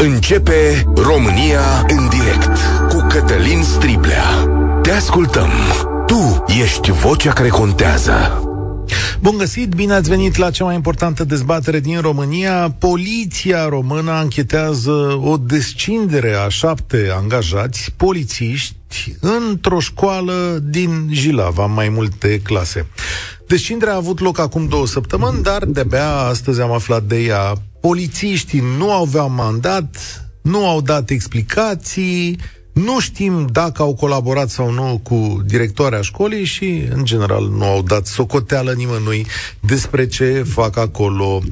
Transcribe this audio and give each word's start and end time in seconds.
Începe 0.00 0.84
România 0.96 1.86
în 1.88 2.08
direct 2.08 2.58
cu 2.88 3.06
Cătălin 3.08 3.62
Striblea. 3.62 4.24
Te 4.82 4.90
ascultăm. 4.90 5.50
Tu 6.06 6.44
ești 6.62 6.90
vocea 6.90 7.32
care 7.32 7.48
contează. 7.48 8.42
Bun 9.20 9.36
găsit, 9.36 9.74
bine 9.74 9.92
ați 9.92 10.08
venit 10.08 10.36
la 10.36 10.50
cea 10.50 10.64
mai 10.64 10.74
importantă 10.74 11.24
dezbatere 11.24 11.80
din 11.80 12.00
România. 12.00 12.76
Poliția 12.78 13.68
română 13.68 14.10
anchetează 14.10 15.20
o 15.24 15.36
descindere 15.36 16.34
a 16.34 16.48
șapte 16.48 17.12
angajați 17.16 17.92
polițiști 17.96 19.16
într-o 19.20 19.80
școală 19.80 20.58
din 20.62 21.08
Jilava, 21.10 21.66
mai 21.66 21.88
multe 21.88 22.40
clase. 22.42 22.86
Descinderea 23.46 23.94
a 23.94 23.96
avut 23.96 24.20
loc 24.20 24.38
acum 24.38 24.68
două 24.68 24.86
săptămâni, 24.86 25.42
dar 25.42 25.64
de-abia 25.64 26.08
astăzi 26.08 26.60
am 26.60 26.72
aflat 26.72 27.02
de 27.02 27.16
ea. 27.16 27.52
Polițiștii 27.80 28.62
nu 28.78 28.92
aveau 28.92 29.30
mandat, 29.30 29.96
nu 30.42 30.66
au 30.66 30.80
dat 30.80 31.10
explicații, 31.10 32.38
nu 32.72 33.00
știm 33.00 33.46
dacă 33.52 33.82
au 33.82 33.94
colaborat 33.94 34.50
sau 34.50 34.70
nu 34.70 35.00
cu 35.02 35.42
directoarea 35.46 36.00
școlii 36.00 36.44
și, 36.44 36.82
în 36.90 37.04
general, 37.04 37.48
nu 37.48 37.64
au 37.64 37.82
dat 37.82 38.06
socoteală 38.06 38.72
nimănui 38.72 39.26
despre 39.60 40.06
ce 40.06 40.44
fac 40.48 40.76
acolo. 40.76 41.42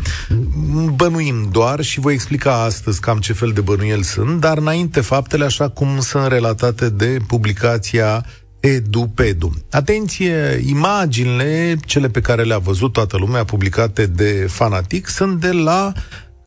Bănuim 0.95 1.49
doar 1.51 1.81
și 1.81 2.01
voi 2.01 2.13
explica 2.13 2.63
astăzi 2.63 3.01
cam 3.01 3.19
ce 3.19 3.33
fel 3.33 3.53
de 3.53 3.61
bănuieli 3.61 4.05
sunt, 4.05 4.41
dar 4.41 4.59
înainte 4.59 5.01
faptele 5.01 5.45
așa 5.45 5.69
cum 5.69 6.01
sunt 6.01 6.27
relatate 6.27 6.89
de 6.89 7.17
publicația 7.27 8.25
Edu-Pedu. 8.67 9.53
Atenție, 9.71 10.63
imaginile, 10.67 11.77
cele 11.85 12.09
pe 12.09 12.21
care 12.21 12.43
le-a 12.43 12.59
văzut 12.59 12.93
toată 12.93 13.17
lumea, 13.17 13.45
publicate 13.45 14.07
de 14.07 14.47
Fanatic, 14.49 15.09
sunt 15.09 15.41
de 15.41 15.53
la 15.53 15.93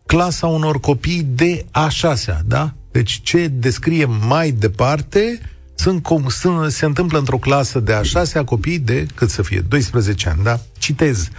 clasa 0.06 0.48
unor 0.48 0.80
copii 0.80 1.28
de 1.30 1.66
a 1.72 1.90
șasea, 1.90 2.42
da? 2.46 2.74
Deci 2.92 3.20
ce 3.24 3.48
descrie 3.48 4.06
mai 4.06 4.52
departe 4.52 5.40
sunt, 5.76 6.04
cum, 6.04 6.28
sunt, 6.28 6.72
se 6.72 6.86
întâmplă 6.86 7.18
într-o 7.18 7.38
clasă 7.38 7.80
de 7.80 7.94
a 7.94 8.02
șasea 8.02 8.44
copii 8.44 8.80
de, 8.80 9.06
cât 9.16 9.30
să 9.30 9.42
fie, 9.42 9.60
12 9.60 10.30
ani, 10.30 10.44
da? 10.44 10.60
Citez. 10.78 11.30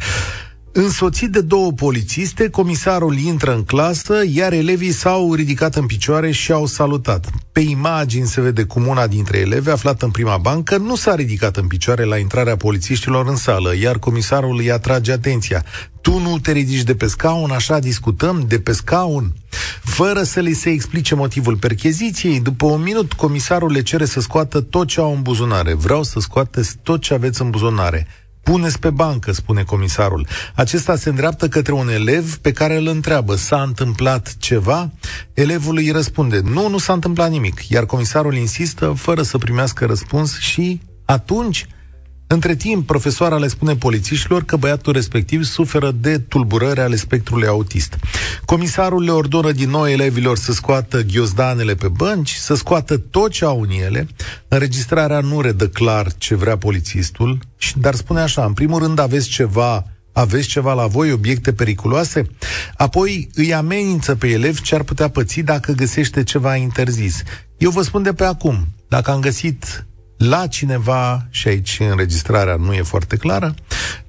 Însoțit 0.73 1.31
de 1.31 1.41
două 1.41 1.73
polițiste, 1.73 2.49
comisarul 2.49 3.19
intră 3.19 3.55
în 3.55 3.65
clasă, 3.65 4.15
iar 4.27 4.53
elevii 4.53 4.93
s-au 4.93 5.35
ridicat 5.35 5.75
în 5.75 5.87
picioare 5.87 6.31
și 6.31 6.53
au 6.53 6.67
salutat. 6.67 7.31
Pe 7.53 7.61
imagini 7.61 8.27
se 8.27 8.41
vede 8.41 8.65
cum 8.65 8.87
una 8.87 9.07
dintre 9.07 9.39
elevi, 9.39 9.71
aflată 9.71 10.05
în 10.05 10.11
prima 10.11 10.39
bancă, 10.39 10.77
nu 10.77 10.97
s-a 10.97 11.15
ridicat 11.15 11.57
în 11.57 11.67
picioare 11.67 12.05
la 12.05 12.17
intrarea 12.17 12.57
polițiștilor 12.57 13.29
în 13.29 13.37
sală, 13.37 13.77
iar 13.77 13.98
comisarul 13.98 14.59
îi 14.59 14.71
atrage 14.71 15.13
atenția. 15.13 15.65
Tu 16.01 16.19
nu 16.19 16.39
te 16.39 16.53
ridici 16.53 16.83
de 16.83 16.95
pe 16.95 17.07
scaun, 17.07 17.51
așa 17.51 17.79
discutăm, 17.79 18.45
de 18.48 18.61
pe 18.61 18.73
scaun. 18.73 19.33
Fără 19.83 20.23
să 20.23 20.41
li 20.41 20.53
se 20.53 20.71
explice 20.71 21.15
motivul 21.15 21.57
percheziției, 21.57 22.41
după 22.41 22.67
un 22.67 22.83
minut, 22.83 23.13
comisarul 23.13 23.73
le 23.73 23.83
cere 23.83 24.05
să 24.05 24.21
scoată 24.21 24.61
tot 24.61 24.87
ce 24.87 25.01
au 25.01 25.15
în 25.15 25.23
buzunare. 25.23 25.75
Vreau 25.75 26.03
să 26.03 26.21
scoateți 26.21 26.77
tot 26.83 27.01
ce 27.01 27.15
aveți 27.15 27.43
în 27.43 27.51
buzunare. 27.51 28.07
Puneți 28.42 28.78
pe 28.78 28.91
bancă, 28.91 29.33
spune 29.33 29.62
comisarul. 29.62 30.27
Acesta 30.55 30.96
se 30.96 31.08
îndreaptă 31.08 31.48
către 31.48 31.72
un 31.72 31.88
elev 31.88 32.36
pe 32.36 32.52
care 32.52 32.77
îl 32.77 32.86
întreabă, 32.86 33.34
s-a 33.34 33.62
întâmplat 33.62 34.36
ceva? 34.38 34.91
Elevul 35.34 35.77
îi 35.77 35.91
răspunde, 35.91 36.41
nu, 36.41 36.68
nu 36.68 36.78
s-a 36.78 36.92
întâmplat 36.92 37.30
nimic. 37.30 37.68
Iar 37.68 37.86
comisarul 37.86 38.34
insistă, 38.34 38.92
fără 38.96 39.22
să 39.22 39.38
primească 39.38 39.86
răspuns 39.86 40.38
și 40.38 40.80
atunci 41.05 41.66
între 42.33 42.55
timp, 42.55 42.86
profesoara 42.86 43.36
le 43.36 43.48
spune 43.48 43.77
polițiștilor 43.77 44.45
că 44.45 44.56
băiatul 44.56 44.92
respectiv 44.92 45.45
suferă 45.45 45.91
de 45.91 46.19
tulburări 46.19 46.81
ale 46.81 46.97
spectrului 46.97 47.48
autist. 47.48 47.97
Comisarul 48.45 49.03
le 49.03 49.11
ordonă 49.11 49.53
din 49.53 49.70
nou 49.70 49.89
elevilor 49.89 50.36
să 50.36 50.53
scoată 50.53 51.03
ghiozdanele 51.03 51.75
pe 51.75 51.89
bănci, 51.89 52.33
să 52.33 52.55
scoată 52.55 52.97
tot 52.97 53.31
ce 53.31 53.45
au 53.45 53.61
în 53.61 53.70
ele. 53.70 54.08
Înregistrarea 54.48 55.20
nu 55.20 55.41
redă 55.41 55.69
clar 55.69 56.12
ce 56.19 56.34
vrea 56.34 56.56
polițistul, 56.58 57.39
dar 57.75 57.95
spune 57.95 58.20
așa, 58.20 58.45
în 58.45 58.52
primul 58.52 58.79
rând 58.79 58.98
aveți 58.98 59.29
ceva 59.29 59.85
aveți 60.12 60.48
ceva 60.48 60.73
la 60.73 60.86
voi, 60.86 61.12
obiecte 61.12 61.52
periculoase? 61.52 62.30
Apoi 62.77 63.29
îi 63.35 63.55
amenință 63.55 64.14
pe 64.14 64.29
elev 64.29 64.61
ce 64.61 64.74
ar 64.74 64.83
putea 64.83 65.08
păți 65.08 65.41
dacă 65.41 65.73
găsește 65.73 66.23
ceva 66.23 66.57
interzis. 66.57 67.23
Eu 67.58 67.70
vă 67.70 67.83
spun 67.83 68.02
de 68.02 68.12
pe 68.12 68.24
acum, 68.24 68.67
dacă 68.89 69.11
am 69.11 69.20
găsit 69.20 69.85
la 70.29 70.47
cineva, 70.47 71.27
și 71.31 71.48
aici 71.48 71.77
înregistrarea 71.81 72.57
nu 72.57 72.73
e 72.73 72.83
foarte 72.83 73.17
clară, 73.17 73.55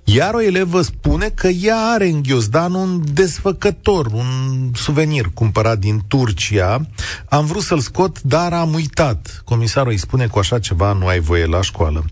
iar 0.03 0.33
o 0.33 0.41
elevă 0.41 0.81
spune 0.81 1.29
că 1.35 1.47
ea 1.47 1.77
are 1.77 2.07
în 2.07 2.21
ghiozdan 2.21 2.73
un 2.73 3.01
desfăcător, 3.13 4.05
un 4.05 4.71
suvenir 4.73 5.31
cumpărat 5.33 5.79
din 5.79 6.01
Turcia. 6.07 6.87
Am 7.29 7.45
vrut 7.45 7.61
să-l 7.61 7.79
scot, 7.79 8.21
dar 8.21 8.53
am 8.53 8.73
uitat. 8.73 9.41
Comisarul 9.45 9.91
îi 9.91 9.97
spune 9.97 10.27
cu 10.27 10.39
așa 10.39 10.59
ceva 10.59 10.93
nu 10.93 11.07
ai 11.07 11.19
voie 11.19 11.45
la 11.45 11.61
școală. 11.61 12.05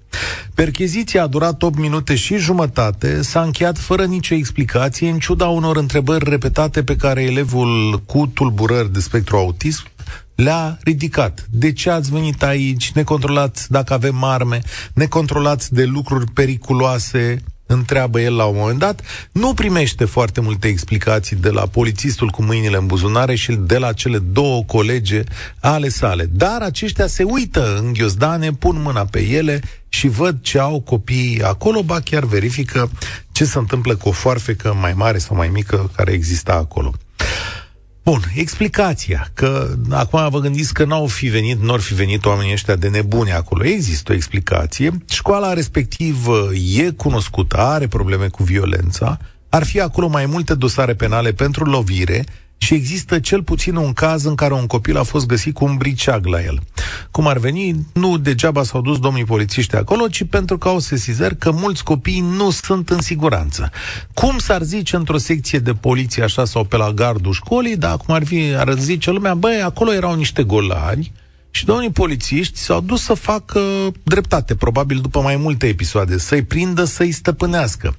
Percheziția 0.54 1.24
a 1.24 1.28
durat 1.28 1.62
8 1.62 1.78
minute 1.78 2.16
și 2.16 2.38
jumătate, 2.38 3.22
s-a 3.22 3.42
încheiat 3.42 3.78
fără 3.78 4.06
nicio 4.06 4.36
explicație, 4.36 5.10
în 5.10 5.20
ciuda 5.20 5.48
unor 5.48 5.78
întrebări 5.78 6.30
repetate 6.30 6.84
pe 6.84 6.96
care 6.96 7.24
elevul 7.24 8.02
cu 8.06 8.32
tulburări 8.34 8.94
de 8.94 9.00
spectru 9.00 9.38
autism 9.38 9.84
le-a 10.40 10.78
ridicat. 10.84 11.48
De 11.50 11.72
ce 11.72 11.90
ați 11.90 12.12
venit 12.12 12.44
aici? 12.44 12.92
Ne 12.92 13.04
controlați 13.04 13.72
dacă 13.72 13.94
avem 13.94 14.24
arme, 14.24 14.62
ne 14.94 15.06
controlați 15.06 15.74
de 15.74 15.84
lucruri 15.84 16.32
periculoase, 16.32 17.44
întreabă 17.66 18.22
el 18.22 18.36
la 18.36 18.46
un 18.46 18.56
moment 18.58 18.80
dat, 18.80 19.02
nu 19.32 19.54
primește 19.54 20.06
foarte 20.06 20.42
multe 20.42 20.68
explicații 20.68 21.36
de 21.36 21.50
la 21.50 21.66
polițistul 21.66 22.30
cu 22.30 22.44
mâinile 22.44 22.78
în 22.78 22.86
buzunare 22.86 23.36
și 23.36 23.52
de 23.52 23.78
la 23.78 23.94
cele 23.94 24.18
două 24.18 24.64
colege 24.64 25.24
ale 25.60 25.90
sale. 25.90 26.26
Dar 26.32 26.62
aceștia 26.62 27.08
se 27.08 27.24
uită 27.24 27.78
în 27.78 27.94
ghiozdane, 27.94 28.52
pun 28.52 28.82
mâna 28.82 29.06
pe 29.06 29.22
ele 29.22 29.62
și 29.90 30.08
văd 30.08 30.38
ce 30.42 30.60
au 30.60 30.82
copiii 30.82 31.44
acolo, 31.44 31.84
ba 31.84 32.00
chiar 32.00 32.24
verifică 32.26 32.92
ce 33.32 33.46
se 33.46 33.58
întâmplă 33.58 33.96
cu 33.96 34.08
o 34.08 34.12
foarfecă 34.12 34.78
mai 34.80 34.94
mare 34.94 35.18
sau 35.18 35.36
mai 35.36 35.48
mică 35.48 35.92
care 35.96 36.12
exista 36.12 36.54
acolo. 36.54 36.94
Bun, 38.10 38.22
explicația, 38.36 39.30
că 39.34 39.76
acum 39.90 40.30
vă 40.30 40.40
gândiți 40.40 40.74
că 40.74 40.86
n-au 40.86 41.08
fi 41.08 41.28
venit, 41.28 41.62
n-au 41.62 41.78
fi 41.78 41.94
venit 41.94 42.26
oamenii 42.26 42.54
ăștia 42.54 42.76
de 42.76 42.88
nebuni 42.88 43.32
acolo. 43.32 43.66
Există 43.66 44.12
o 44.12 44.16
explicație. 44.16 44.98
Școala 45.10 45.54
respectivă 45.54 46.50
e 46.76 46.90
cunoscută, 46.90 47.58
are 47.58 47.88
probleme 47.88 48.28
cu 48.28 48.44
violența, 48.44 49.18
ar 49.50 49.64
fi 49.64 49.82
acolo 49.82 50.08
mai 50.08 50.26
multe 50.26 50.54
dosare 50.54 50.94
penale 50.94 51.32
pentru 51.32 51.64
lovire, 51.64 52.26
și 52.62 52.74
există 52.74 53.20
cel 53.20 53.44
puțin 53.44 53.76
un 53.76 53.94
caz 53.94 54.24
în 54.24 54.36
care 54.36 54.54
un 54.54 54.68
copil 54.68 54.98
a 54.98 55.04
fost 55.04 55.26
găsit 55.26 55.54
cu 55.54 55.66
un 55.66 55.78
briceag 55.78 56.26
la 56.26 56.44
el. 56.44 56.60
Cum 57.12 57.28
ar 57.28 57.38
veni, 57.38 57.86
nu 57.94 58.18
degeaba 58.18 58.64
s-au 58.64 58.82
dus 58.82 59.00
domnii 59.00 59.26
polițiști 59.26 59.76
acolo, 59.76 60.08
ci 60.08 60.24
pentru 60.24 60.58
că 60.58 60.68
au 60.68 60.80
sesizări 60.80 61.38
că 61.38 61.52
mulți 61.52 61.84
copii 61.84 62.20
nu 62.20 62.50
sunt 62.50 62.90
în 62.90 63.02
siguranță. 63.02 63.72
Cum 64.14 64.38
s-ar 64.38 64.62
zice 64.62 64.96
într-o 64.96 65.18
secție 65.18 65.60
de 65.60 65.74
poliție 65.74 66.24
așa 66.24 66.46
sau 66.46 66.64
pe 66.64 66.78
la 66.78 66.92
gardul 66.92 67.34
școlii, 67.34 67.78
dar 67.78 67.98
cum 67.98 68.14
ar, 68.14 68.26
fi, 68.26 68.56
ar 68.58 68.78
zice 68.78 69.12
lumea, 69.12 69.34
băi, 69.34 69.62
acolo 69.62 69.94
erau 69.94 70.16
niște 70.16 70.44
golani, 70.44 71.12
și 71.52 71.66
domnii 71.66 71.92
polițiști 71.92 72.58
s-au 72.58 72.82
dus 72.82 73.02
să 73.02 73.14
facă 73.14 73.60
dreptate, 74.04 74.56
probabil 74.56 75.00
după 75.00 75.22
mai 75.22 75.36
multe 75.36 75.68
episoade, 75.68 76.18
să-i 76.18 76.44
prindă, 76.44 76.84
să-i 76.84 77.12
stăpânească 77.12 77.96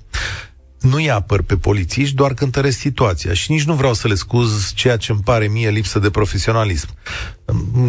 nu-i 0.81 1.11
apăr 1.11 1.43
pe 1.43 1.57
polițiști, 1.57 2.15
doar 2.15 2.35
cântăresc 2.35 2.79
situația 2.79 3.33
și 3.33 3.51
nici 3.51 3.63
nu 3.63 3.75
vreau 3.75 3.95
să 3.95 4.09
le 4.09 4.15
scuz 4.15 4.73
ceea 4.75 4.97
ce 4.97 5.13
îmi 5.13 5.21
pare 5.25 5.47
mie 5.47 5.71
lipsă 5.71 5.99
de 5.99 6.11
profesionalism. 6.11 6.89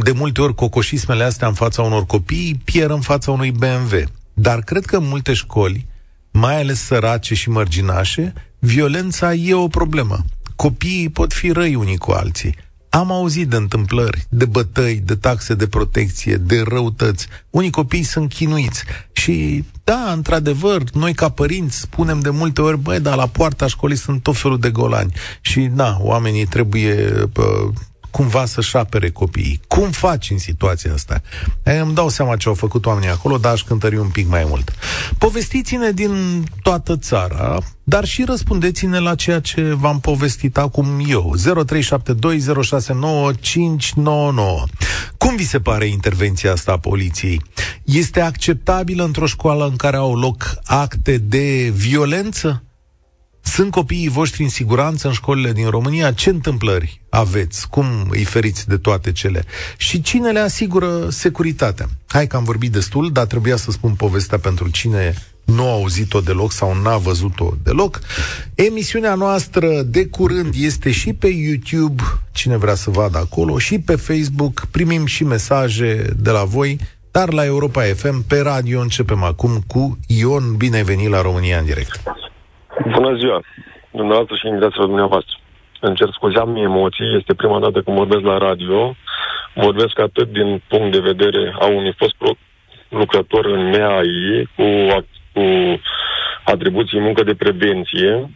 De 0.03 0.12
multe 0.12 0.41
ori 0.41 0.56
cocoșismele 0.56 1.24
astea 1.24 1.47
în 1.47 1.53
fața 1.53 1.81
unor 1.81 2.06
copii 2.06 2.62
pierd 2.63 2.91
în 2.91 3.02
fața 3.02 3.31
unui 3.31 3.52
BMW. 3.52 4.03
Dar 4.34 4.62
cred 4.62 4.85
că 4.85 4.96
în 4.97 5.07
multe 5.07 5.34
școli, 5.34 5.85
mai 6.31 6.62
ales 6.62 6.79
sărace 6.79 7.34
și 7.34 7.50
mărginașe, 7.50 8.34
violența 8.59 9.34
e 9.34 9.53
o 9.53 9.68
problemă. 9.68 10.25
Copiii 10.56 11.09
pot 11.09 11.34
fi 11.34 11.52
răi 11.52 11.75
unii 11.75 11.97
cu 11.97 12.12
alții. 12.12 12.56
Am 12.94 13.12
auzit 13.12 13.50
de 13.50 13.56
întâmplări, 13.56 14.26
de 14.29 14.46
bătăi, 14.46 15.02
de 15.05 15.16
taxe 15.16 15.53
de 15.53 15.67
protecție, 15.67 16.35
de 16.35 16.61
răutăți. 16.67 17.28
Unii 17.49 17.70
copii 17.70 18.03
sunt 18.03 18.34
chinuiți. 18.34 18.84
Și, 19.11 19.64
da, 19.84 20.11
într-adevăr, 20.11 20.84
noi 20.93 21.14
ca 21.14 21.29
părinți 21.29 21.79
spunem 21.79 22.20
de 22.20 22.29
multe 22.29 22.61
ori, 22.61 22.78
băi, 22.78 22.99
dar 22.99 23.16
la 23.16 23.28
poarta 23.28 23.67
școlii 23.67 23.97
sunt 23.97 24.23
tot 24.23 24.38
felul 24.38 24.59
de 24.59 24.70
golani. 24.70 25.14
Și, 25.41 25.59
da, 25.59 25.97
oamenii 25.99 26.46
trebuie 26.46 26.96
pă, 27.34 27.72
cumva 28.11 28.46
să-și 28.46 28.78
apere 28.78 29.09
copiii. 29.09 29.61
Cum 29.67 29.91
faci 29.91 30.29
în 30.29 30.37
situația 30.37 30.93
asta? 30.93 31.22
E, 31.63 31.72
îmi 31.72 31.93
dau 31.93 32.09
seama 32.09 32.35
ce 32.35 32.47
au 32.47 32.53
făcut 32.53 32.85
oamenii 32.85 33.09
acolo, 33.09 33.37
dar 33.37 33.52
aș 33.52 33.63
cântări 33.63 33.97
un 33.97 34.08
pic 34.08 34.28
mai 34.28 34.46
mult. 34.47 34.73
Povestiți-ne 35.17 35.91
din 35.91 36.43
toată 36.61 36.97
țara, 36.97 37.58
dar 37.84 38.05
și 38.05 38.23
răspundeți-ne 38.23 38.99
la 38.99 39.16
ceea 39.16 39.40
ce 39.40 39.61
v-am 39.61 39.99
povestit 39.99 40.58
acum 40.58 41.05
eu. 41.08 41.34
0372069599. 41.37 41.40
Cum 45.17 45.35
vi 45.35 45.46
se 45.46 45.59
pare 45.59 45.85
intervenția 45.85 46.52
asta 46.52 46.72
a 46.72 46.78
poliției? 46.78 47.41
Este 47.84 48.22
acceptabilă 48.22 49.03
într-o 49.03 49.25
școală 49.25 49.66
în 49.66 49.75
care 49.75 49.97
au 49.97 50.16
loc 50.16 50.55
acte 50.66 51.17
de 51.17 51.72
violență? 51.75 52.63
Sunt 53.41 53.72
copiii 53.72 54.09
voștri 54.09 54.43
în 54.43 54.49
siguranță 54.49 55.08
în 55.08 55.14
școlile 55.14 55.52
din 55.52 55.70
România? 55.70 56.11
Ce 56.11 56.29
întâmplări 56.29 57.02
aveți? 57.09 57.70
Cum 57.70 57.85
îi 58.09 58.23
feriți 58.23 58.67
de 58.67 58.78
toate 58.78 59.11
cele? 59.11 59.43
Și 59.78 60.02
cine 60.02 60.32
le 60.32 60.40
asigură 60.40 61.09
securitatea? 61.09 61.88
Hai 62.08 62.28
că 62.28 62.35
am 62.35 62.43
vorbit 62.43 62.72
destul, 62.72 63.11
dar 63.11 63.26
trebuia 63.26 63.55
să 63.55 63.72
spun 63.72 63.93
povestea 63.93 64.38
pentru 64.38 64.70
cine 64.70 65.14
nu 65.46 65.67
a 65.67 65.72
auzit-o 65.72 66.20
deloc 66.20 66.52
sau 66.52 66.82
n-a 66.82 66.97
văzut-o 66.97 67.53
deloc. 67.64 67.99
Emisiunea 68.55 69.16
noastră 69.16 69.82
de 69.82 70.05
curând 70.05 70.53
este 70.58 70.91
și 70.91 71.14
pe 71.14 71.28
YouTube, 71.28 72.03
cine 72.32 72.58
vrea 72.58 72.76
să 72.76 72.90
vadă 72.90 73.17
acolo, 73.17 73.58
și 73.58 73.79
pe 73.79 73.96
Facebook. 73.96 74.67
Primim 74.72 75.05
și 75.05 75.23
mesaje 75.23 76.14
de 76.17 76.29
la 76.29 76.44
voi, 76.44 76.79
dar 77.11 77.34
la 77.34 77.46
Europa 77.46 77.82
FM, 77.82 78.23
pe 78.28 78.40
radio, 78.40 78.79
începem 78.82 79.23
acum 79.23 79.64
cu 79.67 79.99
Ion. 80.08 80.55
Bine 80.58 80.76
ai 80.76 80.84
venit 80.84 81.09
la 81.09 81.22
România 81.22 81.58
în 81.58 81.66
direct. 81.66 82.02
Bună 82.79 83.16
ziua, 83.16 83.41
dumneavoastră 83.91 84.35
și 84.35 84.47
invitațiilor 84.47 84.88
dumneavoastră. 84.88 85.35
Îmi 85.79 85.96
cer 85.96 86.09
scuze, 86.12 86.40
am 86.40 86.56
emoții, 86.56 87.16
este 87.18 87.34
prima 87.34 87.59
dată 87.59 87.82
când 87.82 87.97
vorbesc 87.97 88.22
la 88.22 88.38
radio. 88.38 88.96
Vorbesc 89.53 90.00
atât 90.00 90.32
din 90.32 90.62
punct 90.68 90.91
de 90.91 91.00
vedere 91.00 91.56
a 91.59 91.66
unui 91.66 91.94
fost 91.97 92.16
lucrător 92.90 93.46
în 93.46 93.70
MEAI 93.70 94.50
cu 94.56 94.64
cu 95.34 95.41
atribuții 96.46 97.00
muncă 97.00 97.23
de 97.23 97.34
prevenție, 97.34 98.29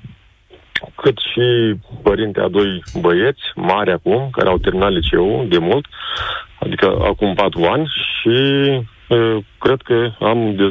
cât 0.95 1.17
și 1.17 1.75
părinte 2.03 2.41
a 2.41 2.47
doi 2.47 2.83
băieți, 2.99 3.41
mari 3.55 3.91
acum, 3.91 4.29
care 4.31 4.49
au 4.49 4.57
terminat 4.57 4.91
liceul 4.91 5.45
de 5.49 5.57
mult, 5.57 5.85
adică 6.59 6.97
acum 7.01 7.33
patru 7.33 7.63
ani, 7.63 7.87
și 8.19 8.37
uh, 9.09 9.37
cred 9.59 9.81
că 9.81 10.11
am 10.19 10.55
de 10.55 10.69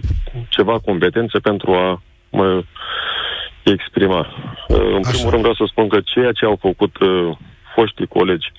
ceva 0.49 0.78
competențe 0.78 1.38
pentru 1.38 1.72
a 1.72 2.02
mă 2.31 2.62
exprima. 3.70 4.19
Uh, 4.69 4.78
în 4.78 5.02
Așa. 5.05 5.11
primul 5.11 5.31
rând 5.31 5.40
vreau 5.40 5.55
să 5.55 5.64
spun 5.66 5.88
că 5.88 6.00
ceea 6.05 6.32
ce 6.32 6.44
au 6.44 6.58
făcut 6.61 6.96
uh, 6.99 7.37
foștii 7.75 8.06
colegi 8.06 8.52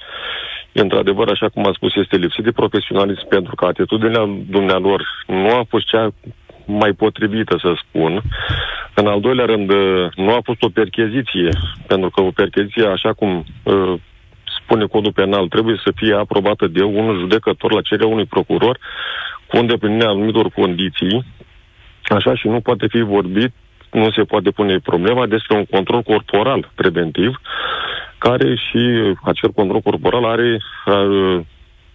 într-adevăr, 0.81 1.29
așa 1.29 1.49
cum 1.49 1.67
a 1.67 1.71
spus, 1.75 1.95
este 1.95 2.17
lipsit 2.17 2.43
de 2.43 2.51
profesionalism 2.51 3.27
pentru 3.27 3.55
că 3.55 3.65
atitudinea 3.65 4.23
dumnealor 4.49 5.25
nu 5.27 5.49
a 5.49 5.65
fost 5.69 5.85
cea 5.87 6.13
mai 6.65 6.91
potrivită, 6.93 7.57
să 7.61 7.73
spun. 7.83 8.21
În 8.93 9.07
al 9.07 9.19
doilea 9.19 9.45
rând, 9.45 9.69
uh, 9.69 10.07
nu 10.15 10.31
a 10.33 10.39
fost 10.43 10.63
o 10.63 10.69
percheziție, 10.69 11.49
pentru 11.87 12.09
că 12.09 12.21
o 12.21 12.31
percheziție, 12.31 12.85
așa 12.85 13.13
cum 13.13 13.45
uh, 13.63 13.93
spune 14.63 14.85
codul 14.85 15.13
penal, 15.13 15.47
trebuie 15.47 15.81
să 15.83 15.91
fie 15.95 16.13
aprobată 16.13 16.67
de 16.67 16.83
un 16.83 17.17
judecător 17.19 17.73
la 17.73 17.81
cererea 17.81 18.11
unui 18.11 18.25
procuror 18.25 18.77
cu 19.47 19.57
îndeplinirea 19.57 20.09
anumitor 20.09 20.49
condiții, 20.49 21.25
așa 22.03 22.35
și 22.35 22.47
nu 22.47 22.59
poate 22.59 22.87
fi 22.87 22.99
vorbit, 22.99 23.53
nu 23.95 24.11
se 24.11 24.23
poate 24.23 24.49
pune 24.51 24.79
problema 24.79 25.25
despre 25.25 25.57
un 25.57 25.65
control 25.65 26.01
corporal 26.01 26.71
preventiv, 26.75 27.41
care 28.17 28.55
și 28.55 28.81
acel 29.23 29.49
control 29.49 29.81
corporal 29.81 30.25
are, 30.25 30.61
are, 30.85 31.07
uh, 31.07 31.41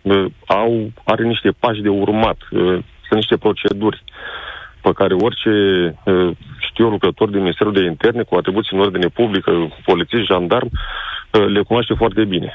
uh, 0.02 0.26
au, 0.46 0.92
are 1.04 1.24
niște 1.24 1.50
pași 1.58 1.80
de 1.80 1.88
urmat, 1.88 2.38
sunt 3.06 3.20
niște 3.22 3.36
proceduri 3.36 4.04
pe 4.82 4.90
care 4.92 5.14
orice, 5.14 5.50
știu, 6.58 6.88
lucrător 6.88 7.28
din 7.28 7.38
Ministerul 7.40 7.72
de 7.72 7.84
Interne 7.84 8.22
cu 8.22 8.34
atribuții 8.34 8.76
în 8.76 8.82
ordine 8.82 9.06
publică, 9.06 9.50
polițist, 9.84 10.24
jandarm, 10.24 10.70
le 11.30 11.62
cunoaște 11.62 11.94
foarte 11.94 12.24
bine. 12.24 12.54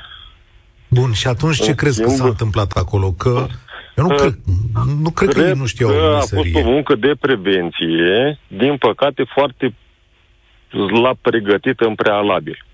Bun, 0.88 1.12
și 1.12 1.28
atunci 1.28 1.62
ce 1.62 1.76
crezi 1.76 2.02
că 2.02 2.10
s-a 2.10 2.26
întâmplat 2.26 2.72
acolo? 2.72 3.12
Că 3.12 3.46
eu 3.96 4.04
nu, 4.04 4.16
cred, 4.16 4.34
nu 5.04 5.10
cred, 5.10 5.30
cred 5.30 5.44
că 5.44 5.50
ei 5.50 5.58
nu 5.58 5.66
știau 5.66 5.90
că 5.90 6.16
a 6.16 6.20
fost 6.20 6.56
o 6.56 6.62
muncă 6.64 6.96
de 6.96 7.12
prevenție, 7.20 8.40
din 8.48 8.78
păcate 8.78 9.24
foarte 9.34 9.74
slab 10.70 11.18
pregătită 11.22 11.86
în 11.86 11.96
prealabil. 11.96 12.66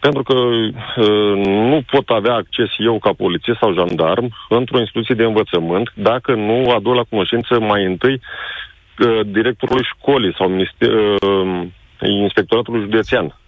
Pentru 0.00 0.22
că 0.22 0.34
uh, 0.34 1.44
nu 1.44 1.82
pot 1.90 2.08
avea 2.08 2.34
acces 2.34 2.68
eu 2.78 2.98
ca 2.98 3.12
polițist 3.12 3.58
sau 3.58 3.74
jandarm 3.74 4.36
într-o 4.48 4.78
instituție 4.78 5.14
de 5.14 5.24
învățământ 5.24 5.92
dacă 5.94 6.34
nu 6.34 6.70
aduc 6.70 6.94
la 6.94 7.02
cunoștință 7.02 7.60
mai 7.60 7.84
întâi 7.84 8.20
uh, 8.20 9.20
directorului 9.26 9.88
școlii 9.96 10.34
sau 10.38 10.48
minister, 10.48 10.90
uh, 10.90 11.66
inspectoratului 12.00 12.80
județean 12.80 13.39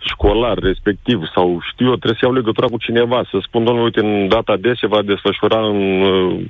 școlar 0.00 0.58
respectiv 0.58 1.18
sau 1.34 1.60
știu 1.72 1.86
eu, 1.86 1.96
trebuie 1.96 2.18
să 2.20 2.24
iau 2.24 2.34
legătura 2.34 2.66
cu 2.66 2.78
cineva, 2.78 3.26
să 3.30 3.38
spun, 3.42 3.64
domnule, 3.64 3.84
uite, 3.84 4.00
în 4.00 4.28
data 4.28 4.56
de 4.56 4.72
se 4.80 4.86
va 4.86 5.02
desfășura 5.02 5.66
în 5.66 6.02
uh, 6.02 6.44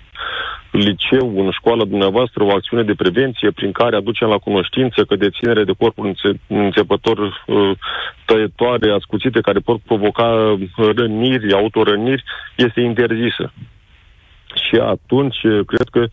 liceu, 0.71 1.45
în 1.45 1.51
școală 1.51 1.85
dumneavoastră, 1.85 2.45
o 2.45 2.51
acțiune 2.51 2.83
de 2.83 2.95
prevenție 2.95 3.51
prin 3.51 3.73
care 3.73 3.97
aducem 3.97 4.29
la 4.29 4.39
cunoștință 4.39 5.05
că 5.05 5.17
deținere 5.17 5.65
de 5.65 5.73
corpuri 5.79 6.09
înțe- 6.09 6.41
înțepător 6.47 7.19
uh, 7.19 7.71
tăietoare, 8.25 8.91
ascuțite, 8.91 9.41
care 9.41 9.59
pot 9.59 9.81
provoca 9.81 10.27
uh, 10.27 10.95
răniri, 10.97 11.53
autorăniri, 11.53 12.25
este 12.57 12.81
interzisă. 12.81 13.53
Și 14.55 14.77
atunci, 14.81 15.43
uh, 15.43 15.61
cred 15.67 15.89
că 15.91 16.07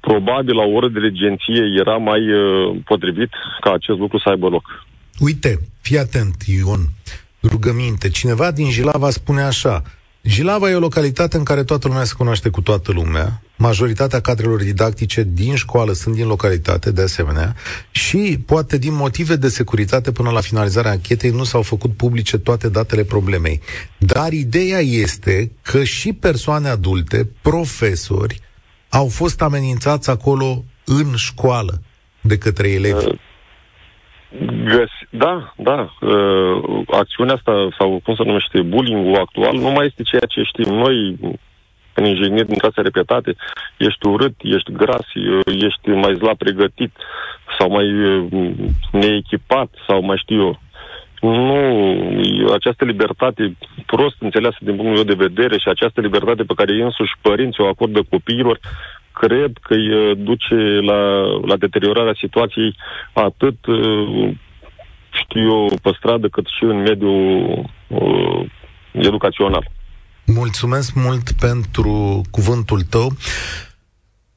probabil 0.00 0.54
la 0.56 0.62
o 0.62 0.74
oră 0.78 0.88
de 0.88 0.98
regenție 0.98 1.62
era 1.80 1.96
mai 1.96 2.32
uh, 2.32 2.76
potrivit 2.84 3.30
ca 3.60 3.72
acest 3.72 3.98
lucru 3.98 4.18
să 4.18 4.28
aibă 4.28 4.48
loc. 4.48 4.86
Uite, 5.18 5.58
fii 5.86 5.98
atent, 5.98 6.42
Ion, 6.46 6.88
rugăminte. 7.42 8.08
Cineva 8.08 8.50
din 8.50 8.70
Jilava 8.70 9.10
spune 9.10 9.42
așa, 9.42 9.82
Jilava 10.22 10.70
e 10.70 10.74
o 10.74 10.78
localitate 10.78 11.36
în 11.36 11.42
care 11.42 11.64
toată 11.64 11.88
lumea 11.88 12.04
se 12.04 12.14
cunoaște 12.16 12.48
cu 12.48 12.60
toată 12.60 12.92
lumea, 12.92 13.42
majoritatea 13.56 14.20
cadrelor 14.20 14.62
didactice 14.62 15.26
din 15.32 15.54
școală 15.54 15.92
sunt 15.92 16.14
din 16.14 16.26
localitate, 16.26 16.90
de 16.90 17.02
asemenea, 17.02 17.56
și 17.90 18.42
poate 18.46 18.78
din 18.78 18.94
motive 18.94 19.36
de 19.36 19.48
securitate 19.48 20.12
până 20.12 20.30
la 20.30 20.40
finalizarea 20.40 20.90
anchetei 20.90 21.30
nu 21.30 21.44
s-au 21.44 21.62
făcut 21.62 21.96
publice 21.96 22.38
toate 22.38 22.68
datele 22.68 23.04
problemei. 23.04 23.60
Dar 23.98 24.32
ideea 24.32 24.80
este 24.80 25.52
că 25.62 25.84
și 25.84 26.12
persoane 26.12 26.68
adulte, 26.68 27.28
profesori, 27.42 28.40
au 28.88 29.08
fost 29.08 29.42
amenințați 29.42 30.10
acolo 30.10 30.64
în 30.84 31.14
școală 31.16 31.82
de 32.20 32.38
către 32.38 32.68
elevi. 32.68 33.04
Uh, 34.30 34.48
Găs- 34.64 35.06
da, 35.10 35.52
da. 35.56 35.92
Uh, 36.00 36.82
acțiunea 36.86 37.34
asta, 37.34 37.68
sau 37.78 38.00
cum 38.04 38.14
se 38.14 38.22
numește, 38.24 38.62
bullying-ul 38.62 39.20
actual, 39.20 39.56
nu 39.56 39.70
mai 39.70 39.86
este 39.86 40.02
ceea 40.02 40.26
ce 40.28 40.42
știm 40.42 40.74
noi 40.74 41.16
în 41.94 42.04
ingineri 42.04 42.46
din 42.46 42.58
clase 42.58 42.80
repetate. 42.80 43.34
Ești 43.76 44.06
urât, 44.06 44.34
ești 44.42 44.72
gras, 44.72 45.06
ești 45.44 45.88
mai 45.88 46.14
slab 46.14 46.36
pregătit 46.36 46.92
sau 47.58 47.70
mai 47.70 47.92
uh, 47.92 48.52
neechipat 48.92 49.68
sau 49.86 50.02
mai 50.02 50.16
știu 50.16 50.40
eu. 50.40 50.60
Nu, 51.20 52.52
această 52.52 52.84
libertate 52.84 53.56
prost 53.86 54.16
înțeleasă 54.18 54.56
din 54.60 54.76
punctul 54.76 54.94
meu 54.94 55.14
de 55.14 55.24
vedere 55.26 55.58
și 55.58 55.68
această 55.68 56.00
libertate 56.00 56.42
pe 56.42 56.54
care 56.56 56.72
ei 56.72 56.80
însuși 56.80 57.12
părinții 57.20 57.64
o 57.64 57.68
acordă 57.68 58.00
copiilor, 58.10 58.58
cred 59.20 59.52
că 59.60 59.74
îi 59.74 60.16
duce 60.16 60.54
la, 60.90 61.00
la 61.50 61.56
deteriorarea 61.56 62.16
situației 62.20 62.76
atât, 63.12 63.66
uh, 63.66 64.34
știu 65.20 65.40
eu, 65.40 65.78
pe 65.82 65.90
stradă, 65.98 66.28
cât 66.28 66.46
și 66.46 66.64
în 66.64 66.78
mediul 66.78 67.24
uh, 67.88 68.40
educațional. 68.92 69.70
Mulțumesc 70.26 70.94
mult 70.94 71.30
pentru 71.40 72.22
cuvântul 72.30 72.80
tău. 72.80 73.08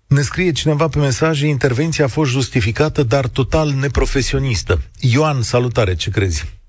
Ne 0.07 0.21
scrie 0.21 0.51
cineva 0.51 0.87
pe 0.87 0.99
mesaje, 0.99 1.47
intervenția 1.47 2.05
a 2.05 2.15
fost 2.17 2.31
justificată, 2.31 3.03
dar 3.03 3.27
total 3.27 3.67
neprofesionistă. 3.81 4.73
Ioan, 5.13 5.41
salutare, 5.41 5.95
ce 5.95 6.09
crezi? 6.09 6.59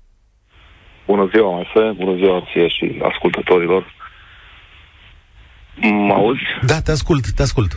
Bună 1.05 1.29
ziua, 1.33 1.57
Mese, 1.57 1.91
bună 1.97 2.15
ziua 2.15 2.43
ție 2.51 2.67
și 2.67 3.01
ascultătorilor. 3.11 3.95
Mă 6.07 6.13
auzi? 6.13 6.41
Da, 6.65 6.81
te 6.81 6.91
ascult, 6.91 7.31
te 7.31 7.41
ascult. 7.41 7.71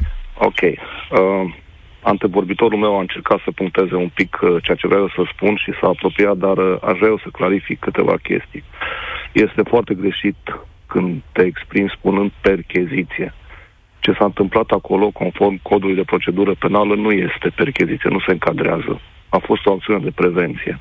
Ok. 0.49 0.61
Uh, 0.61 1.55
antevorbitorul 2.03 2.79
meu 2.79 2.97
a 2.97 3.01
încercat 3.01 3.41
să 3.45 3.51
puncteze 3.51 3.95
un 3.95 4.11
pic 4.15 4.39
uh, 4.43 4.57
ceea 4.63 4.77
ce 4.77 4.87
vreau 4.87 5.09
să 5.09 5.23
spun 5.33 5.57
și 5.57 5.73
s-a 5.81 5.89
apropiat, 5.89 6.37
dar 6.37 6.57
uh, 6.57 6.77
aș 6.83 6.99
vrea 6.99 7.15
să 7.23 7.29
clarific 7.33 7.79
câteva 7.79 8.17
chestii. 8.23 8.65
Este 9.33 9.63
foarte 9.63 9.95
greșit 9.95 10.37
când 10.87 11.23
te 11.33 11.43
exprimi 11.43 11.95
spunând 11.97 12.31
percheziție. 12.41 13.35
Ce 14.01 14.13
s-a 14.13 14.25
întâmplat 14.25 14.71
acolo, 14.71 15.11
conform 15.11 15.61
codului 15.63 15.95
de 15.95 16.11
procedură 16.13 16.55
penală, 16.59 16.95
nu 16.95 17.11
este 17.11 17.49
percheziție, 17.55 18.11
nu 18.11 18.21
se 18.21 18.33
încadrează. 18.33 19.01
A 19.29 19.39
fost 19.39 19.67
o 19.67 19.73
acțiune 19.73 19.99
de 19.99 20.11
prevenție. 20.15 20.79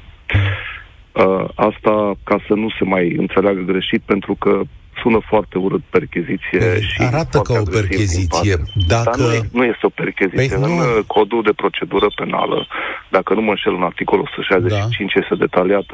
Uh, 1.12 1.46
asta 1.55 2.13
ca 2.24 2.38
să 2.48 2.53
nu 2.53 2.70
se 2.70 2.84
mai 2.84 3.12
înțeleagă 3.12 3.62
greșit, 3.62 4.01
pentru 4.01 4.36
că 4.36 4.62
sună 5.03 5.19
foarte 5.31 5.57
urât 5.65 5.83
percheziție 5.98 6.60
păi, 6.60 6.81
și 6.91 7.01
Arată 7.01 7.38
ca 7.39 7.53
o 7.63 7.67
percheziție. 7.77 8.55
Dacă... 8.88 9.03
Dar 9.10 9.15
nu, 9.17 9.60
nu 9.60 9.63
este 9.72 9.86
o 9.89 9.93
percheziție. 10.03 10.57
Păi, 10.57 10.60
nu... 10.60 10.65
În 10.65 10.79
uh, 10.79 11.03
codul 11.15 11.41
de 11.50 11.53
procedură 11.62 12.07
penală, 12.15 12.67
dacă 13.10 13.33
nu 13.33 13.41
mă 13.41 13.50
înșel, 13.50 13.75
în 13.75 13.83
articolul 13.91 14.27
165 14.29 15.13
da. 15.13 15.19
este 15.22 15.36
detaliată 15.45 15.93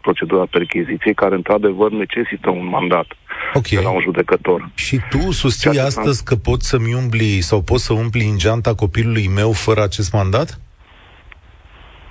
procedura 0.00 0.44
percheziției, 0.56 1.14
care 1.22 1.34
într-adevăr 1.34 1.90
necesită 2.04 2.48
un 2.50 2.66
mandat 2.76 3.08
okay. 3.54 3.78
de 3.78 3.80
la 3.86 3.90
un 3.90 4.00
judecător. 4.08 4.70
Și 4.74 4.96
tu 5.10 5.30
susții 5.30 5.78
astăzi 5.90 6.24
că 6.24 6.34
poți 6.36 6.68
să-mi 6.68 6.94
umbli 6.94 7.40
sau 7.40 7.62
poți 7.62 7.84
să 7.84 7.92
umpli 7.92 8.24
în 8.32 8.38
geanta 8.38 8.74
copilului 8.74 9.28
meu 9.34 9.52
fără 9.52 9.82
acest 9.82 10.12
mandat? 10.12 10.60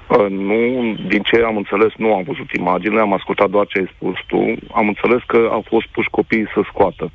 Uh, 0.07 0.29
nu, 0.29 0.59
din 1.07 1.21
ce 1.21 1.41
am 1.45 1.57
înțeles, 1.57 1.91
nu 1.97 2.13
am 2.13 2.23
văzut 2.23 2.51
imaginile, 2.51 3.01
am 3.01 3.13
ascultat 3.13 3.49
doar 3.49 3.65
ce 3.67 3.79
ai 3.79 3.91
spus 3.95 4.15
tu. 4.27 4.41
Am 4.73 4.87
înțeles 4.87 5.21
că 5.27 5.47
au 5.51 5.63
fost 5.67 5.87
puși 5.87 6.09
copiii 6.09 6.51
să 6.53 6.61
scoată. 6.69 7.11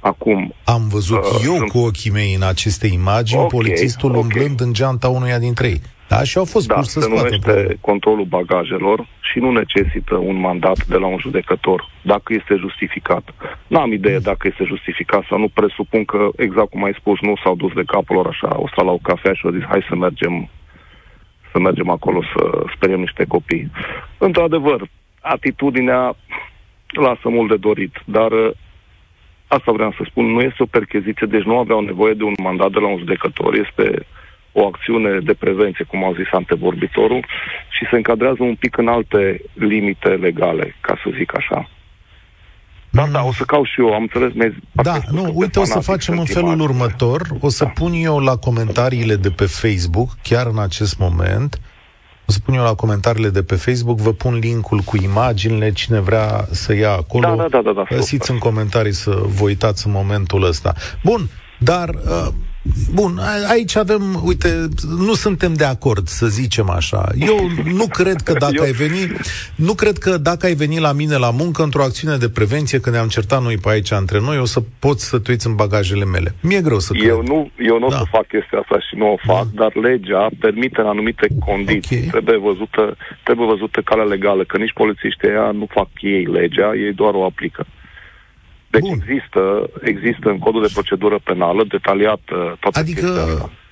Acum... 0.00 0.54
Am 0.64 0.88
văzut 0.88 1.24
uh, 1.24 1.40
eu 1.44 1.54
sunt... 1.56 1.70
cu 1.70 1.78
ochii 1.78 2.10
mei 2.10 2.34
în 2.34 2.42
aceste 2.42 2.86
imagini 2.86 3.40
okay, 3.40 3.58
polițistul 3.58 4.10
okay. 4.10 4.22
umblând 4.22 4.60
în 4.60 4.72
geanta 4.72 5.08
unuia 5.08 5.38
dintre 5.38 5.66
ei. 5.66 5.80
Da, 6.08 6.22
și 6.22 6.38
au 6.38 6.44
fost 6.44 6.66
da, 6.66 6.74
puși 6.74 6.88
să 6.88 7.00
scoată. 7.00 7.22
numește 7.22 7.78
controlul 7.80 8.24
bagajelor 8.24 9.06
și 9.20 9.38
nu 9.38 9.50
necesită 9.50 10.14
un 10.14 10.36
mandat 10.40 10.86
de 10.86 10.96
la 10.96 11.06
un 11.06 11.18
judecător, 11.18 11.90
dacă 12.02 12.32
este 12.32 12.54
justificat. 12.58 13.24
N-am 13.66 13.92
idee 13.92 14.18
dacă 14.18 14.48
este 14.50 14.64
justificat 14.64 15.22
sau 15.28 15.38
nu, 15.38 15.48
presupun 15.48 16.04
că, 16.04 16.28
exact 16.36 16.70
cum 16.70 16.84
ai 16.84 16.96
spus, 16.98 17.20
nu 17.20 17.34
s-au 17.42 17.54
dus 17.56 17.72
de 17.72 17.82
capul 17.86 18.16
lor 18.16 18.26
așa, 18.26 18.60
o 18.60 18.68
stat 18.72 18.84
la 18.84 18.90
o 18.90 18.98
cafea 19.02 19.32
și 19.32 19.42
au 19.44 19.52
zis, 19.52 19.64
hai 19.68 19.86
să 19.88 19.94
mergem 19.94 20.48
să 21.56 21.62
mergem 21.62 21.90
acolo 21.90 22.22
să 22.34 22.64
speriem 22.74 23.00
niște 23.00 23.24
copii. 23.28 23.70
Într-adevăr, 24.18 24.88
atitudinea 25.20 26.16
lasă 26.86 27.28
mult 27.28 27.48
de 27.48 27.56
dorit, 27.56 27.94
dar 28.04 28.32
asta 29.46 29.72
vreau 29.72 29.92
să 29.92 30.02
spun, 30.04 30.24
nu 30.24 30.40
este 30.40 30.62
o 30.62 30.74
percheziție, 30.78 31.26
deci 31.26 31.48
nu 31.50 31.58
aveau 31.58 31.80
nevoie 31.80 32.14
de 32.14 32.22
un 32.22 32.32
mandat 32.42 32.70
de 32.70 32.78
la 32.78 32.86
un 32.86 32.98
judecător, 32.98 33.54
este 33.54 34.06
o 34.52 34.66
acțiune 34.66 35.18
de 35.18 35.34
prevenție, 35.34 35.84
cum 35.84 36.04
au 36.04 36.14
zis 36.14 36.30
antevorbitorul, 36.30 37.24
și 37.68 37.86
se 37.90 37.96
încadrează 37.96 38.42
un 38.42 38.54
pic 38.54 38.76
în 38.76 38.88
alte 38.88 39.40
limite 39.54 40.08
legale, 40.08 40.74
ca 40.80 40.94
să 41.02 41.10
zic 41.16 41.36
așa. 41.36 41.68
Da, 42.96 43.04
mm. 43.04 43.12
da, 43.12 43.22
o 43.22 43.32
să 43.32 43.44
caut 43.44 43.66
și 43.66 43.80
eu, 43.80 43.92
am 43.92 44.08
înțeles. 44.12 44.52
Da, 44.72 44.98
nu, 45.10 45.30
uite, 45.34 45.58
o 45.58 45.64
să 45.64 45.78
facem 45.78 46.18
în 46.18 46.24
felul 46.24 46.52
imagine. 46.52 46.68
următor. 46.68 47.20
O 47.40 47.48
să 47.48 47.64
da. 47.64 47.70
pun 47.70 47.92
eu 47.92 48.18
la 48.18 48.36
comentariile 48.36 49.16
de 49.16 49.30
pe 49.30 49.44
Facebook, 49.44 50.08
chiar 50.22 50.46
în 50.46 50.58
acest 50.58 50.98
moment, 50.98 51.60
o 52.28 52.32
să 52.32 52.38
pun 52.44 52.54
eu 52.54 52.62
la 52.62 52.74
comentariile 52.74 53.28
de 53.28 53.42
pe 53.42 53.54
Facebook, 53.54 53.98
vă 53.98 54.12
pun 54.12 54.34
linkul 54.34 54.78
cu 54.78 54.96
imaginile, 54.96 55.72
cine 55.72 56.00
vrea 56.00 56.46
să 56.50 56.74
ia 56.74 56.92
acolo. 56.92 57.28
Da, 57.28 57.34
da, 57.34 57.48
da, 57.48 57.62
da, 57.62 57.72
da 57.72 57.84
Găsiți 57.90 58.30
în 58.30 58.38
comentarii 58.38 58.92
să 58.92 59.10
vă 59.10 59.42
uitați 59.44 59.86
în 59.86 59.92
momentul 59.92 60.44
ăsta. 60.44 60.74
Bun, 61.04 61.28
dar 61.58 61.88
uh, 61.88 62.28
Bun, 62.94 63.18
aici 63.50 63.76
avem, 63.76 64.02
uite, 64.24 64.68
nu 64.98 65.14
suntem 65.14 65.54
de 65.54 65.64
acord, 65.64 66.06
să 66.06 66.26
zicem 66.26 66.70
așa. 66.70 67.08
Eu 67.18 67.50
nu 67.64 67.86
cred 67.86 68.20
că 68.20 68.32
dacă 68.32 68.54
Eu... 68.60 68.62
ai 68.62 68.72
venit, 68.72 69.10
nu 69.54 69.74
cred 69.74 69.98
că 69.98 70.18
dacă 70.18 70.46
ai 70.46 70.54
venit 70.54 70.78
la 70.78 70.92
mine 70.92 71.16
la 71.16 71.30
muncă 71.30 71.62
într-o 71.62 71.82
acțiune 71.82 72.16
de 72.16 72.28
prevenție, 72.28 72.80
când 72.80 72.94
ne-am 72.94 73.08
certat 73.08 73.42
noi 73.42 73.56
pe 73.56 73.68
aici 73.70 73.90
între 73.90 74.20
noi, 74.20 74.38
o 74.38 74.44
să 74.44 74.60
poți 74.78 75.08
să 75.08 75.18
tu 75.18 75.32
în 75.44 75.54
bagajele 75.54 76.04
mele. 76.04 76.34
Mi-e 76.42 76.60
greu 76.60 76.78
să 76.78 76.92
eu 76.94 77.16
cred. 77.16 77.28
Nu, 77.28 77.50
eu 77.58 77.78
nu 77.78 77.88
da. 77.88 77.96
o 77.96 77.98
să 77.98 78.04
fac 78.10 78.26
chestia 78.26 78.58
asta 78.58 78.78
și 78.88 78.94
nu 78.96 79.12
o 79.12 79.16
fac, 79.32 79.46
da. 79.46 79.62
dar 79.62 79.72
legea 79.82 80.28
permite 80.40 80.80
în 80.80 80.86
anumite 80.86 81.26
condiții. 81.46 81.96
Okay. 81.96 82.08
Trebuie, 82.08 82.38
văzută, 82.38 82.96
trebuie 83.22 83.46
văzută 83.46 83.80
calea 83.80 84.04
legală, 84.04 84.44
că 84.44 84.56
nici 84.56 84.72
polițiștii 84.72 85.28
ăia 85.28 85.50
nu 85.50 85.66
fac 85.70 85.88
ei 86.00 86.24
legea, 86.24 86.74
ei 86.74 86.92
doar 86.92 87.14
o 87.14 87.24
aplică. 87.24 87.66
Deci 88.70 88.80
Bun. 88.80 88.98
există, 89.00 89.70
există 89.82 90.28
în 90.28 90.38
codul 90.38 90.62
de 90.62 90.70
procedură 90.72 91.18
penală 91.24 91.64
detaliat 91.68 92.20
uh, 92.32 92.52
toată 92.60 92.78
Adică 92.78 93.10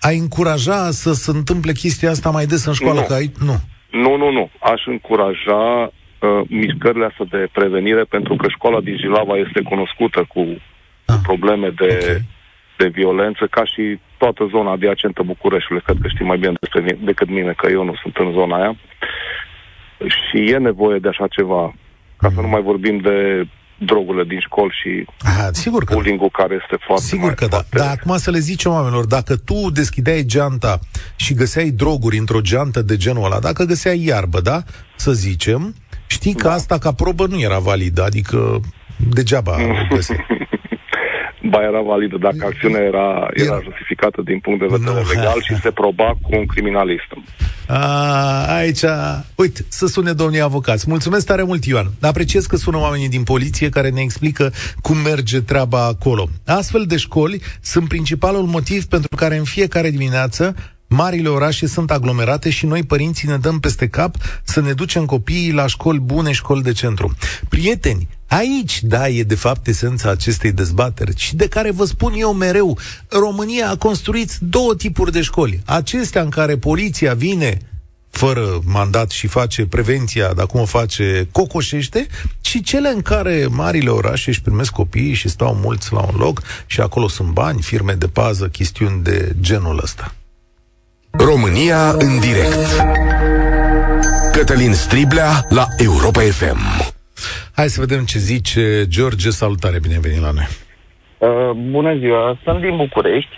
ai 0.00 0.16
încuraja 0.18 0.90
să 0.90 1.12
se 1.12 1.30
întâmple 1.30 1.72
chestia 1.72 2.10
asta 2.10 2.30
mai 2.30 2.46
des 2.46 2.64
în 2.64 2.72
școală? 2.72 3.00
Nu. 3.00 3.06
Că 3.06 3.14
ai... 3.14 3.30
nu. 3.48 3.56
nu, 3.90 4.16
nu, 4.16 4.30
nu. 4.30 4.50
Aș 4.58 4.86
încuraja 4.86 5.92
uh, 6.24 6.40
mișcările 6.48 7.04
astea 7.04 7.26
de 7.30 7.48
prevenire 7.52 8.02
pentru 8.02 8.36
că 8.36 8.46
școala 8.48 8.80
din 8.80 8.96
Jilava 8.96 9.36
este 9.36 9.62
cunoscută 9.62 10.24
cu, 10.28 10.40
ah. 10.40 11.14
cu 11.14 11.20
probleme 11.22 11.68
de, 11.68 11.98
okay. 12.00 12.20
de 12.76 12.86
violență 12.88 13.46
ca 13.50 13.64
și 13.64 13.98
toată 14.18 14.48
zona 14.50 14.70
adiacentă 14.70 15.22
Bucureștiului. 15.22 15.84
Cred 15.84 15.96
că 16.02 16.08
știi 16.08 16.24
mai 16.24 16.38
bine 16.38 16.52
despre, 16.60 16.98
decât 17.00 17.28
mine 17.28 17.52
că 17.56 17.66
eu 17.70 17.84
nu 17.84 17.94
sunt 18.02 18.16
în 18.16 18.32
zona 18.32 18.56
aia. 18.56 18.76
Și 20.06 20.50
e 20.50 20.56
nevoie 20.56 20.98
de 20.98 21.08
așa 21.08 21.26
ceva. 21.26 21.74
Ca 22.16 22.28
mm. 22.28 22.34
să 22.34 22.40
nu 22.40 22.48
mai 22.48 22.62
vorbim 22.62 22.98
de 22.98 23.46
drogurile 23.78 24.24
din 24.24 24.40
școli 24.40 24.74
și 24.82 25.06
Aha, 25.18 25.48
sigur 25.52 25.84
că 25.84 25.94
bullying 25.94 26.30
care 26.30 26.58
este 26.62 26.84
foarte 26.86 27.04
Sigur 27.04 27.34
că 27.34 27.46
da. 27.46 27.62
Dar 27.70 27.96
acum 28.00 28.16
să 28.16 28.30
le 28.30 28.38
zicem 28.38 28.72
oamenilor, 28.72 29.06
dacă 29.06 29.36
tu 29.36 29.70
deschideai 29.72 30.24
geanta 30.24 30.78
și 31.16 31.34
găseai 31.34 31.70
droguri 31.70 32.18
într-o 32.18 32.40
geantă 32.40 32.82
de 32.82 32.96
genul 32.96 33.24
ăla, 33.24 33.38
dacă 33.38 33.64
găseai 33.64 34.04
iarbă, 34.04 34.40
da? 34.40 34.62
Să 34.96 35.12
zicem, 35.12 35.74
știi 36.06 36.34
că 36.34 36.48
da. 36.48 36.54
asta 36.54 36.78
ca 36.78 36.92
probă 36.92 37.26
nu 37.26 37.40
era 37.40 37.58
validă, 37.58 38.04
adică 38.04 38.60
degeaba 39.10 39.56
găseai. 39.94 40.26
Ba 41.50 41.62
era 41.62 41.80
validă 41.80 42.16
dacă 42.20 42.36
acțiunea 42.40 42.80
era, 42.80 43.28
era 43.34 43.60
justificată 43.62 44.22
din 44.24 44.38
punct 44.38 44.60
de 44.60 44.66
vedere 44.70 45.00
no. 45.02 45.08
legal 45.14 45.42
și 45.42 45.60
se 45.60 45.70
proba 45.70 46.08
cu 46.22 46.28
un 46.30 46.46
criminalist. 46.46 47.10
A, 47.66 48.56
aici, 48.56 48.84
uite, 49.34 49.64
să 49.68 49.86
sune 49.86 50.12
domnii 50.12 50.40
avocați. 50.40 50.84
Mulțumesc 50.88 51.26
tare 51.26 51.42
mult, 51.42 51.64
Ioan. 51.64 51.86
Apreciez 52.00 52.46
că 52.46 52.56
sună 52.56 52.78
oamenii 52.78 53.08
din 53.08 53.22
poliție 53.22 53.68
care 53.68 53.90
ne 53.90 54.00
explică 54.00 54.52
cum 54.82 54.96
merge 54.96 55.40
treaba 55.40 55.84
acolo. 55.84 56.28
Astfel 56.46 56.84
de 56.86 56.96
școli 56.96 57.42
sunt 57.60 57.88
principalul 57.88 58.42
motiv 58.42 58.84
pentru 58.84 59.16
care 59.16 59.36
în 59.36 59.44
fiecare 59.44 59.90
dimineață 59.90 60.54
Marile 60.88 61.28
orașe 61.28 61.66
sunt 61.66 61.90
aglomerate 61.90 62.50
și 62.50 62.66
noi, 62.66 62.82
părinții, 62.82 63.28
ne 63.28 63.36
dăm 63.36 63.60
peste 63.60 63.88
cap 63.88 64.14
să 64.42 64.60
ne 64.60 64.72
ducem 64.72 65.04
copiii 65.04 65.52
la 65.52 65.66
școli 65.66 65.98
bune, 65.98 66.32
școli 66.32 66.62
de 66.62 66.72
centru. 66.72 67.14
Prieteni, 67.48 68.08
Aici, 68.36 68.82
da, 68.82 69.08
e 69.08 69.22
de 69.22 69.34
fapt 69.34 69.66
esența 69.66 70.10
acestei 70.10 70.52
dezbateri 70.52 71.12
și 71.16 71.36
de 71.36 71.48
care 71.48 71.70
vă 71.70 71.84
spun 71.84 72.12
eu 72.16 72.32
mereu, 72.32 72.78
România 73.08 73.68
a 73.68 73.76
construit 73.76 74.36
două 74.40 74.74
tipuri 74.74 75.12
de 75.12 75.22
școli. 75.22 75.60
Acestea 75.64 76.22
în 76.22 76.28
care 76.28 76.56
poliția 76.56 77.14
vine 77.14 77.58
fără 78.10 78.60
mandat 78.64 79.10
și 79.10 79.26
face 79.26 79.66
prevenția, 79.66 80.32
dar 80.32 80.46
cum 80.46 80.60
o 80.60 80.64
face, 80.64 81.28
cocoșește, 81.32 82.06
și 82.40 82.62
cele 82.62 82.88
în 82.88 83.02
care 83.02 83.46
marile 83.50 83.90
orașe 83.90 84.30
își 84.30 84.42
primesc 84.42 84.70
copiii 84.70 85.14
și 85.14 85.28
stau 85.28 85.54
mulți 85.54 85.92
la 85.92 86.00
un 86.00 86.14
loc 86.18 86.42
și 86.66 86.80
acolo 86.80 87.08
sunt 87.08 87.28
bani, 87.28 87.62
firme 87.62 87.92
de 87.92 88.06
pază, 88.06 88.48
chestiuni 88.48 89.02
de 89.02 89.34
genul 89.40 89.80
ăsta. 89.82 90.14
România 91.10 91.90
în 91.90 92.20
direct 92.20 92.68
Cătălin 94.32 94.74
Striblea 94.74 95.46
la 95.48 95.66
Europa 95.76 96.20
FM 96.20 96.93
Hai 97.56 97.68
să 97.68 97.80
vedem 97.80 98.04
ce 98.04 98.18
zice 98.18 98.84
George. 98.88 99.30
Salutare, 99.30 99.78
bine 99.80 99.98
venit 100.00 100.20
la 100.20 100.30
noi. 100.30 100.46
Uh, 101.18 101.50
bună 101.70 101.96
ziua, 101.96 102.38
sunt 102.44 102.60
din 102.60 102.76
București 102.76 103.36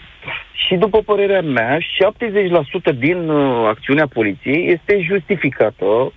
și 0.53 0.75
după 0.75 1.03
părerea 1.03 1.43
mea, 1.43 1.79
70% 2.95 2.99
din 2.99 3.29
uh, 3.29 3.67
acțiunea 3.69 4.07
poliției 4.07 4.73
este 4.73 5.01
justificată 5.01 6.13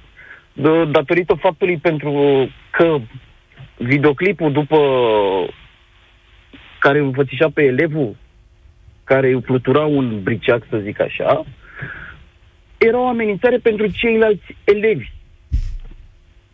de, 0.54 0.86
datorită 0.92 1.34
faptului 1.34 1.78
pentru 1.78 2.12
că 2.72 2.98
videoclipul 3.78 4.52
după 4.52 4.80
care 6.80 7.00
înfățișa 7.00 7.50
pe 7.54 7.64
elevul 7.64 8.16
care 9.04 9.28
îi 9.28 9.42
flutura 9.42 9.86
un 9.86 10.24
briceac, 10.24 10.64
să 10.70 10.78
zic 10.78 11.02
așa, 11.02 11.46
era 12.78 13.00
o 13.00 13.08
amenințare 13.08 13.58
pentru 13.58 13.88
ceilalți 13.88 14.56
elevi. 14.64 15.18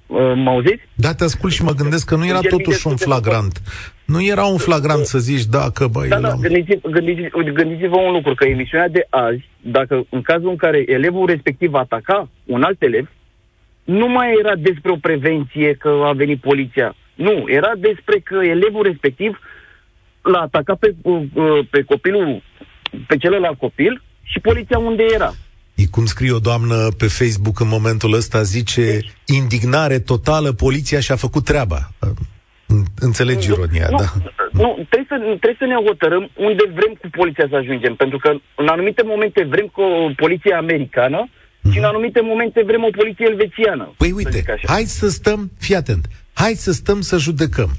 Uh, 0.07 0.33
mă 0.35 0.49
auziți? 0.49 0.81
Da, 0.93 1.13
te 1.13 1.23
ascult 1.23 1.53
și 1.53 1.63
mă 1.63 1.71
gândesc 1.71 2.07
că 2.07 2.15
nu 2.15 2.27
era 2.27 2.39
totuși 2.39 2.87
un 2.87 2.95
flagrant. 2.95 3.61
Nu 4.05 4.23
era 4.23 4.43
un 4.45 4.57
flagrant 4.57 5.05
să 5.05 5.17
zici, 5.17 5.45
da, 5.45 5.69
că 5.73 5.87
băi... 5.87 6.07
Da, 6.07 6.19
da, 6.19 6.33
gândiți, 6.41 6.79
gândiți, 6.89 7.29
gândiți-vă 7.53 7.97
un 7.97 8.11
lucru, 8.11 8.33
că 8.33 8.45
emisiunea 8.45 8.87
de 8.87 9.07
azi, 9.09 9.49
dacă 9.61 10.05
în 10.09 10.21
cazul 10.21 10.49
în 10.49 10.55
care 10.55 10.83
elevul 10.87 11.25
respectiv 11.25 11.73
ataca 11.73 12.29
un 12.45 12.63
alt 12.63 12.81
elev, 12.81 13.09
nu 13.83 14.07
mai 14.07 14.35
era 14.39 14.55
despre 14.55 14.91
o 14.91 14.95
prevenție 14.95 15.73
că 15.73 16.01
a 16.03 16.11
venit 16.11 16.39
poliția. 16.39 16.95
Nu, 17.15 17.43
era 17.47 17.71
despre 17.77 18.19
că 18.23 18.35
elevul 18.43 18.83
respectiv 18.83 19.39
l-a 20.21 20.39
atacat 20.39 20.77
pe, 20.77 20.95
uh, 21.01 21.59
pe 21.69 21.81
copilul, 21.81 22.43
pe 23.07 23.17
celălalt 23.17 23.57
copil 23.57 24.01
și 24.23 24.39
poliția 24.39 24.77
unde 24.77 25.05
era. 25.13 25.33
E 25.75 25.85
cum 25.91 26.05
scrie 26.05 26.31
o 26.31 26.39
doamnă 26.39 26.87
pe 26.97 27.07
Facebook 27.07 27.59
în 27.59 27.67
momentul 27.67 28.13
ăsta, 28.13 28.41
zice 28.41 28.99
indignare 29.25 29.99
totală, 29.99 30.51
poliția 30.51 30.99
și-a 30.99 31.15
făcut 31.15 31.43
treaba. 31.43 31.91
Înțelegi 32.99 33.49
ironia, 33.49 33.87
nu, 33.89 33.97
da? 33.97 34.05
Nu, 34.51 34.85
trebuie 34.89 35.07
să, 35.09 35.15
trebuie 35.17 35.55
să 35.59 35.65
ne 35.65 35.87
hotărâm 35.87 36.29
unde 36.35 36.63
vrem 36.73 36.93
cu 37.01 37.07
poliția 37.11 37.47
să 37.49 37.55
ajungem, 37.55 37.95
pentru 37.95 38.17
că 38.17 38.29
în 38.55 38.67
anumite 38.67 39.03
momente 39.05 39.43
vrem 39.43 39.65
cu 39.65 39.81
o 39.81 40.11
poliție 40.15 40.53
americană 40.53 41.27
mm-hmm. 41.27 41.71
și 41.71 41.77
în 41.77 41.83
anumite 41.83 42.21
momente 42.21 42.63
vrem 42.65 42.83
o 42.83 42.97
poliție 42.97 43.25
elvețiană. 43.29 43.93
Păi 43.97 44.11
uite, 44.11 44.43
să 44.45 44.57
hai 44.65 44.83
să 44.83 45.09
stăm, 45.09 45.51
fii 45.59 45.75
atent, 45.75 46.05
hai 46.33 46.53
să 46.53 46.71
stăm 46.71 47.01
să 47.01 47.17
judecăm. 47.17 47.69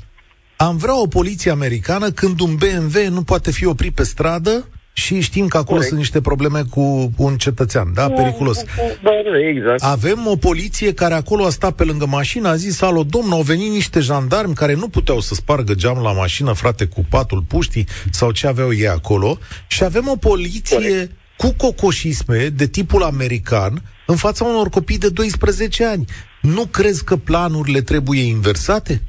Am 0.56 0.76
vrea 0.76 1.00
o 1.00 1.06
poliție 1.06 1.50
americană 1.50 2.10
când 2.10 2.40
un 2.40 2.54
BMW 2.54 3.10
nu 3.10 3.22
poate 3.22 3.50
fi 3.50 3.66
oprit 3.66 3.94
pe 3.94 4.02
stradă 4.02 4.68
și 4.98 5.20
știm 5.20 5.46
că 5.46 5.56
acolo 5.56 5.70
Corect. 5.72 5.86
sunt 5.86 5.98
niște 5.98 6.20
probleme 6.20 6.62
cu 6.70 7.12
un 7.16 7.36
cetățean, 7.36 7.92
da? 7.94 8.10
Periculos. 8.10 8.64
Da, 9.02 9.10
da, 9.10 9.38
exact. 9.48 9.82
Avem 9.82 10.26
o 10.26 10.36
poliție 10.36 10.94
care 10.94 11.14
acolo 11.14 11.44
a 11.44 11.50
stat 11.50 11.72
pe 11.72 11.84
lângă 11.84 12.06
mașină, 12.06 12.48
a 12.48 12.54
zis, 12.54 12.82
alo, 12.82 13.02
domnul, 13.02 13.32
au 13.32 13.42
venit 13.42 13.70
niște 13.70 14.00
jandarmi 14.00 14.54
care 14.54 14.74
nu 14.74 14.88
puteau 14.88 15.20
să 15.20 15.34
spargă 15.34 15.74
geamul 15.74 16.02
la 16.02 16.12
mașină, 16.12 16.52
frate, 16.52 16.86
cu 16.86 17.04
patul 17.10 17.42
puștii 17.48 17.86
sau 18.10 18.30
ce 18.30 18.46
aveau 18.46 18.72
ei 18.72 18.88
acolo 18.88 19.38
și 19.66 19.84
avem 19.84 20.08
o 20.08 20.16
poliție 20.16 20.76
Corect. 20.76 21.10
cu 21.36 21.54
cocoșisme 21.56 22.46
de 22.46 22.66
tipul 22.66 23.02
american 23.02 23.82
în 24.06 24.16
fața 24.16 24.44
unor 24.44 24.68
copii 24.68 24.98
de 24.98 25.08
12 25.08 25.84
ani. 25.84 26.04
Nu 26.40 26.66
crezi 26.66 27.04
că 27.04 27.16
planurile 27.16 27.80
trebuie 27.80 28.22
inversate? 28.22 29.02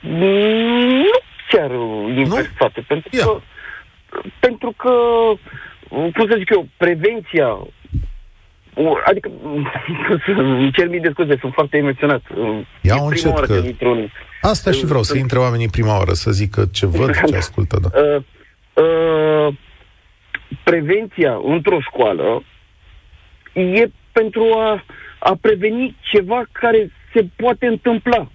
Nu 0.00 1.04
chiar 1.50 1.70
inversate, 2.16 2.72
nu? 2.76 2.82
pentru 2.88 3.08
Ia. 3.12 3.24
că 3.24 3.40
pentru 4.40 4.74
că, 4.76 4.92
cum 5.88 6.26
să 6.28 6.34
zic 6.38 6.50
eu, 6.50 6.68
prevenția 6.76 7.58
Adică, 9.04 9.30
îmi 10.36 10.70
cer 10.76 10.88
mii 10.88 11.00
de 11.00 11.10
scuze, 11.12 11.36
sunt 11.40 11.52
foarte 11.52 11.76
emoționat. 11.76 12.22
Ia 12.80 12.96
o 12.96 13.04
încet 13.04 13.38
că... 13.38 13.60
că 13.78 13.94
Asta 14.40 14.70
și 14.70 14.84
vreau, 14.84 15.02
să 15.02 15.16
intre 15.16 15.38
oamenii 15.38 15.68
prima 15.68 15.96
oară, 15.96 16.12
să 16.12 16.30
zică 16.30 16.64
ce 16.72 16.86
văd, 16.86 17.10
ce 17.26 17.36
ascultă. 17.36 17.78
Da. 17.82 17.88
Uh, 18.74 18.84
uh, 18.84 19.54
prevenția 20.62 21.40
într-o 21.44 21.80
școală 21.80 22.42
e 23.52 23.90
pentru 24.12 24.44
a, 24.52 24.84
a 25.18 25.36
preveni 25.40 25.96
ceva 26.00 26.42
care 26.52 26.90
se 27.12 27.26
poate 27.36 27.66
întâmpla. 27.66 28.30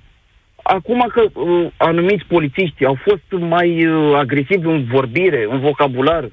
Acum 0.76 1.10
că 1.14 1.24
uh, 1.34 1.68
anumiți 1.78 2.26
polițiști 2.28 2.86
au 2.86 2.98
fost 3.02 3.42
mai 3.50 3.86
uh, 3.86 4.16
agresivi 4.16 4.68
în 4.68 4.84
vorbire, 4.84 5.48
în 5.50 5.60
vocabular, 5.60 6.30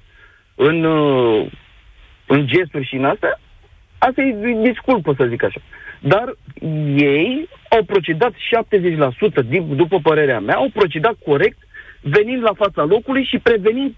în, 0.54 0.84
uh, 0.84 1.46
în 2.26 2.46
gesturi 2.46 2.86
și 2.86 2.94
în 2.94 3.04
astea, 3.04 3.40
asta 3.98 4.22
e 4.22 4.60
disculpă 4.62 5.14
să 5.18 5.26
zic 5.28 5.42
așa. 5.42 5.60
Dar 6.00 6.34
ei 6.96 7.48
au 7.68 7.82
procedat 7.82 8.32
70%, 8.32 9.46
din, 9.48 9.76
după 9.76 9.98
părerea 10.02 10.40
mea, 10.40 10.56
au 10.56 10.70
procedat 10.72 11.14
corect, 11.24 11.58
venind 12.00 12.42
la 12.42 12.52
fața 12.56 12.84
locului 12.84 13.24
și 13.24 13.38
prevenind 13.38 13.94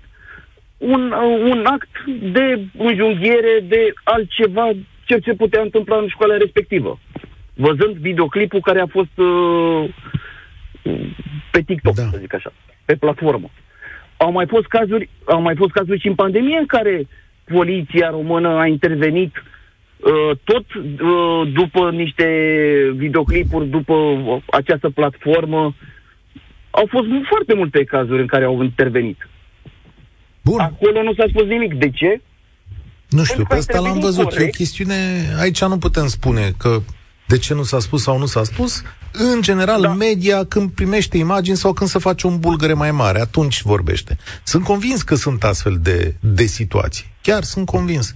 un, 0.77 1.13
un 1.51 1.65
act 1.65 2.05
de 2.33 2.61
înjunghiere, 2.77 3.61
de 3.63 3.93
altceva 4.05 4.71
ce 5.05 5.19
se 5.25 5.35
putea 5.35 5.63
întâmpla 5.63 5.97
în 5.97 6.09
școala 6.09 6.37
respectivă. 6.37 6.99
Văzând 7.55 7.97
videoclipul 7.97 8.61
care 8.61 8.81
a 8.81 8.87
fost 8.87 9.19
uh, 9.19 9.89
pe 11.51 11.61
TikTok, 11.61 11.95
da. 11.95 12.09
să 12.11 12.19
zic 12.21 12.35
așa, 12.35 12.53
pe 12.85 12.95
platformă. 12.95 13.51
Au 14.17 14.33
mai 14.33 14.47
fost 14.47 14.67
cazuri, 14.67 15.09
au 15.25 15.41
mai 15.41 15.55
fost 15.57 15.71
cazuri 15.71 16.01
și 16.01 16.07
în 16.07 16.15
pandemie 16.15 16.59
în 16.59 16.67
care 16.67 17.09
poliția 17.45 18.11
română 18.11 18.49
a 18.49 18.67
intervenit 18.67 19.33
uh, 19.37 20.37
tot 20.45 20.65
uh, 20.75 21.53
după 21.53 21.91
niște 21.91 22.27
videoclipuri, 22.97 23.67
după 23.69 23.95
această 24.51 24.91
platformă. 24.91 25.75
Au 26.71 26.87
fost 26.89 27.07
foarte 27.29 27.55
multe 27.55 27.85
cazuri 27.85 28.21
în 28.21 28.27
care 28.27 28.45
au 28.45 28.63
intervenit. 28.63 29.29
Bun. 30.43 30.61
Acolo 30.61 31.03
nu 31.03 31.15
s-a 31.15 31.25
spus 31.29 31.45
nimic. 31.45 31.75
De 31.75 31.91
ce? 31.91 32.21
Nu 33.09 33.25
știu, 33.25 33.45
pe 33.49 33.55
asta 33.55 33.81
l-am 33.81 33.99
văzut. 33.99 34.25
Corect. 34.25 34.41
E 34.41 34.47
o 34.47 34.57
chestiune, 34.57 34.95
aici 35.41 35.65
nu 35.65 35.79
putem 35.79 36.07
spune 36.07 36.51
că 36.59 36.79
de 37.27 37.39
ce 37.39 37.55
nu 37.55 37.63
s-a 37.63 37.79
spus 37.79 38.03
sau 38.03 38.19
nu 38.19 38.27
s-a 38.27 38.43
spus. 38.43 38.83
În 39.13 39.43
general, 39.43 39.81
da. 39.81 39.93
media, 39.93 40.45
când 40.45 40.71
primește 40.71 41.19
imagini 41.19 41.57
sau 41.57 41.73
când 41.73 41.91
se 41.91 41.99
face 41.99 42.27
un 42.27 42.39
bulgăre 42.39 42.73
mai 42.73 42.91
mare, 42.91 43.21
atunci 43.21 43.63
vorbește. 43.63 44.17
Sunt 44.45 44.65
convins 44.65 45.03
că 45.03 45.15
sunt 45.15 45.45
astfel 45.45 45.79
de, 45.83 46.15
de 46.21 46.45
situații. 46.45 47.07
Chiar 47.23 47.43
sunt 47.43 47.67
convins 47.67 48.15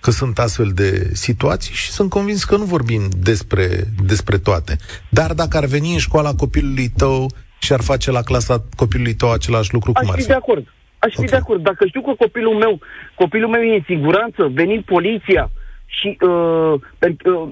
că 0.00 0.10
sunt 0.10 0.38
astfel 0.38 0.70
de 0.74 1.10
situații 1.12 1.74
și 1.74 1.90
sunt 1.90 2.10
convins 2.10 2.44
că 2.44 2.56
nu 2.56 2.64
vorbim 2.64 3.02
despre, 3.16 3.66
despre 4.04 4.38
toate. 4.38 4.76
Dar 5.08 5.32
dacă 5.32 5.56
ar 5.56 5.64
veni 5.64 5.92
în 5.92 5.98
școala 5.98 6.34
copilului 6.34 6.88
tău 6.96 7.30
și 7.58 7.72
ar 7.72 7.80
face 7.80 8.10
la 8.10 8.22
clasa 8.22 8.64
copilului 8.76 9.14
tău 9.14 9.32
același 9.32 9.72
lucru, 9.72 9.90
Aș 9.94 10.02
cum 10.02 10.10
ar 10.12 10.18
fi? 10.20 10.26
de 10.26 10.32
acord. 10.32 10.66
Aș 10.98 11.12
fi 11.12 11.18
okay. 11.18 11.30
de 11.30 11.36
acord. 11.36 11.62
Dacă 11.62 11.86
știu 11.86 12.02
că 12.02 12.12
copilul 12.18 12.54
meu, 12.54 12.80
copilul 13.14 13.50
meu 13.50 13.62
e 13.62 13.74
în 13.74 13.84
siguranță, 13.86 14.50
venind 14.54 14.84
poliția 14.84 15.50
și 15.86 16.18
uh, 16.20 16.72
uh, 16.72 17.50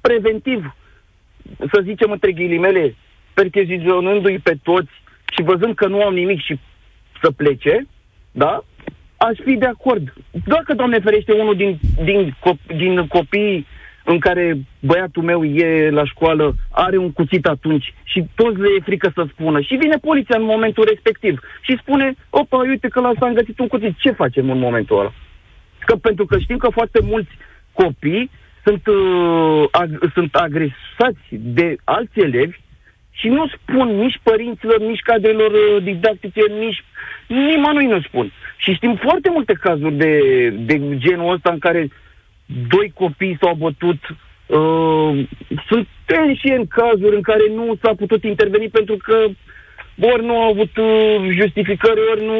preventiv, 0.00 0.74
să 1.72 1.80
zicem 1.82 2.10
între 2.10 2.32
ghilimele, 2.32 2.94
percheziționându-i 3.34 4.38
pe 4.38 4.54
toți 4.62 4.90
și 5.36 5.42
văzând 5.42 5.74
că 5.74 5.86
nu 5.86 6.02
au 6.02 6.10
nimic 6.10 6.40
și 6.40 6.58
să 7.22 7.30
plece, 7.30 7.86
da? 8.32 8.64
Aș 9.16 9.38
fi 9.44 9.56
de 9.56 9.66
acord. 9.66 10.12
Dacă, 10.44 10.74
Doamne 10.74 10.98
ferește, 10.98 11.32
unul 11.32 11.56
din, 11.56 11.78
din, 12.04 12.36
cop- 12.40 12.76
din 12.76 13.06
copiii 13.06 13.66
în 14.04 14.18
care 14.18 14.58
băiatul 14.80 15.22
meu 15.22 15.44
e 15.44 15.90
la 15.90 16.04
școală, 16.04 16.54
are 16.70 16.96
un 16.96 17.12
cuțit 17.12 17.46
atunci 17.46 17.94
și 18.02 18.24
toți 18.34 18.60
le 18.60 18.68
e 18.78 18.82
frică 18.82 19.10
să 19.14 19.26
spună. 19.32 19.60
Și 19.60 19.74
vine 19.74 19.96
poliția 19.96 20.36
în 20.38 20.44
momentul 20.44 20.84
respectiv 20.84 21.40
și 21.60 21.78
spune, 21.80 22.14
opa, 22.30 22.56
uite 22.56 22.88
că 22.88 23.00
la 23.00 23.12
s-a 23.18 23.30
găsit 23.30 23.58
un 23.58 23.66
cuțit. 23.66 23.98
Ce 23.98 24.10
facem 24.10 24.50
în 24.50 24.58
momentul 24.58 24.98
ăla? 24.98 25.12
Că 25.78 25.96
pentru 25.96 26.26
că 26.26 26.38
știm 26.38 26.56
că 26.56 26.68
foarte 26.70 27.00
mulți 27.02 27.30
copii 27.72 28.30
sunt, 28.66 28.86
uh, 28.86 29.64
ag- 29.82 30.12
sunt 30.14 30.34
agresați 30.34 31.24
de 31.30 31.76
alți 31.84 32.18
elevi 32.18 32.58
și 33.10 33.28
nu 33.28 33.44
spun 33.56 33.88
nici 33.88 34.20
părinților, 34.22 34.78
nici 34.80 35.06
cadrelor 35.10 35.52
uh, 35.52 35.82
didactice, 35.82 36.40
nici 36.64 36.84
nimănui 37.26 37.86
nu 37.86 38.00
spun. 38.00 38.32
Și 38.56 38.74
știm 38.74 38.98
foarte 39.02 39.30
multe 39.30 39.52
cazuri 39.52 39.94
de, 39.94 40.14
de 40.68 40.74
genul 40.96 41.34
ăsta 41.34 41.50
în 41.52 41.58
care 41.58 41.90
doi 42.68 42.92
copii 42.94 43.38
s-au 43.40 43.54
bătut. 43.54 44.00
Uh, 44.46 45.28
sunt 45.68 45.88
și 46.40 46.48
în 46.58 46.66
cazuri 46.66 47.16
în 47.16 47.22
care 47.22 47.44
nu 47.54 47.76
s-a 47.82 47.92
putut 47.96 48.24
interveni 48.24 48.68
pentru 48.68 48.96
că 48.96 49.16
ori 50.00 50.24
nu 50.24 50.36
au 50.36 50.50
avut 50.50 50.76
uh, 50.76 51.28
justificări, 51.40 52.00
ori 52.12 52.24
nu... 52.24 52.38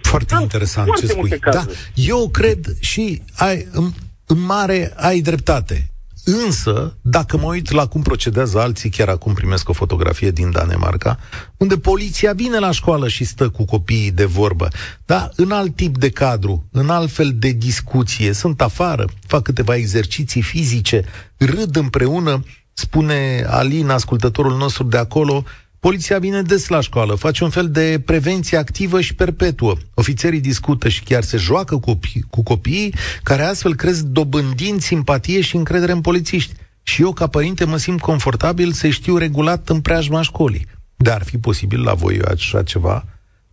Foarte 0.00 0.34
interesant 0.40 0.86
foarte 0.86 1.06
ce 1.06 1.12
spui. 1.12 1.38
Da, 1.50 1.64
eu 1.94 2.28
cred 2.32 2.58
și 2.80 3.22
ai, 3.36 3.66
în, 3.72 3.84
în 4.26 4.40
mare 4.40 4.92
ai 4.96 5.20
dreptate. 5.20 5.88
Însă, 6.24 6.96
dacă 7.02 7.36
mă 7.36 7.44
uit 7.44 7.70
la 7.70 7.86
cum 7.86 8.02
procedează 8.02 8.60
alții, 8.60 8.90
chiar 8.90 9.08
acum 9.08 9.34
primesc 9.34 9.68
o 9.68 9.72
fotografie 9.72 10.30
din 10.30 10.50
Danemarca, 10.50 11.18
unde 11.56 11.78
poliția 11.78 12.32
vine 12.32 12.58
la 12.58 12.70
școală 12.70 13.08
și 13.08 13.24
stă 13.24 13.48
cu 13.48 13.64
copiii 13.64 14.10
de 14.10 14.24
vorbă, 14.24 14.68
da, 15.06 15.28
în 15.36 15.50
alt 15.50 15.76
tip 15.76 15.98
de 15.98 16.10
cadru, 16.10 16.68
în 16.72 16.90
alt 16.90 17.10
fel 17.10 17.32
de 17.34 17.50
discuție, 17.50 18.32
sunt 18.32 18.60
afară, 18.60 19.04
fac 19.26 19.42
câteva 19.42 19.74
exerciții 19.74 20.42
fizice, 20.42 21.04
râd 21.36 21.76
împreună, 21.76 22.44
spune 22.72 23.44
Alin, 23.48 23.88
ascultătorul 23.88 24.56
nostru 24.56 24.84
de 24.84 24.96
acolo, 24.96 25.44
Poliția 25.88 26.18
vine 26.18 26.42
des 26.42 26.68
la 26.68 26.80
școală, 26.80 27.14
face 27.14 27.44
un 27.44 27.50
fel 27.50 27.68
de 27.70 28.02
prevenție 28.06 28.56
activă 28.58 29.00
și 29.00 29.14
perpetuă. 29.14 29.74
Ofițerii 29.94 30.40
discută 30.40 30.88
și 30.88 31.02
chiar 31.02 31.22
se 31.22 31.36
joacă 31.36 31.76
cu, 31.76 31.98
cu 32.30 32.42
copiii, 32.42 32.94
care 33.22 33.42
astfel 33.42 33.74
cresc 33.74 34.04
dobândind 34.04 34.80
simpatie 34.80 35.40
și 35.40 35.56
încredere 35.56 35.92
în 35.92 36.00
polițiști. 36.00 36.52
Și 36.82 37.02
eu, 37.02 37.12
ca 37.12 37.26
părinte, 37.26 37.64
mă 37.64 37.76
simt 37.76 38.00
confortabil 38.00 38.70
să 38.70 38.88
știu 38.88 39.16
regulat 39.16 39.68
în 39.68 39.80
preajma 39.80 40.22
școlii. 40.22 40.66
Dar 40.96 41.14
ar 41.14 41.22
fi 41.22 41.38
posibil 41.38 41.82
la 41.82 41.94
voi 41.94 42.18
așa 42.32 42.62
ceva? 42.62 43.04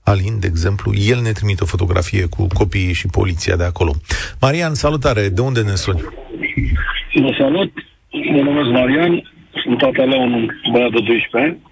Alin, 0.04 0.40
de 0.40 0.48
exemplu, 0.48 0.94
el 0.96 1.22
ne 1.22 1.32
trimite 1.32 1.64
o 1.64 1.66
fotografie 1.74 2.26
cu 2.26 2.48
copiii 2.54 2.94
și 2.94 3.08
poliția 3.08 3.56
de 3.56 3.64
acolo. 3.64 3.92
Marian, 4.42 4.74
salutare! 4.74 5.30
De 5.30 5.42
unde 5.42 5.62
ne 5.62 5.76
suni? 5.76 6.02
Vă 7.14 7.36
salut! 7.38 7.72
Mă 8.32 8.42
numesc 8.42 8.70
Marian, 8.70 9.32
sunt 9.64 9.78
tata 9.78 10.04
la 10.04 10.18
un 10.20 10.48
băiat 10.72 10.92
de 10.92 11.00
12 11.00 11.38
ani 11.38 11.70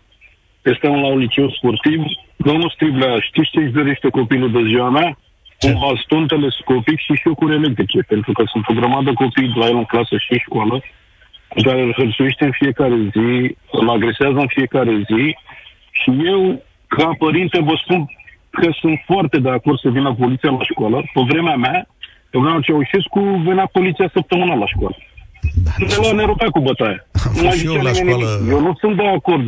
este 0.61 0.87
un 0.87 1.01
la 1.01 1.07
un 1.07 1.17
liceu 1.17 1.49
sportiv. 1.49 2.03
Domnul 2.35 2.69
Striblea, 2.69 3.19
știți 3.19 3.49
ce 3.49 3.59
își 3.59 3.71
dorește 3.71 4.09
copilul 4.09 4.51
de 4.51 4.63
ziua 4.67 4.89
mea? 4.89 5.17
Un 5.61 5.75
baston 5.79 6.27
telescopic 6.27 6.99
și 6.99 7.21
șocuri 7.23 7.55
electrice, 7.55 7.99
pentru 8.07 8.31
că 8.31 8.43
sunt 8.45 8.65
o 8.67 8.73
grămadă 8.73 9.13
copii 9.13 9.53
la 9.55 9.67
el 9.67 9.75
în 9.75 9.85
clasă 9.85 10.17
și 10.17 10.31
în 10.31 10.37
școală, 10.37 10.83
care 11.63 11.81
îl 11.81 11.93
hărțuiește 11.93 12.45
în 12.45 12.51
fiecare 12.51 12.95
zi, 13.15 13.55
îl 13.71 13.89
agresează 13.89 14.37
în 14.39 14.47
fiecare 14.47 15.03
zi 15.09 15.35
și 15.91 16.09
eu, 16.25 16.63
ca 16.87 17.09
părinte, 17.17 17.59
vă 17.61 17.75
spun 17.83 18.05
că 18.49 18.69
sunt 18.79 19.01
foarte 19.05 19.39
de 19.39 19.49
acord 19.49 19.79
să 19.79 19.89
vină 19.89 20.13
poliția 20.13 20.49
la 20.49 20.63
școală. 20.63 20.97
Pe 21.13 21.21
vremea 21.27 21.55
mea, 21.55 21.87
pe 22.29 22.37
vremea 22.39 22.59
Ceaușescu, 22.59 23.19
venea 23.45 23.69
poliția 23.71 24.09
săptămânal 24.13 24.57
la 24.57 24.67
școală. 24.67 24.97
Da, 25.65 25.71
ne, 26.01 26.11
ne 26.11 26.23
rupea 26.23 26.49
cu 26.49 26.59
bătaia. 26.59 27.05
Am 27.47 27.51
și 27.51 27.65
eu 27.65 27.81
la 27.81 27.93
școală... 27.93 28.27
Eu 28.49 28.59
nu 28.61 28.73
sunt 28.79 28.95
de 28.95 29.07
acord 29.07 29.47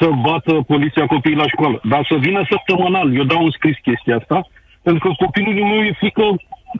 să 0.00 0.08
bată 0.26 0.52
poliția 0.66 1.06
copiii 1.06 1.42
la 1.42 1.48
școală. 1.54 1.80
Dar 1.84 2.06
să 2.08 2.16
vină 2.26 2.42
săptămânal. 2.50 3.16
Eu 3.16 3.24
dau 3.24 3.42
un 3.42 3.50
scris 3.50 3.76
chestia 3.82 4.16
asta, 4.16 4.46
pentru 4.82 5.08
că 5.08 5.24
copilul 5.24 5.54
meu 5.54 5.82
e 5.82 6.00
frică 6.02 6.26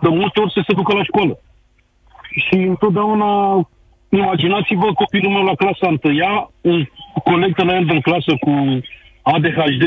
de 0.02 0.08
multe 0.08 0.40
ori 0.40 0.52
să 0.52 0.62
se 0.66 0.72
ducă 0.72 0.92
la 0.96 1.02
școală. 1.02 1.38
Și 2.44 2.54
întotdeauna 2.54 3.30
imaginați-vă 4.08 4.92
copilul 4.92 5.32
meu 5.32 5.44
la 5.44 5.54
clasa 5.54 5.86
întâia, 5.88 6.50
un 6.60 6.84
coleg 7.24 7.58
la 7.58 7.74
el 7.74 7.86
în 7.90 8.00
clasă 8.00 8.32
cu 8.40 8.52
ADHD, 9.22 9.82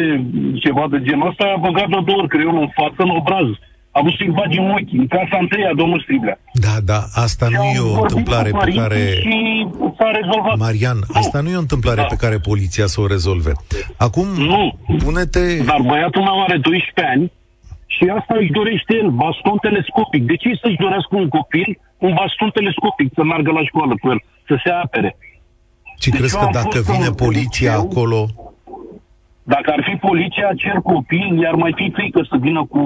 ceva 0.60 0.88
de 0.90 1.02
genul 1.02 1.28
ăsta, 1.28 1.54
a 1.56 1.60
băgat 1.60 1.88
de 1.88 2.00
două 2.06 2.18
ori 2.18 2.28
creionul 2.28 2.62
în 2.62 2.72
față, 2.80 2.96
în 2.98 3.10
obraz 3.10 3.48
a 3.96 4.00
vrut 4.02 4.16
să-i 4.18 4.36
bagi 4.40 4.58
în 4.60 4.70
ochi, 4.78 4.94
în 5.02 5.08
casa 5.08 5.38
întâia, 5.40 5.72
domnul 5.82 6.00
Striblea. 6.00 6.38
Da, 6.66 6.76
da, 6.92 7.00
asta 7.26 7.48
nu 7.56 7.64
e 7.78 7.80
o 7.80 8.02
întâmplare 8.02 8.52
pe 8.66 8.72
care... 8.80 9.02
Și 9.26 9.68
s-a 9.98 10.10
rezolvat. 10.20 10.56
Marian, 10.58 10.98
nu. 10.98 11.20
asta 11.22 11.38
nu 11.42 11.50
e 11.50 11.62
o 11.62 11.66
întâmplare 11.68 12.02
da. 12.02 12.12
pe 12.14 12.22
care 12.24 12.38
poliția 12.50 12.86
să 12.94 13.02
o 13.02 13.08
rezolve. 13.08 13.52
Acum, 13.98 14.28
nu. 14.52 14.62
pune-te... 15.04 15.64
Dar 15.72 15.82
băiatul 15.92 16.24
meu 16.30 16.38
are 16.48 16.58
12 16.58 17.14
ani 17.14 17.32
Și 17.96 18.04
asta 18.18 18.34
își 18.42 18.52
dorește 18.60 18.94
el, 19.02 19.10
baston 19.10 19.58
telescopic. 19.68 20.22
De 20.32 20.36
ce 20.36 20.50
să-și 20.62 20.82
dorească 20.84 21.14
un 21.24 21.30
copil 21.38 21.70
un 22.06 22.14
baston 22.20 22.50
telescopic 22.50 23.08
să 23.18 23.24
meargă 23.24 23.52
la 23.52 23.64
școală 23.70 23.94
cu 24.02 24.06
el, 24.14 24.20
să 24.48 24.56
se 24.64 24.70
apere? 24.84 25.10
Și 26.02 26.10
deci 26.10 26.20
crezi 26.20 26.38
că 26.38 26.48
dacă 26.52 26.80
vine 26.92 27.10
poliția 27.26 27.74
liceu, 27.76 27.90
acolo... 27.90 28.20
Dacă 29.44 29.72
ar 29.72 29.82
fi 29.90 29.96
poliția, 29.96 30.50
cer 30.58 30.78
copii, 30.84 31.40
iar 31.42 31.54
mai 31.54 31.74
fi 31.76 31.92
frică 31.94 32.22
să 32.30 32.38
vină 32.40 32.66
cu 32.66 32.82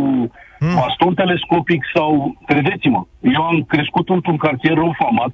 hmm. 0.60 0.76
baston 0.76 1.14
telescopic 1.14 1.82
sau... 1.94 2.36
Credeți-mă, 2.46 3.06
eu 3.22 3.44
am 3.44 3.64
crescut 3.64 4.10
într-un 4.10 4.38
cartier 4.38 4.74
rău 4.74 4.96
famat 4.98 5.34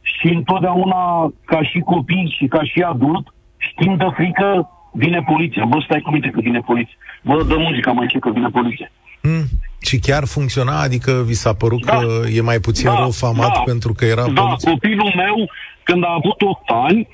și 0.00 0.26
întotdeauna, 0.26 1.32
ca 1.44 1.62
și 1.62 1.78
copii 1.78 2.34
și 2.38 2.46
ca 2.46 2.62
și 2.62 2.80
adult, 2.80 3.34
știm 3.56 3.96
de 3.96 4.06
frică, 4.14 4.68
vine 4.92 5.22
poliția. 5.26 5.64
Bă, 5.64 5.80
stai 5.84 6.00
cu 6.00 6.10
minte 6.10 6.28
că 6.28 6.40
vine 6.40 6.60
poliția. 6.60 6.96
Bă, 7.22 7.42
dă 7.42 7.56
muzica 7.58 7.90
mai 7.92 8.06
ce 8.06 8.18
că 8.18 8.30
vine 8.30 8.48
poliția. 8.48 8.90
Hmm. 9.20 9.44
Și 9.80 9.98
chiar 9.98 10.24
funcționa? 10.24 10.80
Adică 10.80 11.22
vi 11.26 11.34
s-a 11.34 11.52
părut 11.52 11.84
da. 11.84 11.96
că 11.96 12.28
e 12.32 12.40
mai 12.40 12.58
puțin 12.58 12.88
da, 12.88 12.98
rău 12.98 13.10
famat 13.10 13.52
da, 13.54 13.62
pentru 13.64 13.92
că 13.92 14.04
era 14.04 14.28
Da, 14.28 14.42
poliție? 14.42 14.70
copilul 14.70 15.12
meu, 15.16 15.50
când 15.82 16.04
a 16.04 16.12
avut 16.16 16.42
8 16.42 16.70
ani, 16.86 17.08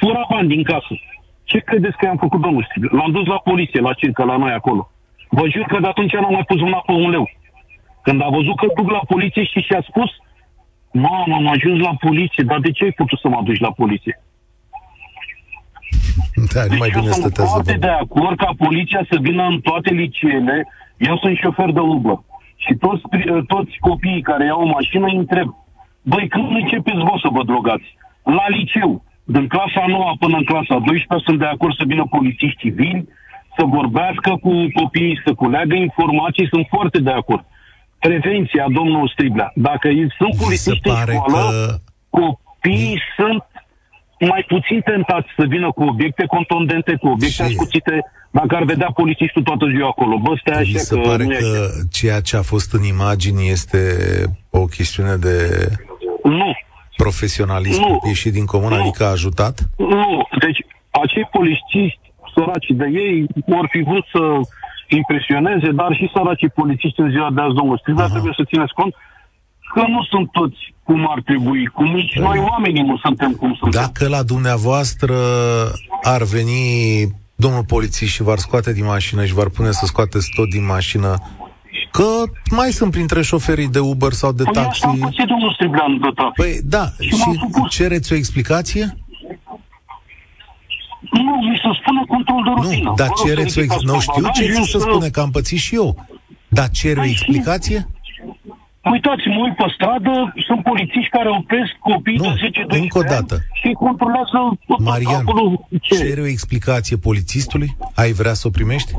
fura 0.00 0.26
bani 0.30 0.48
din 0.48 0.62
casă. 0.62 0.94
Ce 1.54 1.60
credeți 1.60 1.96
că 1.96 2.04
i-am 2.06 2.22
făcut, 2.24 2.40
domnul 2.40 2.66
L-am 2.98 3.10
dus 3.10 3.26
la 3.26 3.38
poliție, 3.50 3.80
la 3.80 3.92
circă, 3.92 4.24
la 4.24 4.36
noi 4.36 4.52
acolo. 4.52 4.90
Vă 5.28 5.44
jur 5.54 5.66
că 5.72 5.78
de 5.80 5.86
atunci 5.86 6.12
n-am 6.12 6.32
mai 6.32 6.48
pus 6.50 6.60
mâna 6.60 6.82
pe 6.86 6.92
un 6.92 7.10
leu. 7.10 7.30
Când 8.02 8.22
a 8.22 8.28
văzut 8.38 8.56
că 8.56 8.66
duc 8.76 8.90
la 8.90 9.02
poliție 9.12 9.44
și 9.44 9.60
și-a 9.60 9.82
spus, 9.88 10.10
mamă, 10.92 11.34
am 11.34 11.46
ajuns 11.46 11.78
la 11.80 11.94
poliție, 12.06 12.42
dar 12.46 12.58
de 12.60 12.70
ce 12.70 12.84
ai 12.84 12.90
putut 13.00 13.18
să 13.18 13.28
mă 13.28 13.36
aduci 13.36 13.64
la 13.66 13.72
poliție? 13.72 14.14
Da, 16.54 16.62
deci 16.66 16.78
mai 16.78 16.90
bine 16.94 17.06
eu 17.06 17.12
sunt 17.12 17.36
foarte 17.36 17.72
de 17.72 17.92
acord 18.04 18.36
ca 18.36 18.50
poliția 18.58 19.02
să 19.10 19.16
vină 19.20 19.42
în 19.52 19.60
toate 19.60 19.90
liceele. 19.90 20.66
Eu 20.96 21.16
sunt 21.16 21.36
șofer 21.36 21.70
de 21.70 21.80
Uber. 21.80 22.18
Și 22.56 22.72
toți, 22.74 23.02
toți 23.46 23.72
copiii 23.80 24.22
care 24.30 24.44
iau 24.44 24.60
o 24.60 24.72
mașină 24.76 25.06
îi 25.06 25.16
întreb, 25.16 25.48
băi, 26.02 26.28
când 26.28 26.48
începeți 26.50 27.06
voi 27.08 27.20
să 27.22 27.28
vă 27.32 27.42
drogați? 27.44 27.88
La 28.22 28.46
liceu. 28.48 29.04
Din 29.24 29.46
clasa 29.48 29.84
9 29.86 30.14
până 30.18 30.36
în 30.36 30.44
clasa 30.44 30.76
12 30.78 31.26
sunt 31.26 31.38
de 31.38 31.50
acord 31.54 31.74
să 31.76 31.84
vină 31.86 32.04
polițiști 32.16 32.62
civili, 32.64 33.08
să 33.56 33.62
vorbească 33.64 34.30
cu 34.44 34.52
copiii, 34.80 35.20
să 35.24 35.32
culeagă 35.32 35.74
informații, 35.74 36.48
sunt 36.48 36.66
foarte 36.74 36.98
de 36.98 37.10
acord. 37.10 37.44
Prevenția, 37.98 38.64
domnul 38.78 39.08
Striblea, 39.12 39.52
dacă 39.54 39.88
sunt 40.18 40.34
polițiști 40.42 40.88
în 40.88 40.94
școală, 40.94 41.42
că... 41.50 41.74
copiii 42.20 43.00
sunt 43.16 43.44
mai 44.20 44.44
puțin 44.48 44.80
tentați 44.80 45.28
să 45.36 45.44
vină 45.48 45.70
cu 45.70 45.82
obiecte 45.82 46.24
contundente, 46.26 46.96
cu 47.00 47.08
obiecte 47.08 47.42
și... 47.42 47.48
ascuțite, 47.50 48.04
dacă 48.30 48.56
ar 48.56 48.64
vedea 48.64 48.90
polițistul 48.94 49.42
toată 49.42 49.66
ziua 49.74 49.88
acolo. 49.88 50.18
Bă, 50.18 50.32
stai 50.40 50.60
așa 50.60 50.78
se 50.78 50.94
că 50.94 51.00
pare 51.00 51.24
că 51.24 51.34
așa. 51.34 51.86
ceea 51.92 52.20
ce 52.20 52.36
a 52.36 52.42
fost 52.42 52.72
în 52.72 52.82
imagini 52.82 53.48
este 53.50 53.78
o 54.50 54.64
chestiune 54.64 55.14
de... 55.16 55.36
Nu. 56.22 56.52
Profesionalism 56.96 57.80
nu. 57.80 58.00
ieșit 58.06 58.32
din 58.32 58.44
comun, 58.44 58.68
nu. 58.68 58.80
adică 58.80 59.04
a 59.04 59.10
ajutat? 59.10 59.58
Nu. 59.76 60.26
Deci, 60.38 60.60
acei 60.90 61.28
polițiști 61.32 62.04
săraci 62.34 62.70
de 62.80 62.88
ei 62.92 63.26
vor 63.46 63.66
fi 63.70 63.80
vrut 63.82 64.04
să 64.12 64.22
impresioneze, 64.88 65.70
dar 65.70 65.90
și 65.98 66.10
săracii 66.14 66.56
polițiști 66.60 67.00
în 67.00 67.10
ziua 67.10 67.30
de 67.34 67.40
azi, 67.40 67.54
domnul 67.54 67.78
Striva, 67.78 68.08
trebuie 68.08 68.34
să 68.36 68.44
țineți 68.50 68.72
cont 68.72 68.94
că 69.74 69.84
nu 69.88 70.02
sunt 70.02 70.30
toți 70.30 70.74
cum 70.84 71.10
ar 71.10 71.20
trebui, 71.24 71.66
cum 71.66 71.86
nici 71.86 72.14
noi 72.18 72.38
oamenii 72.38 72.82
nu 72.82 72.96
suntem 72.96 73.32
cum 73.32 73.56
suntem. 73.58 73.80
Dacă 73.80 74.08
la 74.08 74.22
dumneavoastră 74.22 75.14
ar 76.02 76.22
veni 76.22 76.62
domnul 77.34 77.64
polițist 77.64 78.12
și 78.12 78.22
v-ar 78.22 78.38
scoate 78.38 78.72
din 78.72 78.84
mașină 78.84 79.24
și 79.24 79.34
v-ar 79.34 79.48
pune 79.48 79.70
să 79.70 79.86
scoateți 79.86 80.30
tot 80.34 80.50
din 80.50 80.64
mașină, 80.64 81.14
că 81.96 82.10
mai 82.50 82.70
sunt 82.70 82.90
printre 82.90 83.22
șoferii 83.22 83.68
de 83.68 83.78
Uber 83.78 84.12
sau 84.12 84.32
de 84.32 84.42
păi 84.42 84.52
taxi. 84.52 84.86
Păi 84.86 85.26
domnul 85.26 85.52
Striblan 85.54 85.98
de 86.00 86.10
trafic. 86.14 86.34
Păi 86.34 86.60
da, 86.64 86.84
și, 87.00 87.10
și 87.10 87.68
cereți 87.68 88.12
o 88.12 88.16
explicație? 88.16 88.84
Nu, 91.10 91.34
mi 91.50 91.60
se 91.62 91.70
spune 91.80 92.02
control 92.08 92.40
de 92.46 92.50
rutină. 92.56 92.88
Nu, 92.88 92.94
dar 92.94 93.08
cereți 93.24 93.58
o 93.58 93.62
explicație. 93.62 93.92
Nu 93.92 94.00
știu 94.00 94.24
ce 94.36 94.62
ți 94.62 94.70
se 94.70 94.78
spune, 94.78 95.08
că 95.08 95.20
am 95.20 95.30
pățit 95.30 95.58
și 95.58 95.74
eu. 95.74 96.06
Dar 96.48 96.68
cer 96.68 96.96
o 96.96 97.00
păi 97.00 97.10
explicație? 97.10 97.86
Uitați, 98.92 99.28
mă 99.28 99.40
uit 99.44 99.56
pe 99.56 99.64
stradă, 99.74 100.34
sunt 100.46 100.62
polițiști 100.62 101.10
care 101.16 101.28
opresc 101.28 101.72
copii 101.80 102.16
nu, 102.16 102.34
de 102.34 102.50
10-12 102.76 102.80
încă 102.80 102.98
o 102.98 103.02
dată. 103.02 103.36
și 103.60 103.72
controlează 103.72 104.38
tot 104.66 104.78
Marian, 104.78 105.14
acolo. 105.14 105.68
Ce? 105.80 105.94
cere 105.96 106.20
o 106.20 106.26
explicație 106.26 106.96
polițistului? 106.96 107.76
Ai 107.94 108.12
vrea 108.12 108.34
să 108.34 108.46
o 108.46 108.50
primești? 108.50 108.92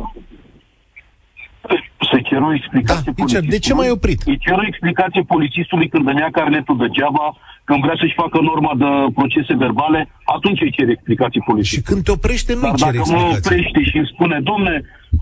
Să 2.12 2.18
cer 2.30 2.42
o 2.50 2.54
explicație 2.60 3.12
da, 3.12 3.18
polițistului. 3.20 3.56
De 3.56 3.60
ce 3.66 3.74
m-ai 3.74 3.96
oprit? 3.98 4.20
Îi 4.32 4.40
cer 4.46 4.56
o 4.64 4.66
explicație 4.72 5.22
polițistului 5.34 5.88
când 5.94 6.04
venea 6.12 6.30
carnetul 6.40 6.78
degeaba, 6.86 7.26
când 7.68 7.80
vrea 7.86 7.98
să-și 8.02 8.20
facă 8.22 8.38
norma 8.50 8.74
de 8.82 8.90
procese 9.20 9.54
verbale, 9.66 10.00
atunci 10.36 10.62
îi 10.66 10.72
cer 10.78 10.88
explicații 10.90 11.42
polițistului. 11.50 11.84
Și 11.84 11.90
când 11.90 12.02
te 12.06 12.12
oprește, 12.18 12.52
nu-i 12.54 12.74
cer 12.82 12.94
explicații. 12.94 13.14
dacă 13.14 13.28
mă 13.28 13.38
oprește 13.38 13.80
și 13.90 13.98
îmi 14.02 14.12
spune, 14.14 14.38
domne, 14.52 14.74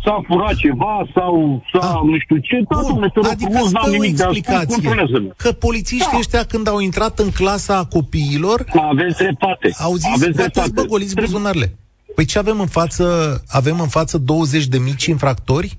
s-a 0.03 0.17
furat 0.27 0.55
ceva 0.65 0.95
sau 1.15 1.31
s-a 1.71 1.85
ah. 1.87 2.01
nu 2.11 2.17
știu 2.23 2.37
ce, 2.47 2.55
da, 2.69 2.79
domnule, 2.87 3.09
te 3.13 3.19
adică 3.19 3.51
frumos, 3.51 3.71
n-am 3.71 3.91
nimic 3.97 4.15
de 4.15 4.23
spus, 4.23 5.09
Că 5.43 5.49
polițiștii 5.65 6.17
da. 6.17 6.21
ăștia 6.23 6.43
când 6.53 6.65
au 6.73 6.79
intrat 6.79 7.19
în 7.25 7.29
clasa 7.39 7.77
copiilor... 7.95 8.57
Aveți 8.91 9.17
dreptate. 9.17 9.67
Au 9.87 9.93
zis, 10.03 10.15
Aveți 10.15 10.37
dreptate. 10.41 10.71
bă, 10.73 10.83
goliți 10.93 11.15
buzunarele. 11.15 11.67
Păi 12.15 12.25
ce 12.25 12.37
avem 12.37 12.59
în 12.59 12.67
față? 12.67 13.05
Avem 13.47 13.79
în 13.79 13.87
față 13.87 14.17
20 14.17 14.65
de 14.65 14.77
mici 14.77 15.05
infractori? 15.05 15.77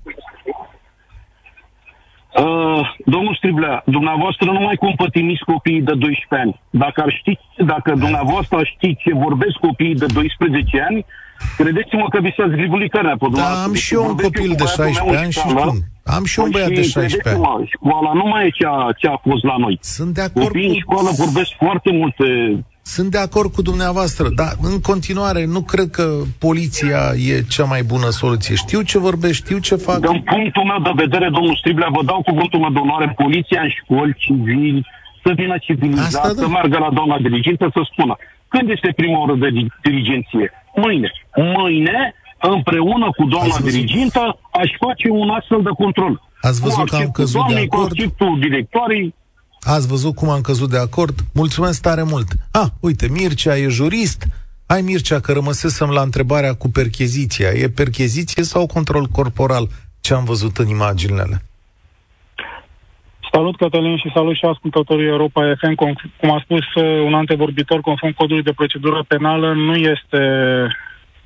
Uh, 2.35 2.94
domnul 3.07 3.35
Striblea, 3.35 3.83
dumneavoastră 3.87 4.51
nu 4.51 4.61
mai 4.61 4.77
compătimiți 4.77 5.44
copiii 5.44 5.83
de 5.83 5.94
12 5.94 6.27
ani. 6.29 6.61
Dacă, 6.70 6.99
ar 7.01 7.12
ști, 7.18 7.38
dacă 7.73 7.90
dumneavoastră 8.05 8.59
știți 8.75 9.03
ce 9.03 9.14
vorbesc 9.14 9.57
copiii 9.68 9.94
de 9.94 10.07
12 10.07 10.87
ani, 10.88 11.07
Credeți-mă 11.57 12.07
că 12.09 12.18
vi 12.20 12.35
s-a 12.37 12.47
zgribulit 12.53 12.90
carnea 12.90 13.16
pe 13.18 13.27
Da, 13.33 13.62
am 13.62 13.73
și 13.73 13.94
eu 13.94 14.05
un 14.09 14.16
copil 14.16 14.55
de 14.57 14.64
16 14.64 15.16
ani 15.16 15.33
și 15.33 15.38
spun. 15.38 15.79
Am 16.05 16.25
și 16.25 16.40
un 16.40 16.51
băiat 16.51 16.68
de 16.68 16.83
16 16.83 17.29
ani. 17.29 17.68
Școala 17.77 18.12
nu 18.12 18.27
mai 18.27 18.47
e 18.47 18.51
cea, 18.51 18.88
ce 18.99 19.07
a 19.07 19.16
fost 19.16 19.44
la 19.44 19.57
noi. 19.57 19.79
Sunt 19.81 20.14
de 20.14 20.20
acord 20.20 20.47
Copiii 20.47 20.66
cu... 20.66 20.73
în 20.73 20.79
școală 20.79 21.11
vorbesc 21.25 21.51
foarte 21.64 21.90
multe 21.92 22.25
sunt 22.87 23.11
de 23.11 23.18
acord 23.18 23.53
cu 23.53 23.62
dumneavoastră, 23.62 24.29
dar 24.40 24.53
în 24.70 24.81
continuare 24.81 25.44
nu 25.44 25.61
cred 25.61 25.88
că 25.90 26.07
poliția 26.38 27.01
e 27.31 27.42
cea 27.55 27.64
mai 27.64 27.83
bună 27.83 28.09
soluție. 28.11 28.55
Știu 28.55 28.81
ce 28.83 28.99
vorbesc, 28.99 29.35
știu 29.44 29.59
ce 29.59 29.75
fac. 29.75 29.99
Din 29.99 30.23
punctul 30.35 30.64
meu 30.64 30.81
de 30.88 30.94
vedere, 31.05 31.29
domnul 31.37 31.57
Striblea, 31.57 31.88
vă 31.97 32.03
dau 32.05 32.23
cuvântul 32.23 32.61
meu 32.61 32.70
de 32.70 32.79
onoare, 32.79 33.14
poliția 33.16 33.61
în 33.62 33.70
școli, 33.79 34.14
civili, 34.18 34.87
să 35.25 35.33
vină 35.37 35.57
civilizat, 35.61 36.35
da. 36.35 36.42
să 36.42 36.49
meargă 36.49 36.79
la 36.79 36.90
doamna 36.92 37.18
dirigintă 37.18 37.70
să 37.73 37.81
spună 37.92 38.16
când 38.55 38.70
este 38.70 38.92
prima 38.97 39.18
oră 39.25 39.35
de 39.35 39.49
dirigenție? 39.83 40.47
Mâine. 40.83 41.11
Mâine, 41.57 42.14
împreună 42.57 43.09
cu 43.16 43.25
doamna 43.35 43.57
dirigintă, 43.68 44.38
aș 44.62 44.70
face 44.85 45.07
un 45.11 45.29
astfel 45.38 45.62
de 45.62 45.75
control. 45.83 46.23
Ați 46.40 46.61
văzut 46.61 46.88
că 46.88 46.97
am 46.97 47.11
căzut 47.11 47.35
doamnei, 47.35 47.57
de 47.57 47.68
acord? 47.73 47.92
Cu 48.18 48.38
directorii. 48.47 49.14
Ați 49.64 49.88
văzut 49.88 50.14
cum 50.14 50.29
am 50.29 50.40
căzut 50.40 50.70
de 50.70 50.79
acord? 50.79 51.14
Mulțumesc 51.35 51.83
tare 51.83 52.03
mult. 52.03 52.29
Ah, 52.53 52.68
uite, 52.81 53.09
Mircea 53.11 53.57
e 53.57 53.68
jurist. 53.68 54.27
Hai, 54.66 54.83
Mircea, 54.83 55.20
că 55.20 55.33
rămăsesem 55.33 55.90
la 55.90 56.00
întrebarea 56.00 56.55
cu 56.55 56.68
percheziția. 56.68 57.48
E 57.48 57.68
percheziție 57.68 58.42
sau 58.42 58.66
control 58.66 59.07
corporal 59.07 59.66
ce 60.00 60.14
am 60.14 60.24
văzut 60.24 60.57
în 60.57 60.68
imaginele? 60.68 61.42
Salut, 63.33 63.57
Cătălin, 63.57 63.96
și 63.96 64.11
salut 64.14 64.37
și 64.37 64.44
ascultătorii 64.44 65.07
Europa 65.07 65.55
FM. 65.61 65.74
Cum 66.20 66.31
a 66.31 66.40
spus 66.44 66.64
uh, 66.74 67.05
un 67.07 67.14
antevorbitor, 67.14 67.81
conform 67.81 68.12
codului 68.12 68.42
de 68.42 68.53
procedură 68.53 69.05
penală, 69.09 69.53
nu 69.53 69.74
este 69.74 70.20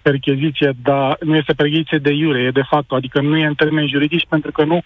percheziție, 0.03 0.73
dar 0.83 1.17
nu 1.21 1.37
este 1.37 1.53
percheziție 1.53 1.99
de 1.99 2.13
iure, 2.13 2.43
e 2.43 2.51
de 2.51 2.69
fapt, 2.71 2.93
adică 2.93 3.21
nu 3.21 3.37
e 3.37 3.47
în 3.47 3.55
termeni 3.55 3.89
juridici, 3.89 4.27
pentru 4.29 4.53
că 4.53 4.65
nu 4.65 4.83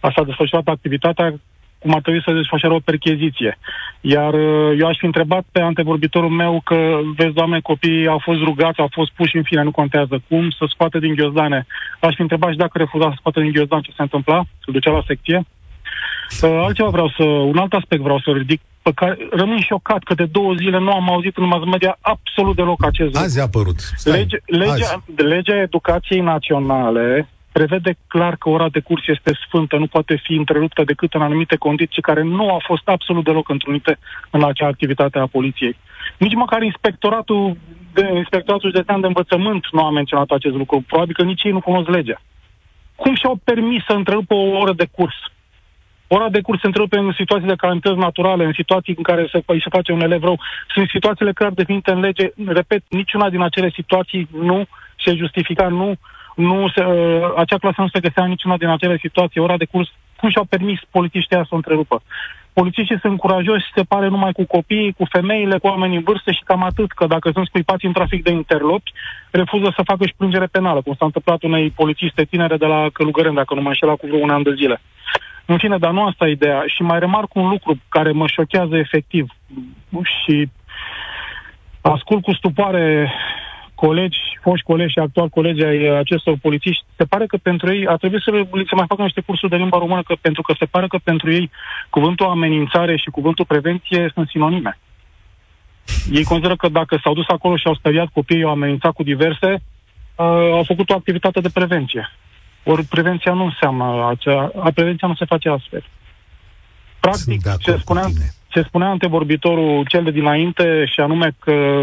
s-a 0.00 0.24
desfășurat 0.24 0.66
activitatea 0.66 1.34
cum 1.82 1.94
ar 1.94 2.00
trebui 2.00 2.22
să 2.24 2.32
desfășoare 2.32 2.74
o 2.74 2.86
percheziție. 2.90 3.58
Iar 4.00 4.32
uh, 4.34 4.78
eu 4.80 4.86
aș 4.88 4.96
fi 4.98 5.04
întrebat 5.04 5.44
pe 5.52 5.60
antevorbitorul 5.60 6.30
meu 6.42 6.60
că, 6.64 6.78
vezi, 7.16 7.38
doamne, 7.40 7.60
copiii 7.60 8.06
au 8.06 8.18
fost 8.18 8.40
rugați, 8.42 8.80
au 8.80 8.88
fost 8.92 9.10
puși 9.12 9.36
în 9.36 9.42
fine, 9.42 9.62
nu 9.62 9.70
contează 9.70 10.22
cum, 10.28 10.50
să 10.50 10.64
scoate 10.68 10.98
din 10.98 11.14
ghiozdane. 11.14 11.66
Aș 12.00 12.14
fi 12.14 12.20
întrebat 12.20 12.50
și 12.50 12.62
dacă 12.64 12.78
refuza 12.78 13.08
să 13.08 13.16
scoate 13.18 13.40
din 13.40 13.52
ghiozdan 13.52 13.80
ce 13.80 13.92
se 13.96 14.02
întâmpla, 14.02 14.38
să 14.64 14.70
ducea 14.70 14.90
la 14.90 15.02
secție. 15.06 15.44
Altceva 16.40 16.88
vreau 16.88 17.08
să, 17.16 17.22
un 17.24 17.56
alt 17.56 17.72
aspect 17.72 18.02
vreau 18.02 18.18
să 18.18 18.30
ridic, 18.30 18.60
pe 18.82 18.90
care 18.94 19.16
rămân 19.30 19.60
șocat 19.60 20.02
că 20.02 20.14
de 20.14 20.24
două 20.24 20.54
zile 20.54 20.78
nu 20.78 20.92
am 20.92 21.10
auzit 21.10 21.36
în 21.36 21.46
mass 21.46 21.64
media 21.64 21.98
absolut 22.00 22.56
deloc 22.56 22.84
acest 22.84 23.08
lucru. 23.08 23.22
Azi 23.22 23.40
a 23.40 23.42
apărut. 23.42 23.78
Stai, 23.78 24.12
Lege, 24.18 24.38
legea, 24.46 24.72
azi. 24.72 25.22
legea 25.22 25.60
educației 25.60 26.20
naționale 26.20 27.28
prevede 27.52 27.96
clar 28.06 28.36
că 28.36 28.48
ora 28.48 28.68
de 28.68 28.80
curs 28.80 29.06
este 29.06 29.32
sfântă, 29.46 29.76
nu 29.76 29.86
poate 29.86 30.20
fi 30.22 30.32
întreruptă 30.34 30.84
decât 30.84 31.14
în 31.14 31.22
anumite 31.22 31.56
condiții 31.56 32.02
care 32.02 32.22
nu 32.22 32.50
au 32.50 32.60
fost 32.64 32.88
absolut 32.88 33.24
deloc 33.24 33.48
întrunite 33.48 33.98
în 34.30 34.44
acea 34.44 34.66
activitate 34.66 35.18
a 35.18 35.26
poliției. 35.26 35.76
Nici 36.18 36.34
măcar 36.34 36.62
inspectoratul 36.62 37.56
de, 37.92 38.10
inspectoratul 38.14 38.70
județean 38.70 39.00
de 39.00 39.06
învățământ 39.06 39.66
nu 39.72 39.84
a 39.84 39.90
menționat 39.90 40.30
acest 40.30 40.54
lucru. 40.54 40.84
Probabil 40.86 41.14
că 41.14 41.22
nici 41.22 41.42
ei 41.42 41.52
nu 41.52 41.60
cunosc 41.60 41.88
legea. 41.88 42.20
cum 42.96 43.14
și-au 43.14 43.40
permis 43.44 43.84
să 43.84 43.92
întrerupă 43.92 44.34
o 44.34 44.58
oră 44.58 44.72
de 44.72 44.88
curs? 44.90 45.14
Ora 46.06 46.28
de 46.28 46.40
curs 46.40 46.60
se 46.60 46.66
întrerupe 46.66 46.98
în 46.98 47.12
situații 47.16 47.48
de 47.48 47.54
calamități 47.56 47.98
naturale, 47.98 48.44
în 48.44 48.52
situații 48.52 48.94
în 48.96 49.02
care 49.02 49.28
se, 49.32 49.42
se 49.46 49.70
face 49.70 49.92
un 49.92 50.00
elev 50.00 50.22
rău. 50.22 50.40
Sunt 50.74 50.88
situațiile 50.88 51.32
clar 51.32 51.50
definite 51.50 51.90
în 51.90 52.00
lege. 52.00 52.30
Repet, 52.46 52.82
niciuna 52.88 53.30
din 53.30 53.40
acele 53.40 53.70
situații 53.74 54.28
nu 54.32 54.66
se 55.04 55.14
justifica, 55.14 55.68
nu, 55.68 55.94
nu 56.36 56.68
se, 56.74 56.84
uh, 56.84 57.32
acea 57.36 57.58
clasă 57.58 57.80
nu 57.80 57.88
se 57.88 58.00
găsea 58.00 58.22
în 58.22 58.28
niciuna 58.28 58.56
din 58.56 58.68
acele 58.68 58.96
situații. 59.00 59.40
Ora 59.40 59.56
de 59.56 59.64
curs, 59.64 59.88
cum 60.16 60.30
și-au 60.30 60.44
permis 60.44 60.78
polițiștii 60.90 61.36
să 61.36 61.48
o 61.50 61.56
întrerupă? 61.56 62.02
Polițiștii 62.52 62.98
sunt 63.00 63.18
curajoși, 63.18 63.72
se 63.74 63.82
pare 63.82 64.08
numai 64.08 64.32
cu 64.32 64.44
copiii, 64.44 64.92
cu 64.92 65.04
femeile, 65.10 65.58
cu 65.58 65.66
oamenii 65.66 65.96
în 65.96 66.02
vârstă 66.02 66.30
și 66.30 66.42
cam 66.44 66.62
atât, 66.62 66.92
că 66.92 67.06
dacă 67.06 67.30
sunt 67.30 67.46
scuipați 67.46 67.84
în 67.84 67.92
trafic 67.92 68.22
de 68.22 68.30
interlopi, 68.30 68.92
refuză 69.30 69.72
să 69.76 69.82
facă 69.84 70.06
și 70.06 70.14
plângere 70.16 70.46
penală, 70.46 70.80
cum 70.82 70.94
s-a 70.98 71.04
întâmplat 71.04 71.42
unei 71.42 71.70
polițiste 71.70 72.24
tinere 72.24 72.56
de 72.56 72.66
la 72.66 72.86
Călugăreni, 72.92 73.34
dacă 73.34 73.54
nu 73.54 73.60
mă 73.60 73.68
înșela 73.68 73.94
cu 73.94 74.06
vreo 74.06 74.18
un 74.18 74.30
an 74.30 74.42
de 74.42 74.54
zile. 74.54 74.80
În 75.44 75.58
fine, 75.58 75.78
dar 75.78 75.90
nu 75.90 76.04
asta 76.04 76.26
e 76.26 76.30
ideea. 76.30 76.62
Și 76.66 76.82
mai 76.82 76.98
remarc 76.98 77.34
un 77.34 77.48
lucru 77.48 77.78
care 77.88 78.12
mă 78.12 78.26
șochează 78.26 78.76
efectiv 78.76 79.26
și 80.02 80.48
ascult 81.80 82.22
cu 82.22 82.32
stupoare 82.34 83.12
colegi, 83.86 84.20
foști 84.42 84.66
colegi 84.70 84.92
și 84.92 84.98
actual 84.98 85.28
colegi 85.28 85.62
ai 85.64 85.98
acestor 86.04 86.34
polițiști, 86.46 86.84
se 86.96 87.04
pare 87.04 87.26
că 87.26 87.36
pentru 87.36 87.66
ei 87.74 87.86
ar 87.86 87.96
trebui 87.96 88.22
să, 88.22 88.30
să 88.70 88.74
mai 88.74 88.90
facă 88.92 89.02
niște 89.02 89.20
cursuri 89.26 89.50
de 89.50 89.56
limba 89.56 89.78
română, 89.78 90.02
că, 90.02 90.14
pentru 90.20 90.42
că 90.42 90.52
se 90.58 90.64
pare 90.64 90.86
că 90.86 90.98
pentru 91.04 91.32
ei 91.32 91.50
cuvântul 91.90 92.26
amenințare 92.26 92.96
și 92.96 93.10
cuvântul 93.16 93.44
prevenție 93.44 94.10
sunt 94.14 94.28
sinonime. 94.28 94.78
Ei 96.10 96.24
consideră 96.24 96.56
că 96.56 96.68
dacă 96.68 97.00
s-au 97.02 97.14
dus 97.14 97.28
acolo 97.28 97.56
și 97.56 97.66
au 97.66 97.74
speriat 97.74 98.08
copiii, 98.12 98.44
au 98.44 98.50
amenințat 98.50 98.92
cu 98.92 99.02
diverse, 99.02 99.50
uh, 99.52 100.52
au 100.58 100.64
făcut 100.66 100.90
o 100.90 100.94
activitate 100.94 101.40
de 101.40 101.50
prevenție. 101.52 102.10
Ori 102.64 102.84
prevenția 102.84 103.32
nu 103.32 103.44
înseamnă 103.44 104.08
acea, 104.10 104.50
a 104.66 104.70
prevenția 104.74 105.08
nu 105.08 105.14
se 105.14 105.24
face 105.24 105.48
astfel. 105.48 105.84
Practic, 107.00 107.40
ce 107.58 107.76
spunea, 107.76 108.06
ce 108.52 108.62
spunea 108.62 108.88
antevorbitorul 108.88 109.84
cel 109.88 110.02
de 110.04 110.10
dinainte, 110.10 110.84
și 110.92 111.00
anume 111.00 111.30
că 111.38 111.82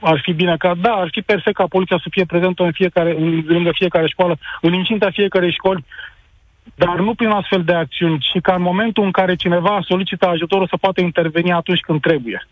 ar 0.00 0.20
fi 0.22 0.32
bine 0.32 0.56
ca, 0.56 0.74
da, 0.80 0.92
ar 0.92 1.08
fi 1.12 1.20
perfect 1.20 1.56
ca 1.56 1.66
poliția 1.66 1.98
să 2.02 2.08
fie 2.10 2.24
prezentă 2.24 2.62
în 2.62 2.72
fiecare, 2.72 3.16
în, 3.18 3.44
lângă 3.46 3.70
fiecare 3.72 4.08
școală, 4.08 4.38
în 4.60 4.72
incinta 4.72 5.10
fiecarei 5.10 5.52
școli, 5.52 5.84
dar 6.74 6.98
nu 6.98 7.14
prin 7.14 7.28
astfel 7.28 7.62
de 7.64 7.72
acțiuni, 7.72 8.18
ci 8.18 8.40
ca 8.42 8.54
în 8.54 8.62
momentul 8.62 9.04
în 9.04 9.10
care 9.10 9.34
cineva 9.34 9.80
solicită 9.84 10.26
ajutorul 10.26 10.66
să 10.66 10.76
poată 10.76 11.00
interveni 11.00 11.52
atunci 11.52 11.80
când 11.80 12.00
trebuie 12.00 12.46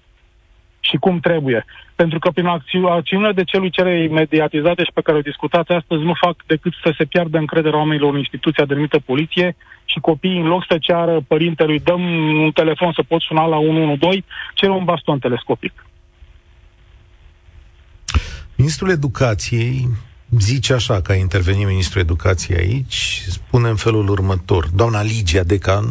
și 0.81 0.97
cum 0.97 1.21
trebuie. 1.21 1.65
Pentru 1.95 2.19
că 2.19 2.31
prin 2.31 2.47
acțiunile 2.47 3.33
de 3.33 3.45
celui 3.45 3.71
cele 3.71 4.09
mediatizate 4.09 4.85
și 4.85 4.91
pe 4.95 5.01
care 5.01 5.19
o 5.19 5.29
discutați 5.31 5.73
astăzi 5.73 6.03
nu 6.03 6.13
fac 6.21 6.37
decât 6.47 6.73
să 6.83 6.95
se 6.99 7.05
piardă 7.05 7.39
încrederea 7.39 7.79
oamenilor 7.79 8.13
în 8.13 8.19
instituția 8.19 8.65
denumită 8.65 8.99
poliție 8.99 9.57
și 9.85 9.99
copiii, 10.01 10.41
în 10.41 10.47
loc 10.47 10.65
să 10.69 10.79
ceară 10.79 11.21
părintelui, 11.29 11.81
dăm 11.81 12.03
un 12.45 12.51
telefon 12.53 12.93
să 12.93 13.03
poți 13.09 13.25
suna 13.29 13.47
la 13.47 13.57
112, 13.57 14.25
cer 14.55 14.69
un 14.69 14.85
baston 14.85 15.19
telescopic. 15.19 15.85
Ministrul 18.57 18.91
Educației 18.91 19.89
zice 20.39 20.73
așa, 20.73 21.01
că 21.01 21.13
a 21.13 21.15
intervenit 21.15 21.67
Ministrul 21.67 22.03
Educației 22.03 22.59
aici, 22.59 23.25
spune 23.29 23.69
în 23.69 23.77
felul 23.77 24.09
următor. 24.09 24.69
Doamna 24.75 25.03
Ligia 25.03 25.43
Deca, 25.43 25.85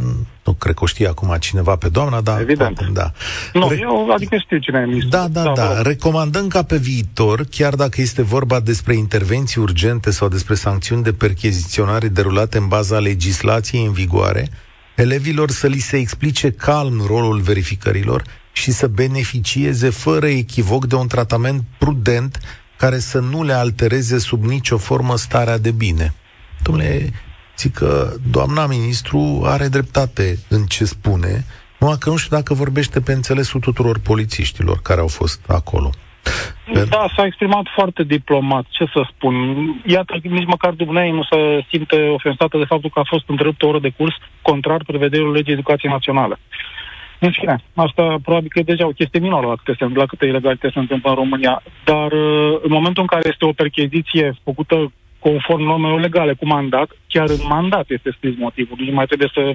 nu 0.44 0.54
cred 0.54 0.76
că 0.76 0.84
o 0.84 0.86
știe 0.86 1.08
acum 1.08 1.36
cineva 1.40 1.76
pe 1.76 1.90
doamna, 1.90 2.22
dar... 2.22 2.42
Evident. 2.42 2.76
Poate, 2.76 2.92
da. 2.94 3.12
Nu, 3.54 3.70
Re- 3.70 3.80
eu 3.82 4.12
adică 4.12 4.38
știu 4.38 4.58
cine 4.58 4.80
e 4.80 4.86
ministru. 4.86 5.10
Da, 5.10 5.28
da, 5.28 5.44
da. 5.44 5.52
da. 5.54 5.82
Recomandăm 5.82 6.48
ca 6.48 6.64
pe 6.64 6.78
viitor, 6.78 7.46
chiar 7.50 7.76
dacă 7.76 8.02
este 8.02 8.22
vorba 8.22 8.60
despre 8.60 8.96
intervenții 8.96 9.62
urgente 9.62 10.12
sau 10.12 10.28
despre 10.28 10.56
sancțiuni 10.56 11.04
de 11.04 11.14
percheziționare 11.14 12.08
derulate 12.08 12.58
în 12.58 12.68
baza 12.68 13.00
legislației 13.00 13.86
în 13.86 13.92
vigoare, 13.92 14.50
elevilor 14.96 15.50
să 15.50 15.68
li 15.68 15.80
se 15.80 15.98
explice 15.98 16.52
calm 16.52 17.04
rolul 17.08 17.40
verificărilor 17.40 18.24
și 18.52 18.72
să 18.72 18.88
beneficieze 18.88 19.90
fără 19.90 20.28
echivoc 20.28 20.86
de 20.86 20.96
un 20.96 21.08
tratament 21.08 21.64
prudent 21.78 22.40
care 22.80 23.00
să 23.00 23.20
nu 23.20 23.44
le 23.44 23.54
altereze 23.54 24.18
sub 24.20 24.44
nicio 24.44 24.78
formă 24.78 25.16
starea 25.16 25.58
de 25.58 25.72
bine. 25.72 26.14
Domnule, 26.64 27.12
zic 27.58 27.74
că 27.74 28.14
doamna 28.32 28.66
ministru 28.66 29.42
are 29.46 29.68
dreptate 29.68 30.38
în 30.50 30.64
ce 30.64 30.86
spune, 30.86 31.46
numai 31.80 31.98
că 32.00 32.10
nu 32.10 32.18
știu 32.18 32.36
dacă 32.36 32.54
vorbește 32.54 33.00
pe 33.02 33.12
înțelesul 33.12 33.60
tuturor 33.60 34.00
polițiștilor 34.00 34.78
care 34.82 35.00
au 35.00 35.08
fost 35.08 35.40
acolo. 35.48 35.90
Da, 36.74 37.06
s-a 37.16 37.26
exprimat 37.26 37.66
foarte 37.76 38.04
diplomat, 38.04 38.66
ce 38.70 38.86
să 38.94 39.08
spun. 39.14 39.34
Iată, 39.86 40.14
nici 40.22 40.46
măcar 40.46 40.72
dumneavoastră 40.72 41.16
nu 41.16 41.24
se 41.32 41.66
simte 41.70 41.96
ofensată 41.96 42.58
de 42.58 42.64
faptul 42.64 42.90
că 42.90 43.00
a 43.00 43.10
fost 43.14 43.24
întreruptă 43.28 43.66
o 43.66 43.70
oră 43.70 43.80
de 43.80 43.94
curs 43.98 44.16
contrar 44.42 44.84
prevederilor 44.84 45.36
legii 45.36 45.54
educației 45.54 45.92
naționale. 45.92 46.40
În 47.20 47.32
fine, 47.32 47.64
asta 47.74 48.16
probabil 48.24 48.50
că 48.50 48.60
e 48.60 48.74
deja 48.74 48.86
o 48.88 48.98
chestie 49.00 49.20
minoră 49.20 49.48
la 49.48 49.56
câte, 49.56 49.76
se, 49.80 49.92
la 49.94 50.06
câte 50.06 50.26
ilegalități 50.26 50.74
se 50.74 50.80
întâmplă 50.80 51.10
în 51.10 51.16
România, 51.16 51.64
dar 51.84 52.12
uh, 52.12 52.60
în 52.62 52.72
momentul 52.72 53.02
în 53.02 53.08
care 53.14 53.28
este 53.32 53.46
o 53.46 53.52
percheziție 53.52 54.36
făcută 54.44 54.92
conform 55.20 55.64
normelor 55.64 56.00
legale, 56.00 56.34
cu 56.34 56.46
mandat, 56.46 56.90
chiar 57.08 57.30
în 57.30 57.44
mandat 57.48 57.90
este 57.90 58.12
scris 58.18 58.38
motivul. 58.38 58.78
Nu 58.80 58.94
mai 58.94 59.06
trebuie 59.06 59.32
să 59.34 59.54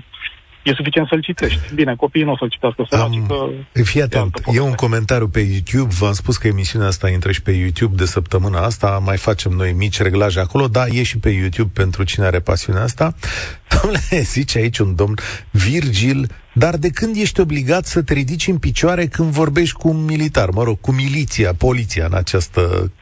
E 0.64 0.72
suficient 0.74 1.08
să-l 1.08 1.22
citești. 1.22 1.74
Bine, 1.74 1.94
copiii 1.96 2.24
nu 2.24 2.32
o 2.32 2.36
să-l 2.36 2.48
citească, 2.48 2.86
să 2.90 3.08
um, 3.10 3.26
că 3.26 3.82
Fii 3.82 4.02
atent, 4.02 4.42
e 4.52 4.60
un 4.60 4.72
comentariu 4.72 5.28
pe 5.28 5.40
YouTube, 5.40 5.94
v-am 5.98 6.12
spus 6.12 6.36
că 6.36 6.46
emisiunea 6.46 6.86
asta 6.88 7.08
intră 7.08 7.32
și 7.32 7.42
pe 7.42 7.50
YouTube 7.50 7.94
de 7.94 8.04
săptămâna 8.04 8.60
asta, 8.60 9.00
mai 9.04 9.16
facem 9.16 9.52
noi 9.52 9.72
mici 9.72 10.00
reglaje 10.00 10.40
acolo, 10.40 10.68
da, 10.68 10.86
e 10.86 11.02
și 11.02 11.18
pe 11.18 11.30
YouTube 11.30 11.70
pentru 11.72 12.02
cine 12.02 12.26
are 12.26 12.40
pasiunea 12.40 12.82
asta. 12.82 13.14
Domnule, 13.74 14.22
zice 14.22 14.58
aici 14.58 14.78
un 14.78 14.94
domn, 14.94 15.14
Virgil, 15.50 16.30
dar 16.52 16.76
de 16.76 16.90
când 16.90 17.16
ești 17.16 17.40
obligat 17.40 17.86
să 17.86 18.02
te 18.02 18.12
ridici 18.12 18.46
în 18.46 18.58
picioare 18.58 19.06
când 19.06 19.30
vorbești 19.30 19.76
cu 19.76 19.88
un 19.88 20.04
militar, 20.04 20.50
mă 20.50 20.62
rog, 20.62 20.80
cu 20.80 20.92
miliția, 20.92 21.54
poliția 21.54 22.04
în 22.04 22.14
această 22.14 22.92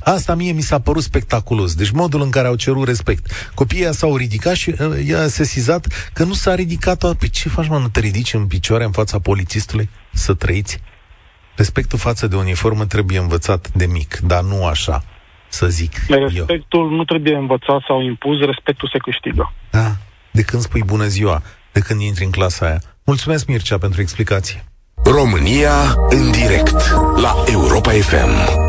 Asta 0.00 0.34
mie 0.34 0.52
mi 0.52 0.60
s-a 0.60 0.80
părut 0.80 1.02
spectaculos. 1.02 1.74
Deci 1.74 1.90
modul 1.90 2.22
în 2.22 2.30
care 2.30 2.46
au 2.46 2.54
cerut 2.54 2.86
respect. 2.86 3.50
Copiii 3.54 3.94
s-au 3.94 4.16
ridicat 4.16 4.54
și 4.54 4.74
uh, 4.80 5.06
i-a 5.06 5.26
sesizat 5.26 5.86
că 6.12 6.24
nu 6.24 6.32
s-a 6.32 6.54
ridicat. 6.54 6.98
Pe 6.98 7.14
păi 7.18 7.28
ce 7.28 7.48
faci, 7.48 7.68
mă, 7.68 7.78
nu 7.78 7.88
te 7.88 8.00
ridici 8.00 8.34
în 8.34 8.46
picioare 8.46 8.84
în 8.84 8.90
fața 8.90 9.18
polițistului 9.18 9.88
să 10.12 10.34
trăiți? 10.34 10.80
Respectul 11.56 11.98
față 11.98 12.26
de 12.26 12.36
uniformă 12.36 12.86
trebuie 12.86 13.18
învățat 13.18 13.70
de 13.72 13.86
mic, 13.86 14.16
dar 14.16 14.42
nu 14.42 14.64
așa, 14.64 15.04
să 15.48 15.66
zic 15.66 15.92
Respectul 16.08 16.80
eu. 16.80 16.90
nu 16.90 17.04
trebuie 17.04 17.34
învățat 17.34 17.80
sau 17.86 18.02
impus, 18.02 18.40
respectul 18.40 18.88
se 18.92 18.98
câștigă. 18.98 19.52
Da, 19.70 19.96
de 20.30 20.42
când 20.42 20.62
spui 20.62 20.82
bună 20.86 21.06
ziua, 21.06 21.42
de 21.72 21.80
când 21.80 22.00
intri 22.00 22.24
în 22.24 22.30
clasa 22.30 22.66
aia. 22.66 22.80
Mulțumesc, 23.04 23.46
Mircea, 23.46 23.78
pentru 23.78 24.00
explicație. 24.00 24.64
România 25.04 25.94
în 26.08 26.30
direct 26.30 26.90
la 27.16 27.34
Europa 27.46 27.90
FM. 27.90 28.67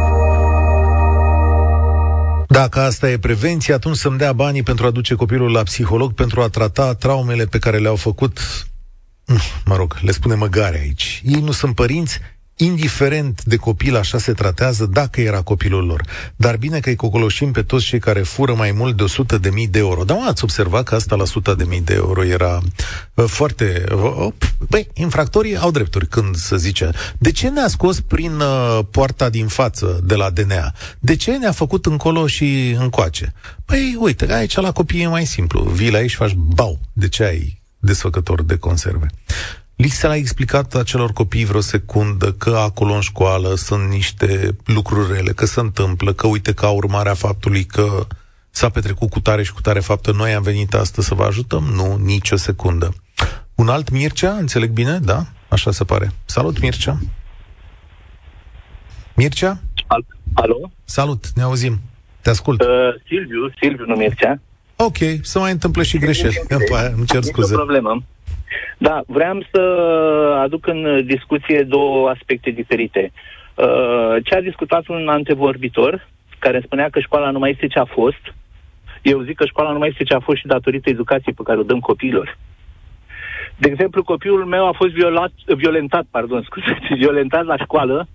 Dacă 2.51 2.79
asta 2.79 3.09
e 3.09 3.17
prevenție, 3.17 3.73
atunci 3.73 3.95
să-mi 3.95 4.17
dea 4.17 4.33
banii 4.33 4.63
pentru 4.63 4.85
a 4.85 4.91
duce 4.91 5.15
copilul 5.15 5.51
la 5.51 5.63
psiholog, 5.63 6.13
pentru 6.13 6.41
a 6.41 6.49
trata 6.49 6.93
traumele 6.93 7.45
pe 7.45 7.59
care 7.59 7.77
le-au 7.77 7.95
făcut, 7.95 8.39
mă 9.65 9.75
rog, 9.75 9.97
le 10.01 10.11
spune 10.11 10.35
măgare 10.35 10.79
aici. 10.79 11.21
Ei 11.25 11.41
nu 11.41 11.51
sunt 11.51 11.75
părinți, 11.75 12.19
indiferent 12.61 13.43
de 13.43 13.55
copil, 13.55 13.95
așa 13.95 14.17
se 14.17 14.33
tratează 14.33 14.85
dacă 14.85 15.21
era 15.21 15.41
copilul 15.41 15.85
lor. 15.85 16.03
Dar 16.35 16.57
bine 16.57 16.79
că 16.79 16.89
îi 16.89 16.95
cocoloșim 16.95 17.51
pe 17.51 17.61
toți 17.61 17.85
cei 17.85 17.99
care 17.99 18.21
fură 18.21 18.53
mai 18.53 18.71
mult 18.71 18.97
de 18.97 19.03
100 19.03 19.37
de 19.37 19.49
mii 19.49 19.67
de 19.67 19.79
euro. 19.79 20.03
Dar 20.03 20.17
ați 20.27 20.43
observat 20.43 20.83
că 20.83 20.95
asta 20.95 21.15
la 21.15 21.21
100 21.21 21.53
de 21.53 21.63
mii 21.63 21.81
de 21.81 21.93
euro 21.93 22.23
era 22.23 22.61
uh, 23.13 23.25
foarte... 23.27 23.83
Uh, 23.93 24.33
băi, 24.69 24.87
infractorii 24.93 25.57
au 25.57 25.71
drepturi 25.71 26.07
când 26.07 26.35
se 26.35 26.57
zice. 26.57 26.89
De 27.17 27.31
ce 27.31 27.49
ne-a 27.49 27.67
scos 27.67 27.99
prin 27.99 28.39
uh, 28.39 28.79
poarta 28.91 29.29
din 29.29 29.47
față 29.47 29.99
de 30.03 30.15
la 30.15 30.29
DNA? 30.29 30.73
De 30.99 31.15
ce 31.15 31.37
ne-a 31.37 31.51
făcut 31.51 31.85
încolo 31.85 32.27
și 32.27 32.75
încoace? 32.79 33.33
Păi, 33.65 33.97
uite, 33.99 34.33
aici 34.33 34.55
la 34.55 34.71
copii 34.71 35.01
e 35.01 35.07
mai 35.07 35.25
simplu. 35.25 35.63
Vii 35.63 35.91
la 35.91 35.97
aici 35.97 36.09
și 36.09 36.15
faci 36.15 36.33
bau. 36.33 36.79
De 36.93 37.07
ce 37.07 37.23
ai 37.23 37.61
desfăcător 37.79 38.43
de 38.43 38.57
conserve? 38.57 39.07
Li 39.81 39.87
s-a 39.87 40.15
explicat 40.15 40.75
acelor 40.75 41.11
copii 41.11 41.45
vreo 41.45 41.59
secundă 41.59 42.31
că 42.33 42.49
acolo 42.49 42.93
în 42.93 43.01
școală 43.01 43.55
sunt 43.55 43.89
niște 43.89 44.55
lucruri 44.65 45.13
rele, 45.13 45.31
că 45.31 45.45
se 45.45 45.59
întâmplă, 45.59 46.13
că 46.13 46.27
uite 46.27 46.53
ca 46.53 46.69
urmare 46.69 47.09
a 47.09 47.13
faptului 47.13 47.63
că 47.63 48.07
s-a 48.49 48.69
petrecut 48.69 49.09
cu 49.09 49.19
tare 49.19 49.43
și 49.43 49.53
cu 49.53 49.61
tare 49.61 49.79
faptă, 49.79 50.11
noi 50.11 50.33
am 50.33 50.41
venit 50.41 50.73
astăzi 50.73 51.07
să 51.07 51.13
vă 51.13 51.23
ajutăm? 51.23 51.63
Nu, 51.63 51.95
nicio 51.95 52.35
secundă. 52.35 52.93
Un 53.55 53.67
alt 53.67 53.89
Mircea, 53.89 54.31
înțeleg 54.31 54.69
bine? 54.69 54.99
Da? 54.99 55.25
Așa 55.49 55.71
se 55.71 55.83
pare. 55.83 56.11
Salut, 56.25 56.59
Mircea! 56.61 56.99
Mircea? 59.15 59.59
Al- 59.87 60.05
Alo? 60.33 60.71
Salut, 60.83 61.25
ne 61.35 61.41
auzim. 61.41 61.79
Te 62.21 62.29
ascult. 62.29 62.61
Uh, 62.61 62.67
Silviu, 63.07 63.49
Silviu, 63.61 63.85
nu 63.85 63.95
Mircea. 63.95 64.39
Ok, 64.75 64.97
să 65.21 65.39
mai 65.39 65.51
întâmplă 65.51 65.83
și 65.83 65.97
greșeli. 65.97 66.41
Îmi 66.95 67.05
cer 67.05 67.23
scuze. 67.23 67.51
Nu 67.51 67.57
problemă. 67.57 68.03
Da, 68.77 69.01
vreau 69.07 69.45
să 69.51 69.61
aduc 70.41 70.67
în 70.67 71.05
discuție 71.05 71.63
două 71.63 72.09
aspecte 72.09 72.49
diferite. 72.49 73.11
Uh, 73.55 74.15
ce 74.23 74.35
a 74.35 74.41
discutat 74.41 74.87
un 74.87 75.07
antevorbitor, 75.07 76.07
care 76.39 76.61
spunea 76.65 76.89
că 76.89 76.99
școala 76.99 77.31
nu 77.31 77.39
mai 77.39 77.49
este 77.49 77.67
ce 77.67 77.79
a 77.79 77.85
fost, 77.85 78.33
Eu 79.01 79.21
zic 79.21 79.35
că 79.35 79.45
școala 79.45 79.71
nu 79.71 79.77
mai 79.77 79.87
este 79.87 80.03
ce 80.03 80.13
a 80.13 80.19
fost 80.19 80.37
și 80.37 80.47
datorită 80.47 80.89
educației 80.89 81.33
pe 81.33 81.43
care 81.43 81.59
o 81.59 81.63
dăm 81.63 81.79
copiilor. 81.79 82.37
De 83.57 83.69
exemplu, 83.69 84.03
copilul 84.03 84.45
meu 84.45 84.67
a 84.67 84.71
fost 84.71 84.91
violat, 84.91 85.31
violentat, 85.45 86.05
pardon, 86.11 86.41
scuze, 86.49 86.77
violentat 86.95 87.45
la 87.45 87.57
școală, 87.57 88.07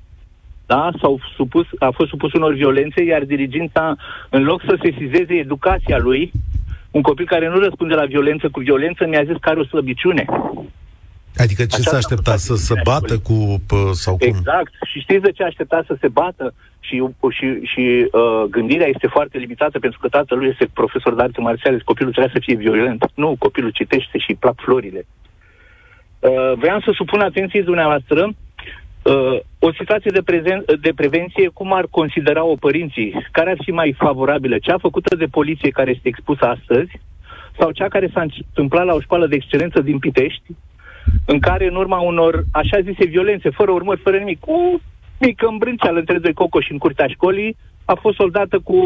da? 0.67 0.91
S-au 1.01 1.21
supus, 1.37 1.67
a 1.79 1.91
fost 1.91 2.09
supus 2.09 2.33
unor 2.33 2.55
violențe, 2.55 3.03
iar 3.03 3.25
diriginta, 3.25 3.97
în 4.31 4.43
loc 4.43 4.63
să 4.67 4.79
sesizeze 4.83 5.35
educația 5.35 5.99
lui, 5.99 6.31
un 6.97 7.03
copil 7.03 7.27
care 7.27 7.49
nu 7.49 7.59
răspunde 7.59 7.95
la 7.95 8.05
violență 8.05 8.49
cu 8.49 8.61
violență, 8.61 9.07
mi-a 9.07 9.25
zis 9.25 9.37
că 9.41 9.49
are 9.49 9.61
o 9.61 9.65
slăbiciune. 9.65 10.25
Adică 11.37 11.65
ce 11.65 11.81
s-a 11.81 11.97
așteptat? 11.97 12.39
Să 12.39 12.55
se 12.55 12.75
bată 12.85 13.19
cu... 13.19 13.37
Pă, 13.67 13.77
sau 13.93 14.17
cum? 14.17 14.27
Exact. 14.29 14.73
Și 14.91 15.01
știți 15.01 15.23
de 15.23 15.31
ce 15.31 15.43
a 15.43 15.47
așteptat 15.47 15.85
să 15.87 15.97
se 16.01 16.09
bată? 16.09 16.55
Și, 16.81 16.97
și, 17.31 17.47
și 17.73 17.85
uh, 18.13 18.43
gândirea 18.51 18.87
este 18.87 19.07
foarte 19.07 19.39
limitată 19.39 19.79
pentru 19.79 19.99
că 20.01 20.09
tatăl 20.09 20.47
este 20.47 20.69
profesor 20.75 21.15
de 21.15 21.23
arte 21.23 21.41
marțiale. 21.41 21.79
Copilul 21.85 22.13
trebuie 22.13 22.37
să 22.37 22.45
fie 22.47 22.57
violent. 22.57 23.11
Nu, 23.15 23.37
copilul 23.39 23.71
citește 23.71 24.19
și 24.19 24.31
îi 24.31 24.41
plac 24.41 24.57
florile. 24.65 25.07
Uh, 26.19 26.53
vreau 26.57 26.81
să 26.81 26.91
supun 26.95 27.21
atenției 27.21 27.63
dumneavoastră 27.63 28.21
uh, 29.05 29.39
o 29.59 29.73
situație 29.73 30.11
de, 30.11 30.23
prezen- 30.23 30.65
de 30.81 30.93
prevenție, 30.95 31.49
cum 31.49 31.73
ar 31.73 31.87
considera-o 31.91 32.55
părinții? 32.55 33.27
Care 33.33 33.51
ar 33.51 33.59
fi 33.65 33.71
mai 33.71 33.95
favorabilă? 33.99 34.59
Cea 34.59 34.79
făcută 34.79 35.17
de 35.17 35.27
poliție 35.27 35.71
care 35.71 35.91
este 35.91 36.09
expusă 36.09 36.45
astăzi 36.45 37.01
sau 37.59 37.71
cea 37.71 37.89
care 37.89 38.11
s-a 38.13 38.21
întâmplat 38.21 38.85
la 38.85 38.95
o 38.95 39.01
școală 39.01 39.27
de 39.27 39.35
excelență 39.35 39.81
din 39.81 39.99
Pitești, 39.99 40.51
în 41.27 41.39
care 41.39 41.67
în 41.67 41.75
urma 41.75 41.99
unor 41.99 42.45
așa 42.53 42.81
zise 42.81 43.05
violențe, 43.05 43.51
fără 43.51 43.71
urmări, 43.71 44.01
fără 44.01 44.17
nimic, 44.17 44.41
cu 44.41 44.81
mică 45.21 45.47
îmbrânceală 45.47 45.99
între 45.99 46.19
doi 46.19 46.33
cocoși 46.33 46.73
în 46.73 46.79
curtea 46.79 47.07
școlii, 47.07 47.57
a 47.85 47.95
fost 47.95 48.17
soldată 48.17 48.59
cu 48.59 48.77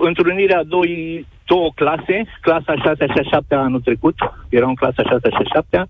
întrunirea 0.00 0.64
doi, 0.64 1.26
două 1.44 1.70
clase, 1.74 2.24
clasa 2.40 2.74
6 2.76 3.06
și 3.06 3.18
a 3.18 3.22
7 3.22 3.54
anul 3.54 3.80
trecut, 3.80 4.14
erau 4.48 4.68
în 4.68 4.74
clasa 4.74 5.02
6 5.02 5.28
și 5.28 5.36
a 5.44 5.54
7 5.54 5.86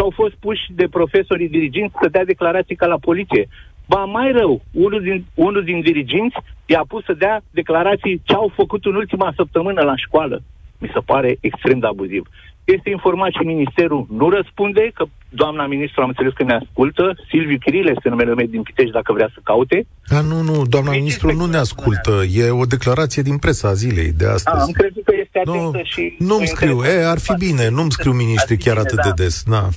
și 0.00 0.06
au 0.06 0.12
fost 0.22 0.34
puși 0.34 0.64
de 0.74 0.86
profesorii 0.88 1.48
diriginți 1.48 1.94
să 2.02 2.08
dea 2.08 2.24
declarații 2.24 2.76
ca 2.76 2.86
la 2.86 2.98
poliție. 2.98 3.48
Ba 3.86 4.04
mai 4.04 4.32
rău, 4.32 4.62
unul 4.72 5.02
din, 5.02 5.24
unul 5.34 5.64
din 5.64 5.80
diriginți 5.80 6.36
i-a 6.66 6.84
pus 6.88 7.04
să 7.04 7.12
dea 7.12 7.40
declarații 7.50 8.20
ce 8.24 8.34
au 8.34 8.52
făcut 8.54 8.84
în 8.84 8.94
ultima 8.94 9.32
săptămână 9.36 9.80
la 9.82 9.96
școală. 9.96 10.42
Mi 10.78 10.90
se 10.94 11.00
pare 11.04 11.36
extrem 11.40 11.78
de 11.78 11.86
abuziv 11.86 12.22
este 12.64 12.90
informat 12.90 13.30
și 13.32 13.52
ministerul 13.54 14.06
nu 14.10 14.28
răspunde, 14.28 14.90
că 14.94 15.04
doamna 15.30 15.66
ministru 15.66 16.02
am 16.02 16.08
înțeles 16.08 16.32
că 16.32 16.42
ne 16.42 16.54
ascultă, 16.54 17.16
Silviu 17.28 17.58
Chirile 17.58 17.92
este 17.96 18.08
numele 18.08 18.34
meu 18.34 18.46
din 18.46 18.62
Pitești 18.62 18.92
dacă 18.92 19.12
vrea 19.12 19.30
să 19.34 19.40
caute. 19.42 19.86
Da, 20.08 20.20
nu, 20.20 20.40
nu, 20.40 20.64
doamna 20.66 20.90
deci 20.90 21.00
ministru 21.00 21.32
nu 21.32 21.46
ne 21.46 21.56
ascultă, 21.56 22.10
e 22.32 22.50
o 22.50 22.64
declarație 22.64 23.22
din 23.22 23.38
presa 23.38 23.72
zilei 23.72 24.12
de 24.12 24.26
astăzi. 24.26 24.56
Da, 24.56 24.62
am 24.62 24.70
crezut 24.70 25.04
că 25.04 25.14
este 25.24 25.38
atentă 25.38 25.76
no, 25.76 25.82
și... 25.82 26.14
Nu-mi 26.18 26.46
scriu, 26.46 26.82
e, 26.82 27.04
ar 27.04 27.18
fi 27.18 27.34
bine, 27.38 27.68
nu-mi 27.68 27.90
scriu 27.90 28.12
ministrii 28.12 28.58
chiar 28.58 28.76
atât 28.76 28.96
da. 28.96 29.02
de 29.02 29.22
des, 29.22 29.42
da. 29.42 29.68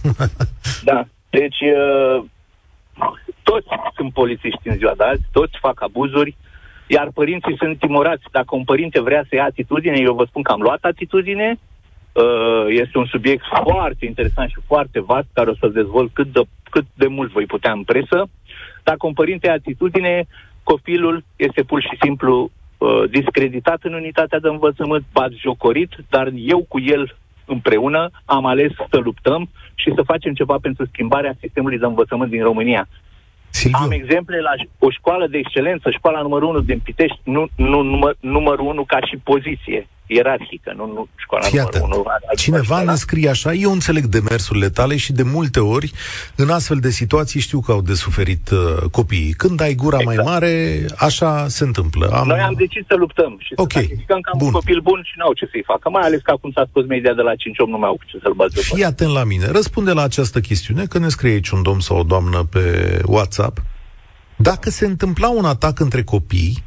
da, 0.92 1.08
deci 1.30 1.60
uh, 1.62 2.24
toți 3.44 3.68
sunt 3.96 4.13
polițiști 4.13 4.68
în 4.68 4.78
ziua 4.78 4.94
de 4.98 5.04
azi, 5.04 5.22
toți 5.32 5.58
fac 5.60 5.82
abuzuri, 5.82 6.36
iar 6.88 7.10
părinții 7.13 7.58
sunt 7.58 7.80
timorați. 7.80 8.24
Dacă 8.32 8.56
un 8.56 8.63
părinte 8.63 9.02
vrea 9.02 9.24
să 9.30 9.36
ia 9.36 9.44
atitudine, 9.44 10.00
eu 10.00 10.13
vă 10.13 10.26
spun 10.28 10.42
că 10.42 10.52
am 10.52 10.62
luat 10.62 10.84
atitudine, 10.84 11.48
Uh, 11.50 11.72
este 12.67 12.97
un 12.97 13.06
subiect 13.06 13.43
foarte 13.63 14.06
interesant 14.06 14.49
și 14.49 14.58
foarte 14.65 14.99
vast, 14.99 15.28
care 15.34 15.49
o 15.49 15.56
să-l 15.56 15.71
dezvolt 15.71 16.13
cât 16.13 16.28
de, 16.28 16.41
cât 16.69 16.86
de 16.93 17.08
mult 17.08 17.32
voi 17.32 17.45
putea 17.45 17.71
în 17.71 17.84
presă. 17.84 18.30
Dacă 18.84 19.08
un 19.08 19.13
părinte 19.13 19.49
atitudine, 19.49 20.28
copilul 20.63 21.23
este 21.36 21.63
pur 21.63 21.82
și 21.82 21.97
simplu 22.02 22.52
uh, 22.78 23.04
discreditat 23.10 23.84
în 23.84 23.93
unitatea 23.93 24.39
de 24.39 24.47
învățământ, 24.47 25.06
jocorit, 25.41 25.91
dar 26.10 26.32
eu 26.36 26.65
cu 26.67 26.80
el 26.80 27.17
împreună 27.45 28.10
am 28.26 28.45
ales 28.45 28.71
să 28.89 28.97
luptăm 28.97 29.49
și 29.76 29.91
să 29.95 30.02
facem 30.02 30.34
ceva 30.34 30.58
pentru 30.62 30.86
schimbarea 30.86 31.36
sistemului 31.39 31.78
de 31.78 31.86
învățământ 31.86 32.30
din 32.30 32.43
România. 32.43 32.88
Silviu. 33.49 33.80
Am 33.82 33.91
exemple 33.91 34.41
la 34.41 34.52
o 34.80 34.89
școală 34.89 35.28
de 35.28 35.38
excelență, 35.38 35.89
școala 35.89 36.21
numărul 36.21 36.49
1 36.49 36.60
din 36.60 36.80
Pitești, 36.80 37.19
nu, 37.23 37.47
nu 37.56 37.82
număr, 37.82 38.15
numărul 38.19 38.65
1 38.65 38.84
ca 38.84 38.99
și 39.02 39.17
poziție 39.23 39.88
ierarhică, 40.06 40.74
nu, 40.76 40.86
nu 40.86 41.08
școala 41.16 41.46
Fiată, 41.46 41.78
numărul 41.78 42.04
1. 42.06 42.36
Cineva 42.36 42.82
ne 42.82 42.96
scrie 42.96 43.30
așa, 43.30 43.54
eu 43.54 43.72
înțeleg 43.72 44.04
demersurile 44.04 44.70
tale 44.70 44.98
și 44.98 45.12
de 45.12 45.24
multe 45.24 45.60
ori, 45.60 45.92
în 46.36 46.50
astfel 46.50 46.78
de 46.78 46.89
situații, 46.89 47.39
știu 47.39 47.60
că 47.60 47.72
au 47.72 47.82
de 47.82 47.94
suferit 47.94 48.50
uh, 48.50 48.89
copiii. 48.92 49.34
Când 49.34 49.62
ai 49.62 49.74
gura 49.74 49.98
exact. 50.00 50.18
mai 50.18 50.26
mare, 50.32 50.86
așa 50.98 51.48
se 51.48 51.63
întâmplă. 51.63 52.08
Am... 52.08 52.28
Noi 52.28 52.39
am 52.39 52.54
decis 52.58 52.86
să 52.88 52.96
luptăm 52.96 53.38
și 53.39 53.54
okay. 53.56 53.82
să 53.82 53.88
sacrificăm 53.88 54.20
că 54.20 54.30
am 54.34 54.38
bun. 54.38 54.48
un 54.48 54.54
copil 54.54 54.80
bun 54.80 55.02
și 55.04 55.13
n-au 55.18 55.34
ce 55.34 55.48
să-i 55.52 55.63
facă, 55.66 55.89
mai 55.89 56.04
ales 56.04 56.22
că 56.22 56.32
acum 56.32 56.52
s-a 56.52 56.66
spus 56.70 56.86
media 56.86 57.13
de 57.13 57.22
la 57.22 57.32
5-8, 57.32 57.36
nu 57.68 57.78
mai 57.78 57.89
au 57.89 58.00
ce 58.06 58.18
să-l 58.22 58.34
bază. 58.34 58.60
Fii 58.60 58.84
atent 58.84 59.12
la 59.12 59.24
mine, 59.24 59.48
răspunde 59.48 59.92
la 59.92 60.04
această 60.04 60.39
chestiune, 60.39 60.86
că 60.86 60.98
ne 61.00 61.10
scrie 61.10 61.32
aici 61.32 61.50
un 61.50 61.62
domn 61.62 61.80
sau 61.80 61.98
o 61.98 62.04
doamnă 62.04 62.44
pe 62.44 63.00
WhatsApp. 63.06 63.58
Dacă 64.36 64.70
se 64.70 64.86
întâmpla 64.86 65.30
un 65.30 65.46
atac 65.46 65.80
între 65.80 66.04
copii, 66.04 66.63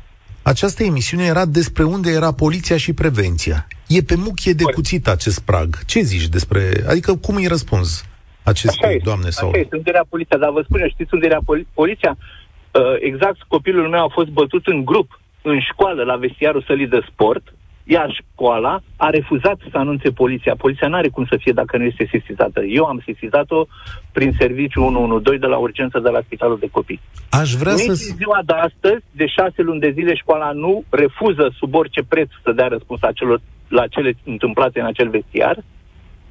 această 0.52 0.82
emisiune 0.82 1.24
era 1.24 1.44
despre 1.44 1.84
unde 1.84 2.10
era 2.10 2.32
poliția 2.32 2.76
și 2.76 2.92
prevenția. 2.92 3.66
E 3.86 4.00
pe 4.02 4.16
muchie 4.16 4.52
de 4.52 4.62
cuțit 4.62 5.08
acest 5.08 5.40
prag. 5.40 5.68
Ce 5.84 6.00
zici 6.00 6.28
despre... 6.28 6.60
Adică 6.88 7.14
cum 7.14 7.34
îi 7.34 7.46
răspunzi 7.46 8.04
acestei 8.42 9.00
doamne? 9.08 9.30
Sau... 9.30 9.48
Așa 9.48 9.58
este, 9.58 9.76
unde 9.76 9.90
era 9.94 10.04
poliția. 10.08 10.38
Dar 10.38 10.50
vă 10.50 10.62
spun 10.64 10.80
eu, 10.80 10.88
știți 10.88 11.14
unde 11.14 11.26
era 11.26 11.40
poli- 11.48 11.68
poliția? 11.74 12.16
Uh, 12.18 12.96
exact, 13.00 13.38
copilul 13.48 13.88
meu 13.88 14.02
a 14.04 14.10
fost 14.18 14.28
bătut 14.28 14.66
în 14.66 14.84
grup, 14.84 15.20
în 15.42 15.60
școală, 15.60 16.02
la 16.02 16.16
vestiarul 16.16 16.64
sălii 16.66 16.86
de 16.86 17.00
sport, 17.10 17.54
iar 17.88 18.08
școala 18.20 18.80
a 18.96 19.10
refuzat 19.10 19.58
să 19.70 19.78
anunțe 19.78 20.10
poliția. 20.10 20.54
Poliția 20.58 20.88
nu 20.88 20.96
are 20.96 21.08
cum 21.08 21.24
să 21.30 21.36
fie 21.40 21.52
dacă 21.52 21.76
nu 21.76 21.84
este 21.84 22.08
sesizată. 22.10 22.60
Eu 22.64 22.84
am 22.84 23.02
sesizat-o 23.04 23.66
prin 24.12 24.32
serviciu 24.38 24.80
112 24.80 25.46
de 25.46 25.52
la 25.54 25.58
urgență 25.58 25.98
de 25.98 26.08
la 26.08 26.20
Spitalul 26.24 26.58
de 26.60 26.68
Copii. 26.70 27.00
Aș 27.30 27.52
vrea 27.52 27.72
Nici 27.72 27.80
să... 27.80 28.14
ziua 28.16 28.40
de 28.44 28.52
astăzi, 28.52 29.04
de 29.10 29.26
șase 29.26 29.62
luni 29.62 29.80
de 29.80 29.90
zile, 29.90 30.14
școala 30.14 30.50
nu 30.52 30.84
refuză 30.88 31.54
sub 31.58 31.74
orice 31.74 32.02
preț 32.08 32.28
să 32.42 32.52
dea 32.52 32.66
răspuns 32.66 33.00
la, 33.00 33.12
celor, 33.12 33.40
la 33.68 33.86
cele 33.86 34.16
întâmplate 34.24 34.80
în 34.80 34.86
acel 34.86 35.08
vestiar. 35.08 35.56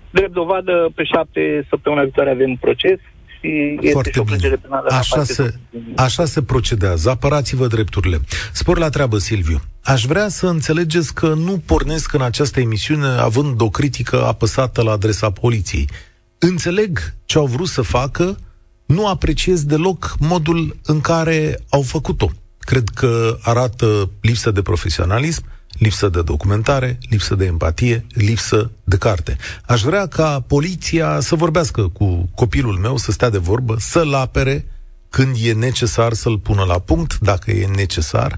Drept 0.09 0.33
dovadă, 0.33 0.89
pe 0.95 1.03
șapte 1.03 1.65
săptămâna 1.69 2.01
viitoare 2.01 2.29
avem 2.29 2.55
proces 2.55 2.99
și 3.45 3.77
este 3.79 3.91
Foarte 3.91 4.11
și 4.11 4.19
o 4.19 4.23
bine. 4.23 4.49
penală 4.61 4.87
așa 4.91 5.23
se, 5.23 5.53
așa 5.95 6.25
se 6.25 6.41
procedează. 6.41 7.09
Apărați-vă 7.09 7.67
drepturile. 7.67 8.21
Spor 8.53 8.77
la 8.77 8.89
treabă, 8.89 9.17
Silviu. 9.17 9.61
Aș 9.83 10.05
vrea 10.05 10.27
să 10.27 10.47
înțelegeți 10.47 11.13
că 11.13 11.27
nu 11.27 11.61
pornesc 11.65 12.13
în 12.13 12.21
această 12.21 12.59
emisiune 12.59 13.07
având 13.07 13.61
o 13.61 13.69
critică 13.69 14.25
apăsată 14.25 14.81
la 14.81 14.91
adresa 14.91 15.29
poliției. 15.29 15.89
Înțeleg 16.37 17.13
ce 17.25 17.37
au 17.37 17.45
vrut 17.45 17.67
să 17.67 17.81
facă, 17.81 18.37
nu 18.85 19.07
apreciez 19.07 19.63
deloc 19.63 20.15
modul 20.19 20.77
în 20.85 21.01
care 21.01 21.59
au 21.69 21.81
făcut-o. 21.81 22.31
Cred 22.59 22.89
că 22.93 23.37
arată 23.41 24.09
lipsă 24.21 24.51
de 24.51 24.61
profesionalism, 24.61 25.43
lipsă 25.79 26.09
de 26.09 26.21
documentare, 26.21 26.97
lipsă 27.09 27.35
de 27.35 27.45
empatie, 27.45 28.05
lipsă 28.13 28.71
de 28.83 28.97
carte. 28.97 29.35
Aș 29.67 29.81
vrea 29.81 30.07
ca 30.07 30.43
poliția 30.47 31.19
să 31.19 31.35
vorbească 31.35 31.81
cu 31.87 32.29
copilul 32.35 32.77
meu, 32.77 32.97
să 32.97 33.11
stea 33.11 33.29
de 33.29 33.37
vorbă, 33.37 33.75
să-l 33.77 34.13
apere 34.13 34.65
când 35.09 35.35
e 35.43 35.53
necesar 35.53 36.11
să-l 36.13 36.37
pună 36.37 36.63
la 36.63 36.79
punct, 36.79 37.19
dacă 37.19 37.51
e 37.51 37.67
necesar, 37.67 38.29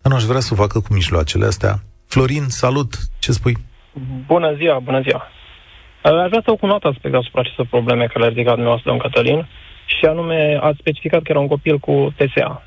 dar 0.00 0.12
nu 0.12 0.16
aș 0.16 0.22
vrea 0.22 0.40
să 0.40 0.50
o 0.52 0.56
facă 0.56 0.80
cu 0.80 0.92
mijloacele 0.92 1.46
astea. 1.46 1.74
Florin, 2.06 2.44
salut! 2.48 2.94
Ce 3.18 3.32
spui? 3.32 3.56
Bună 4.26 4.54
ziua, 4.54 4.78
bună 4.78 5.00
ziua! 5.00 5.22
Aș 6.02 6.28
vrea 6.28 6.42
să 6.44 6.50
o 6.50 6.56
un 6.60 6.70
alt 6.70 6.84
aspect 6.84 7.14
asupra 7.14 7.40
acestor 7.40 7.66
probleme 7.66 8.06
care 8.06 8.18
le-a 8.18 8.28
ridicat 8.28 8.52
dumneavoastră, 8.52 8.90
domn 8.90 9.02
Cătălin, 9.02 9.46
și 9.86 10.04
anume 10.04 10.58
ați 10.60 10.78
specificat 10.78 11.22
că 11.22 11.30
era 11.30 11.40
un 11.40 11.46
copil 11.46 11.78
cu 11.78 12.14
TSA. 12.16 12.62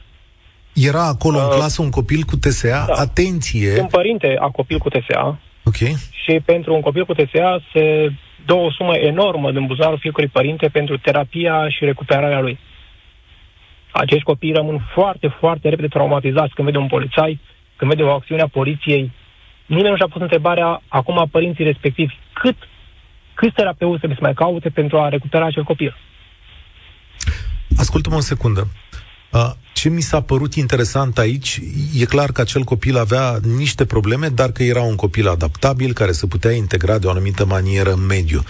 Era 0.79 1.07
acolo 1.07 1.37
uh, 1.37 1.43
în 1.43 1.49
clasă 1.49 1.81
un 1.81 1.89
copil 1.89 2.23
cu 2.23 2.35
TSA? 2.35 2.85
Da. 2.87 2.93
Atenție! 2.93 3.79
Un 3.79 3.87
părinte 3.87 4.37
a 4.39 4.49
copil 4.49 4.77
cu 4.77 4.89
TSA. 4.89 5.39
Ok. 5.63 5.75
Și 6.23 6.39
pentru 6.45 6.73
un 6.73 6.81
copil 6.81 7.05
cu 7.05 7.13
TSA 7.13 7.63
se 7.73 8.11
dă 8.45 8.53
o 8.53 8.71
sumă 8.71 8.95
enormă 8.95 9.51
din 9.51 9.65
buzarul 9.65 9.97
fiecărui 9.99 10.29
părinte 10.29 10.67
pentru 10.67 10.97
terapia 10.97 11.69
și 11.69 11.85
recuperarea 11.85 12.39
lui. 12.39 12.59
Acești 13.91 14.23
copii 14.23 14.53
rămân 14.53 14.87
foarte, 14.93 15.27
foarte 15.39 15.69
repede 15.69 15.87
traumatizați 15.87 16.53
când 16.53 16.67
vede 16.67 16.77
un 16.77 16.87
polițai, 16.87 17.39
când 17.75 17.91
vede 17.91 18.03
o 18.03 18.13
acțiune 18.13 18.41
a 18.41 18.47
poliției. 18.47 19.11
Nimeni 19.65 19.89
nu 19.89 19.95
și-a 19.95 20.07
pus 20.07 20.21
întrebarea 20.21 20.81
acum 20.87 21.17
a 21.19 21.27
părinții 21.31 21.63
respectivi 21.63 22.13
cât, 22.33 22.55
câți 23.33 23.53
terapeuți 23.53 23.97
trebuie 23.97 24.19
să 24.19 24.25
mai 24.25 24.33
caute 24.33 24.69
pentru 24.69 24.99
a 24.99 25.09
recupera 25.09 25.45
acel 25.45 25.63
copil. 25.63 25.97
Ascultă-mă 27.77 28.15
o 28.15 28.19
secundă. 28.19 28.67
Ce 29.73 29.89
mi 29.89 30.01
s-a 30.01 30.21
părut 30.21 30.53
interesant 30.55 31.17
aici, 31.17 31.61
e 31.97 32.05
clar 32.05 32.31
că 32.31 32.41
acel 32.41 32.63
copil 32.63 32.97
avea 32.97 33.39
niște 33.55 33.85
probleme, 33.85 34.27
dar 34.27 34.51
că 34.51 34.63
era 34.63 34.81
un 34.81 34.95
copil 34.95 35.27
adaptabil, 35.27 35.93
care 35.93 36.11
se 36.11 36.27
putea 36.27 36.51
integra 36.51 36.97
de 36.97 37.07
o 37.07 37.09
anumită 37.09 37.45
manieră 37.45 37.91
în 37.93 38.05
mediu. 38.05 38.43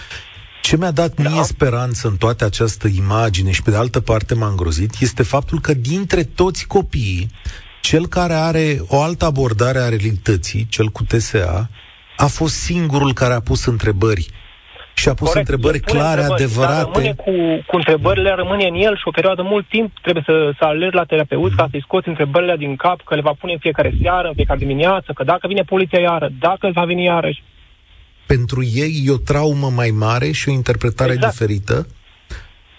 Ce 0.62 0.76
mi-a 0.76 0.90
dat 0.90 1.18
mie 1.18 1.28
da. 1.34 1.42
speranță 1.42 2.08
în 2.08 2.16
toată 2.16 2.44
această 2.44 2.88
imagine 2.88 3.50
și 3.50 3.62
pe 3.62 3.70
de 3.70 3.76
altă 3.76 4.00
parte 4.00 4.34
m-a 4.34 4.48
îngrozit 4.48 4.94
este 5.00 5.22
faptul 5.22 5.60
că 5.60 5.74
dintre 5.74 6.24
toți 6.24 6.66
copiii, 6.66 7.30
cel 7.80 8.06
care 8.06 8.34
are 8.34 8.82
o 8.86 9.02
altă 9.02 9.24
abordare 9.24 9.78
a 9.78 9.88
realității, 9.88 10.66
cel 10.68 10.88
cu 10.88 11.04
TSA, 11.04 11.70
a 12.16 12.26
fost 12.26 12.54
singurul 12.54 13.12
care 13.12 13.34
a 13.34 13.40
pus 13.40 13.64
întrebări 13.64 14.30
și 14.98 15.08
a 15.08 15.14
pus 15.14 15.28
Corect, 15.28 15.48
întrebări 15.48 15.80
clare, 15.80 16.20
întrebări, 16.20 16.42
adevărate. 16.42 16.90
rămâne 16.92 17.12
cu, 17.24 17.32
cu 17.66 17.76
întrebările, 17.76 18.30
rămâne 18.42 18.66
în 18.66 18.74
el 18.74 18.94
și 18.96 19.08
o 19.10 19.10
perioadă 19.10 19.42
mult 19.42 19.66
timp 19.68 19.88
trebuie 20.02 20.24
să, 20.26 20.36
să 20.58 20.64
alergi 20.64 20.96
la 20.96 21.04
terapeut 21.04 21.50
mm. 21.50 21.56
ca 21.56 21.66
să-i 21.70 21.84
scoți 21.86 22.08
întrebările 22.08 22.56
din 22.56 22.76
cap, 22.76 22.98
că 23.02 23.14
le 23.14 23.20
va 23.20 23.34
pune 23.40 23.52
în 23.52 23.58
fiecare 23.58 23.92
seară, 24.02 24.28
în 24.28 24.34
fiecare 24.34 24.58
dimineață, 24.58 25.12
că 25.12 25.24
dacă 25.24 25.46
vine 25.46 25.62
poliția 25.62 26.00
iară, 26.00 26.28
dacă 26.38 26.70
va 26.72 26.84
veni 26.84 27.04
iarăși. 27.04 27.42
Pentru 28.26 28.62
ei 28.62 28.92
e 29.06 29.10
o 29.10 29.16
traumă 29.16 29.68
mai 29.80 29.90
mare 29.90 30.30
și 30.30 30.48
o 30.48 30.52
interpretare 30.52 31.12
exact. 31.12 31.32
diferită, 31.32 31.86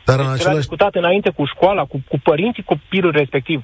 dar 0.06 0.20
în 0.20 0.26
deci 0.26 0.36
același... 0.40 0.58
discutat 0.58 0.96
înainte 0.96 1.30
cu 1.30 1.46
școala, 1.46 1.84
cu, 1.86 2.02
cu 2.08 2.20
părinții 2.20 2.64
copilul 2.64 3.12
respectiv. 3.12 3.64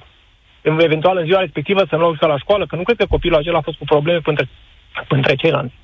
Eventual 0.62 1.16
în 1.16 1.24
ziua 1.24 1.40
respectivă 1.40 1.86
să 1.88 1.96
nu 1.96 2.10
l 2.10 2.16
la 2.20 2.38
școală, 2.38 2.66
că 2.66 2.76
nu 2.76 2.82
cred 2.82 2.96
că 2.96 3.06
copilul 3.08 3.38
acela 3.38 3.58
a 3.58 3.68
fost 3.68 3.78
cu 3.78 3.84
probleme 3.84 4.20
între, 4.24 4.48
între 5.08 5.34
ceilalți. 5.34 5.74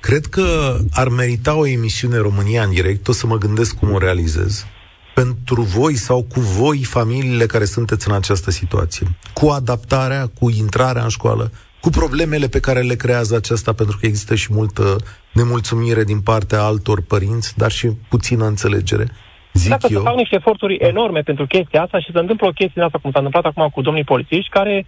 Cred 0.00 0.26
că 0.26 0.76
ar 0.92 1.08
merita 1.08 1.56
o 1.56 1.66
emisiune 1.66 2.16
România 2.16 2.62
în 2.62 2.70
direct, 2.70 3.08
o 3.08 3.12
să 3.12 3.26
mă 3.26 3.38
gândesc 3.38 3.78
cum 3.78 3.92
o 3.92 3.98
realizez, 3.98 4.66
pentru 5.14 5.62
voi 5.62 5.94
sau 5.94 6.22
cu 6.22 6.40
voi, 6.40 6.84
familiile 6.84 7.46
care 7.46 7.64
sunteți 7.64 8.08
în 8.08 8.14
această 8.14 8.50
situație, 8.50 9.06
cu 9.34 9.48
adaptarea, 9.48 10.26
cu 10.38 10.50
intrarea 10.50 11.02
în 11.02 11.08
școală, 11.08 11.52
cu 11.80 11.90
problemele 11.90 12.46
pe 12.46 12.60
care 12.60 12.80
le 12.80 12.94
creează 12.94 13.36
aceasta, 13.36 13.72
pentru 13.72 13.96
că 14.00 14.06
există 14.06 14.34
și 14.34 14.48
multă 14.52 14.96
nemulțumire 15.32 16.04
din 16.04 16.20
partea 16.20 16.62
altor 16.62 17.02
părinți, 17.02 17.58
dar 17.58 17.70
și 17.70 17.88
puțină 18.08 18.44
înțelegere. 18.46 19.06
Zic 19.52 19.70
Dacă 19.70 19.86
eu. 19.90 19.98
se 19.98 20.08
fac 20.08 20.16
niște 20.16 20.34
eforturi 20.34 20.74
enorme 20.74 21.20
pentru 21.20 21.46
chestia 21.46 21.82
asta 21.82 22.00
și 22.00 22.10
se 22.12 22.18
întâmplă 22.18 22.46
o 22.46 22.50
chestie 22.50 22.72
din 22.74 22.82
asta, 22.82 22.98
cum 22.98 23.10
s-a 23.10 23.18
întâmplat 23.18 23.44
acum 23.44 23.68
cu 23.68 23.82
domnii 23.82 24.04
polițiști, 24.04 24.50
care 24.50 24.86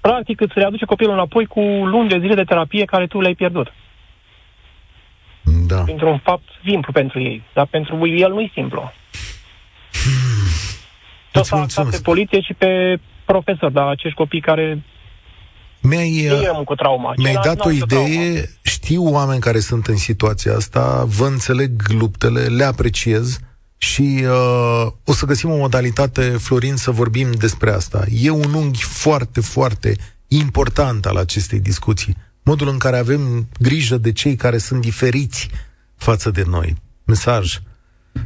practic 0.00 0.40
îți 0.40 0.52
readuce 0.54 0.84
copilul 0.84 1.12
înapoi 1.12 1.46
cu 1.46 1.60
luni 1.60 2.08
de 2.08 2.18
zile 2.18 2.34
de 2.34 2.44
terapie 2.44 2.84
care 2.84 3.06
tu 3.06 3.20
le-ai 3.20 3.34
pierdut. 3.34 3.68
Da. 5.66 5.80
Pentru 5.82 6.08
un 6.08 6.18
fapt 6.18 6.48
simplu 6.64 6.92
pentru 6.92 7.20
ei, 7.20 7.42
dar 7.54 7.66
pentru 7.66 8.06
el 8.06 8.30
nu 8.30 8.40
e 8.40 8.50
simplu. 8.54 8.92
Hmm. 9.92 10.48
Tot 11.32 11.44
s-a 11.44 11.84
pe 11.90 12.00
poliție 12.02 12.40
și 12.40 12.54
pe 12.54 13.00
profesor, 13.24 13.70
dar 13.70 13.86
acești 13.86 14.16
copii 14.16 14.40
care 14.40 14.82
mi-ai, 15.80 16.28
cu 16.64 16.74
trauma. 16.74 17.12
mi-ai 17.16 17.38
dat 17.42 17.64
o 17.64 17.70
idee, 17.70 17.86
trauma. 17.86 18.40
știu 18.62 19.12
oameni 19.12 19.40
care 19.40 19.58
sunt 19.58 19.86
în 19.86 19.96
situația 19.96 20.54
asta, 20.54 21.04
vă 21.06 21.26
înțeleg 21.26 21.82
luptele, 21.88 22.40
le 22.40 22.64
apreciez 22.64 23.38
și 23.76 24.24
uh, 24.24 24.86
o 25.04 25.12
să 25.12 25.26
găsim 25.26 25.50
o 25.50 25.56
modalitate, 25.56 26.22
Florin, 26.22 26.76
să 26.76 26.90
vorbim 26.90 27.30
despre 27.30 27.70
asta. 27.70 28.04
E 28.22 28.30
un 28.30 28.54
unghi 28.54 28.82
foarte, 28.82 29.40
foarte 29.40 29.96
important 30.28 31.06
al 31.06 31.16
acestei 31.16 31.60
discuții 31.60 32.16
modul 32.48 32.68
în 32.68 32.78
care 32.78 32.98
avem 32.98 33.48
grijă 33.60 33.96
de 33.96 34.12
cei 34.12 34.36
care 34.36 34.58
sunt 34.58 34.80
diferiți 34.80 35.48
față 35.96 36.30
de 36.30 36.44
noi. 36.46 36.76
Mesaj. 37.04 37.60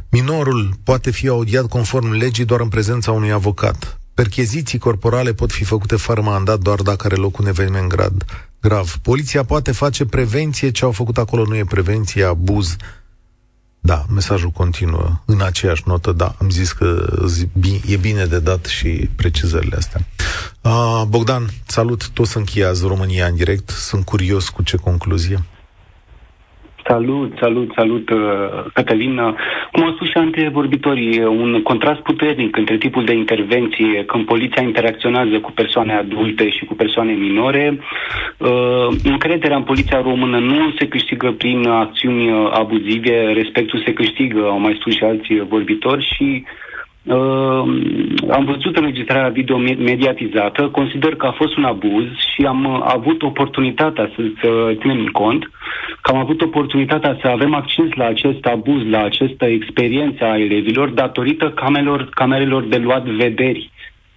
Minorul 0.09 0.73
poate 0.83 1.11
fi 1.11 1.27
audiat 1.27 1.65
conform 1.65 2.11
legii 2.11 2.45
doar 2.45 2.59
în 2.59 2.67
prezența 2.67 3.11
unui 3.11 3.31
avocat. 3.31 3.99
Percheziții 4.13 4.79
corporale 4.79 5.33
pot 5.33 5.51
fi 5.51 5.63
făcute 5.63 5.95
fără 5.95 6.21
mandat 6.21 6.59
doar 6.59 6.81
dacă 6.81 7.05
are 7.05 7.15
loc 7.15 7.37
un 7.37 7.47
eveniment 7.47 7.89
grad, 7.89 8.25
grav. 8.61 8.97
Poliția 9.01 9.43
poate 9.43 9.71
face 9.71 10.05
prevenție, 10.05 10.71
ce 10.71 10.85
au 10.85 10.91
făcut 10.91 11.17
acolo 11.17 11.45
nu 11.45 11.55
e 11.55 11.65
prevenție, 11.65 12.23
abuz. 12.23 12.75
Da, 13.79 14.05
mesajul 14.09 14.49
continuă 14.49 15.21
în 15.25 15.41
aceeași 15.41 15.83
notă, 15.85 16.11
da, 16.11 16.35
am 16.39 16.49
zis 16.49 16.71
că 16.71 17.19
e 17.87 17.95
bine 17.95 18.25
de 18.25 18.39
dat 18.39 18.65
și 18.65 19.09
precizările 19.15 19.75
astea. 19.75 20.07
Uh, 20.65 21.03
Bogdan, 21.09 21.43
salut, 21.67 22.09
tot 22.09 22.25
să 22.25 22.37
încheiază 22.37 22.87
România 22.87 23.25
în 23.25 23.35
direct, 23.35 23.69
sunt 23.69 24.05
curios 24.05 24.49
cu 24.49 24.63
ce 24.63 24.77
concluzie. 24.77 25.37
Salut, 26.87 27.37
salut, 27.39 27.71
salut, 27.75 28.09
uh, 28.09 28.19
Cătălin. 28.73 29.15
Cum 29.71 29.83
au 29.83 29.91
spus 29.91 30.07
și 30.09 30.17
antevorbitorii, 30.17 31.23
un 31.23 31.61
contrast 31.63 31.99
puternic 31.99 32.57
între 32.57 32.77
tipul 32.77 33.05
de 33.05 33.13
intervenție 33.13 34.05
când 34.05 34.25
poliția 34.25 34.61
interacționează 34.61 35.39
cu 35.39 35.51
persoane 35.51 35.93
adulte 35.93 36.49
și 36.49 36.65
cu 36.65 36.73
persoane 36.73 37.11
minore. 37.11 37.79
Uh, 38.37 38.87
încrederea 39.03 39.57
în 39.57 39.63
poliția 39.63 40.01
română 40.01 40.39
nu 40.39 40.73
se 40.77 40.87
câștigă 40.87 41.31
prin 41.31 41.67
acțiuni 41.67 42.31
abuzive, 42.51 43.31
respectul 43.33 43.83
se 43.85 43.93
câștigă, 43.93 44.41
au 44.43 44.59
mai 44.59 44.77
spus 44.79 44.93
și 44.93 45.03
alții 45.03 45.47
vorbitori 45.49 46.13
și 46.15 46.43
Uh, 46.43 46.63
am 48.29 48.45
văzut 48.45 48.77
înregistrarea 48.77 49.29
video 49.29 49.57
mediatizată, 49.57 50.67
consider 50.67 51.15
că 51.15 51.25
a 51.25 51.31
fost 51.31 51.57
un 51.57 51.63
abuz 51.63 52.05
și 52.33 52.45
am 52.45 52.65
uh, 52.65 52.79
avut 52.83 53.21
oportunitatea 53.21 54.11
să, 54.15 54.21
să 54.41 54.75
ținem 54.79 55.05
cont 55.05 55.51
că 56.01 56.11
am 56.11 56.17
avut 56.17 56.41
oportunitatea 56.41 57.17
să 57.21 57.27
avem 57.27 57.53
acces 57.53 57.93
la 57.93 58.05
acest 58.05 58.45
abuz, 58.45 58.89
la 58.89 59.03
această 59.03 59.45
experiență 59.45 60.23
a 60.23 60.39
elevilor 60.39 60.89
datorită 60.89 61.49
camerelor, 61.49 62.09
camerelor 62.09 62.63
de 62.63 62.77
luat 62.77 63.03
vederi 63.03 63.71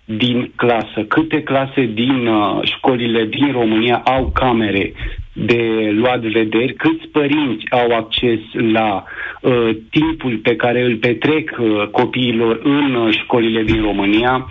din 0.07 0.53
clasă. 0.57 1.05
Câte 1.09 1.43
clase 1.43 1.85
din 1.85 2.27
uh, 2.27 2.59
școlile 2.63 3.25
din 3.25 3.53
România 3.53 4.03
au 4.05 4.31
camere 4.35 4.93
de 5.33 5.91
luat 5.93 6.21
vederi, 6.21 6.75
câți 6.75 7.09
părinți 7.13 7.65
au 7.71 7.97
acces 7.97 8.41
la 8.73 9.05
uh, 9.41 9.71
timpul 9.91 10.37
pe 10.43 10.57
care 10.57 10.83
îl 10.83 10.97
petrec 10.97 11.57
uh, 11.59 11.87
copiilor 11.91 12.61
în 12.63 12.95
uh, 12.95 13.15
școlile 13.15 13.63
din 13.63 13.83
România, 13.83 14.47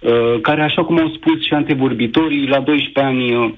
uh, 0.00 0.40
care, 0.42 0.62
așa 0.62 0.84
cum 0.84 0.98
au 0.98 1.08
spus 1.08 1.42
și 1.42 1.54
antevorbitorii, 1.54 2.48
la 2.48 2.60
12 2.60 3.00
ani 3.00 3.34
uh, 3.34 3.52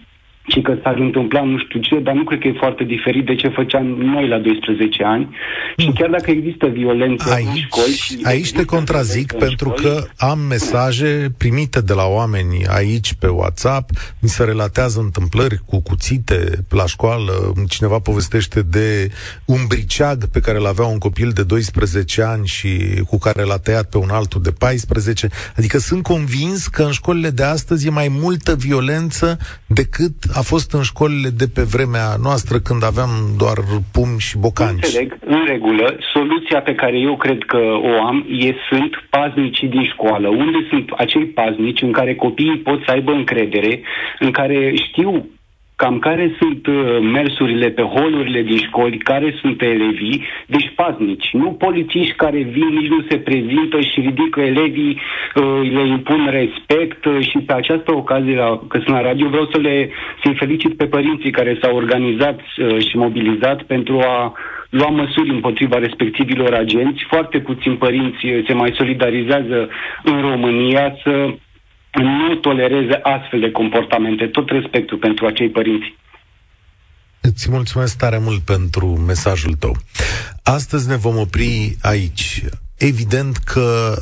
și 0.46 0.60
că 0.60 0.76
s-ar 0.82 0.96
întâmpla 0.98 1.42
nu 1.42 1.58
știu 1.58 1.80
ce, 1.80 1.98
dar 1.98 2.14
nu 2.14 2.24
cred 2.24 2.40
că 2.40 2.48
e 2.48 2.54
foarte 2.58 2.84
diferit 2.84 3.24
de 3.26 3.34
ce 3.34 3.48
făceam 3.48 3.86
noi 3.86 4.28
la 4.28 4.38
12 4.38 5.04
ani. 5.04 5.36
Și 5.76 5.90
chiar 5.94 6.10
dacă 6.10 6.30
există 6.30 6.66
violență 6.66 7.32
aici, 7.32 7.46
în 7.46 7.54
școli... 7.54 7.92
Și 7.92 8.18
aici 8.22 8.52
te 8.52 8.64
contrazic 8.64 9.32
pentru 9.32 9.74
școli, 9.76 9.82
că 9.82 10.06
am 10.16 10.38
mesaje 10.38 11.28
primite 11.38 11.80
de 11.80 11.92
la 11.92 12.04
oameni 12.06 12.66
aici 12.68 13.12
pe 13.12 13.26
WhatsApp, 13.26 13.90
mi 14.18 14.28
se 14.28 14.44
relatează 14.44 15.00
întâmplări 15.00 15.60
cu 15.66 15.80
cuțite 15.80 16.64
la 16.68 16.86
școală, 16.86 17.52
cineva 17.68 17.98
povestește 17.98 18.62
de 18.62 19.10
un 19.44 19.60
briceag 19.68 20.24
pe 20.24 20.40
care 20.40 20.58
l-avea 20.58 20.84
un 20.84 20.98
copil 20.98 21.30
de 21.30 21.42
12 21.42 22.22
ani 22.22 22.46
și 22.46 22.78
cu 23.06 23.18
care 23.18 23.42
l-a 23.42 23.58
tăiat 23.58 23.88
pe 23.88 23.98
un 23.98 24.10
altul 24.10 24.42
de 24.42 24.50
14. 24.50 25.28
Adică 25.56 25.78
sunt 25.78 26.02
convins 26.02 26.66
că 26.66 26.82
în 26.82 26.90
școlile 26.90 27.30
de 27.30 27.42
astăzi 27.42 27.86
e 27.86 27.90
mai 27.90 28.08
multă 28.10 28.54
violență 28.54 29.38
decât 29.66 30.14
a 30.40 30.42
fost 30.42 30.72
în 30.72 30.82
școlile 30.82 31.28
de 31.42 31.46
pe 31.54 31.62
vremea 31.74 32.08
noastră 32.22 32.56
când 32.58 32.82
aveam 32.84 33.12
doar 33.42 33.56
pum 33.92 34.10
și 34.18 34.38
bocanci. 34.38 34.84
Înțeleg, 34.84 35.18
în 35.26 35.44
regulă. 35.46 35.86
Soluția 36.12 36.60
pe 36.60 36.74
care 36.74 36.98
eu 36.98 37.16
cred 37.16 37.40
că 37.46 37.60
o 37.90 37.92
am 38.06 38.26
e 38.28 38.52
sunt 38.70 38.92
paznicii 39.10 39.68
din 39.68 39.84
școală. 39.84 40.28
Unde 40.28 40.58
sunt 40.70 40.90
acei 40.96 41.26
paznici 41.26 41.82
în 41.82 41.92
care 41.92 42.14
copiii 42.14 42.58
pot 42.58 42.78
să 42.84 42.90
aibă 42.90 43.12
încredere, 43.12 43.80
în 44.18 44.30
care 44.30 44.72
știu 44.88 45.28
cam 45.76 45.98
care 45.98 46.34
sunt 46.38 46.66
uh, 46.66 46.98
mersurile 47.12 47.70
pe 47.70 47.82
holurile 47.82 48.42
din 48.42 48.56
școli, 48.56 48.98
care 48.98 49.34
sunt 49.40 49.62
elevii, 49.62 50.24
deci 50.46 50.72
paznici, 50.74 51.28
nu 51.32 51.52
polițiști 51.52 52.14
care 52.14 52.38
vin, 52.38 52.68
nici 52.68 52.88
nu 52.88 53.04
se 53.08 53.16
prezintă 53.18 53.80
și 53.80 54.00
ridică 54.00 54.40
elevii, 54.40 55.00
uh, 55.34 55.70
le 55.72 55.86
impun 55.86 56.28
respect 56.30 57.04
uh, 57.04 57.28
și 57.28 57.38
pe 57.38 57.52
această 57.52 57.94
ocazie, 57.94 58.36
la, 58.36 58.60
că 58.68 58.78
sunt 58.78 58.94
la 58.96 59.02
radio, 59.02 59.28
vreau 59.28 59.48
să 59.52 59.58
le 59.58 59.90
să 60.24 60.32
felicit 60.36 60.76
pe 60.76 60.86
părinții 60.86 61.30
care 61.30 61.58
s-au 61.60 61.76
organizat 61.76 62.40
și 62.88 62.96
mobilizat 62.96 63.62
pentru 63.62 63.98
a 63.98 64.32
lua 64.70 64.88
măsuri 64.88 65.30
împotriva 65.30 65.78
respectivilor 65.78 66.54
agenți. 66.54 67.04
Foarte 67.08 67.38
puțini 67.38 67.76
părinți 67.76 68.18
se 68.46 68.52
mai 68.52 68.72
solidarizează 68.76 69.68
în 70.02 70.20
România 70.20 70.96
să 71.02 71.34
nu 71.96 72.34
tolereze 72.34 73.00
astfel 73.02 73.40
de 73.40 73.50
comportamente, 73.50 74.26
tot 74.26 74.48
respectul 74.48 74.98
pentru 74.98 75.26
acei 75.26 75.50
părinți. 75.50 75.94
Îți 77.20 77.50
mulțumesc 77.50 77.96
tare 77.96 78.18
mult 78.18 78.40
pentru 78.40 78.86
mesajul 78.86 79.54
tău. 79.54 79.76
Astăzi 80.42 80.88
ne 80.88 80.96
vom 80.96 81.16
opri 81.18 81.76
aici. 81.82 82.42
Evident 82.78 83.36
că 83.36 83.94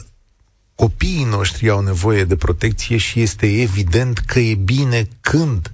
copiii 0.74 1.26
noștri 1.30 1.68
au 1.68 1.80
nevoie 1.80 2.24
de 2.24 2.36
protecție 2.36 2.96
și 2.96 3.20
este 3.20 3.60
evident 3.60 4.18
că 4.18 4.38
e 4.38 4.54
bine 4.54 5.02
când 5.20 5.72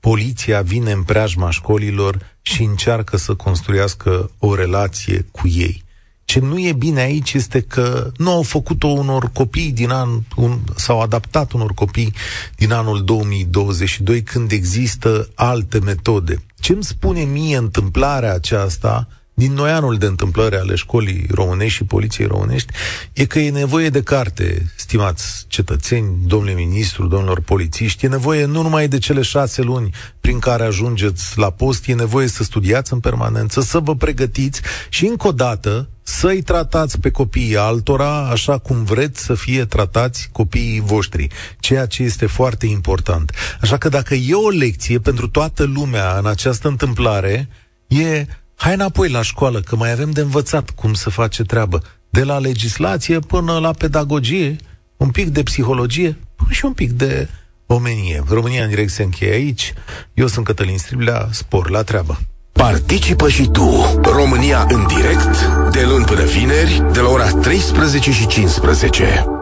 poliția 0.00 0.62
vine 0.62 0.92
în 0.92 1.02
preajma 1.02 1.50
școlilor 1.50 2.36
și 2.42 2.62
încearcă 2.62 3.16
să 3.16 3.34
construiască 3.34 4.30
o 4.38 4.54
relație 4.54 5.26
cu 5.32 5.48
ei. 5.48 5.82
Ce 6.30 6.40
nu 6.40 6.60
e 6.60 6.72
bine 6.72 7.00
aici 7.00 7.32
este 7.32 7.60
că 7.60 8.12
nu 8.16 8.30
au 8.30 8.42
făcut-o 8.42 8.86
unor 8.86 9.30
copii 9.32 9.72
din 9.72 9.90
an, 9.90 10.08
un, 10.36 10.58
s-au 10.76 11.00
adaptat 11.00 11.52
unor 11.52 11.74
copii 11.74 12.12
din 12.56 12.72
anul 12.72 13.04
2022 13.04 14.22
când 14.22 14.52
există 14.52 15.28
alte 15.34 15.78
metode. 15.78 16.42
Ce 16.60 16.72
îmi 16.72 16.84
spune 16.84 17.20
mie 17.20 17.56
întâmplarea 17.56 18.34
aceasta 18.34 19.08
din 19.40 19.52
noi 19.52 19.70
anul 19.70 19.96
de 19.96 20.06
întâmplări 20.06 20.56
ale 20.56 20.74
școlii 20.74 21.26
românești 21.30 21.76
și 21.76 21.84
poliției 21.84 22.26
românești 22.26 22.72
e 23.12 23.24
că 23.24 23.38
e 23.38 23.50
nevoie 23.50 23.88
de 23.88 24.02
carte, 24.02 24.72
stimați 24.76 25.44
cetățeni, 25.48 26.16
domnule 26.26 26.54
ministru, 26.54 27.06
domnilor 27.06 27.40
polițiști, 27.40 28.04
e 28.04 28.08
nevoie 28.08 28.44
nu 28.44 28.62
numai 28.62 28.88
de 28.88 28.98
cele 28.98 29.22
șase 29.22 29.62
luni 29.62 29.90
prin 30.20 30.38
care 30.38 30.64
ajungeți 30.64 31.38
la 31.38 31.50
post, 31.50 31.88
e 31.88 31.94
nevoie 31.94 32.26
să 32.26 32.42
studiați 32.42 32.92
în 32.92 33.00
permanență, 33.00 33.60
să 33.60 33.78
vă 33.78 33.94
pregătiți 33.94 34.60
și 34.88 35.06
încă 35.06 35.26
o 35.26 35.32
dată 35.32 35.88
să-i 36.02 36.42
tratați 36.42 37.00
pe 37.00 37.10
copiii 37.10 37.56
altora 37.56 38.28
așa 38.28 38.58
cum 38.58 38.84
vreți 38.84 39.24
să 39.24 39.34
fie 39.34 39.64
tratați 39.64 40.28
copiii 40.32 40.80
voștri, 40.80 41.28
ceea 41.58 41.86
ce 41.86 42.02
este 42.02 42.26
foarte 42.26 42.66
important. 42.66 43.32
Așa 43.60 43.76
că 43.76 43.88
dacă 43.88 44.14
e 44.14 44.34
o 44.34 44.48
lecție 44.48 44.98
pentru 44.98 45.28
toată 45.28 45.64
lumea 45.64 46.18
în 46.18 46.26
această 46.26 46.68
întâmplare, 46.68 47.48
e 47.86 48.26
hai 48.62 48.74
înapoi 48.74 49.08
la 49.08 49.22
școală, 49.22 49.60
că 49.60 49.76
mai 49.76 49.90
avem 49.90 50.10
de 50.10 50.20
învățat 50.20 50.70
cum 50.70 50.94
să 50.94 51.10
face 51.10 51.42
treabă. 51.42 51.82
De 52.10 52.24
la 52.24 52.38
legislație 52.38 53.18
până 53.18 53.58
la 53.58 53.72
pedagogie, 53.72 54.56
un 54.96 55.10
pic 55.10 55.28
de 55.28 55.42
psihologie 55.42 56.18
și 56.48 56.64
un 56.64 56.72
pic 56.72 56.90
de 56.90 57.28
omenie. 57.66 58.22
România 58.28 58.62
în 58.62 58.68
direct 58.68 58.90
se 58.90 59.02
încheie 59.02 59.32
aici. 59.32 59.72
Eu 60.14 60.26
sunt 60.26 60.44
Cătălin 60.44 60.78
Striblea, 60.78 61.28
spor 61.30 61.70
la 61.70 61.82
treabă. 61.82 62.18
Participă 62.52 63.28
și 63.28 63.48
tu, 63.48 64.00
România 64.02 64.66
în 64.68 64.86
direct, 64.86 65.46
de 65.72 65.84
luni 65.88 66.04
până 66.04 66.24
vineri, 66.24 66.82
de 66.92 67.00
la 67.00 67.08
ora 67.08 67.30
13 67.30 68.12
și 68.12 68.26
15. 68.26 69.39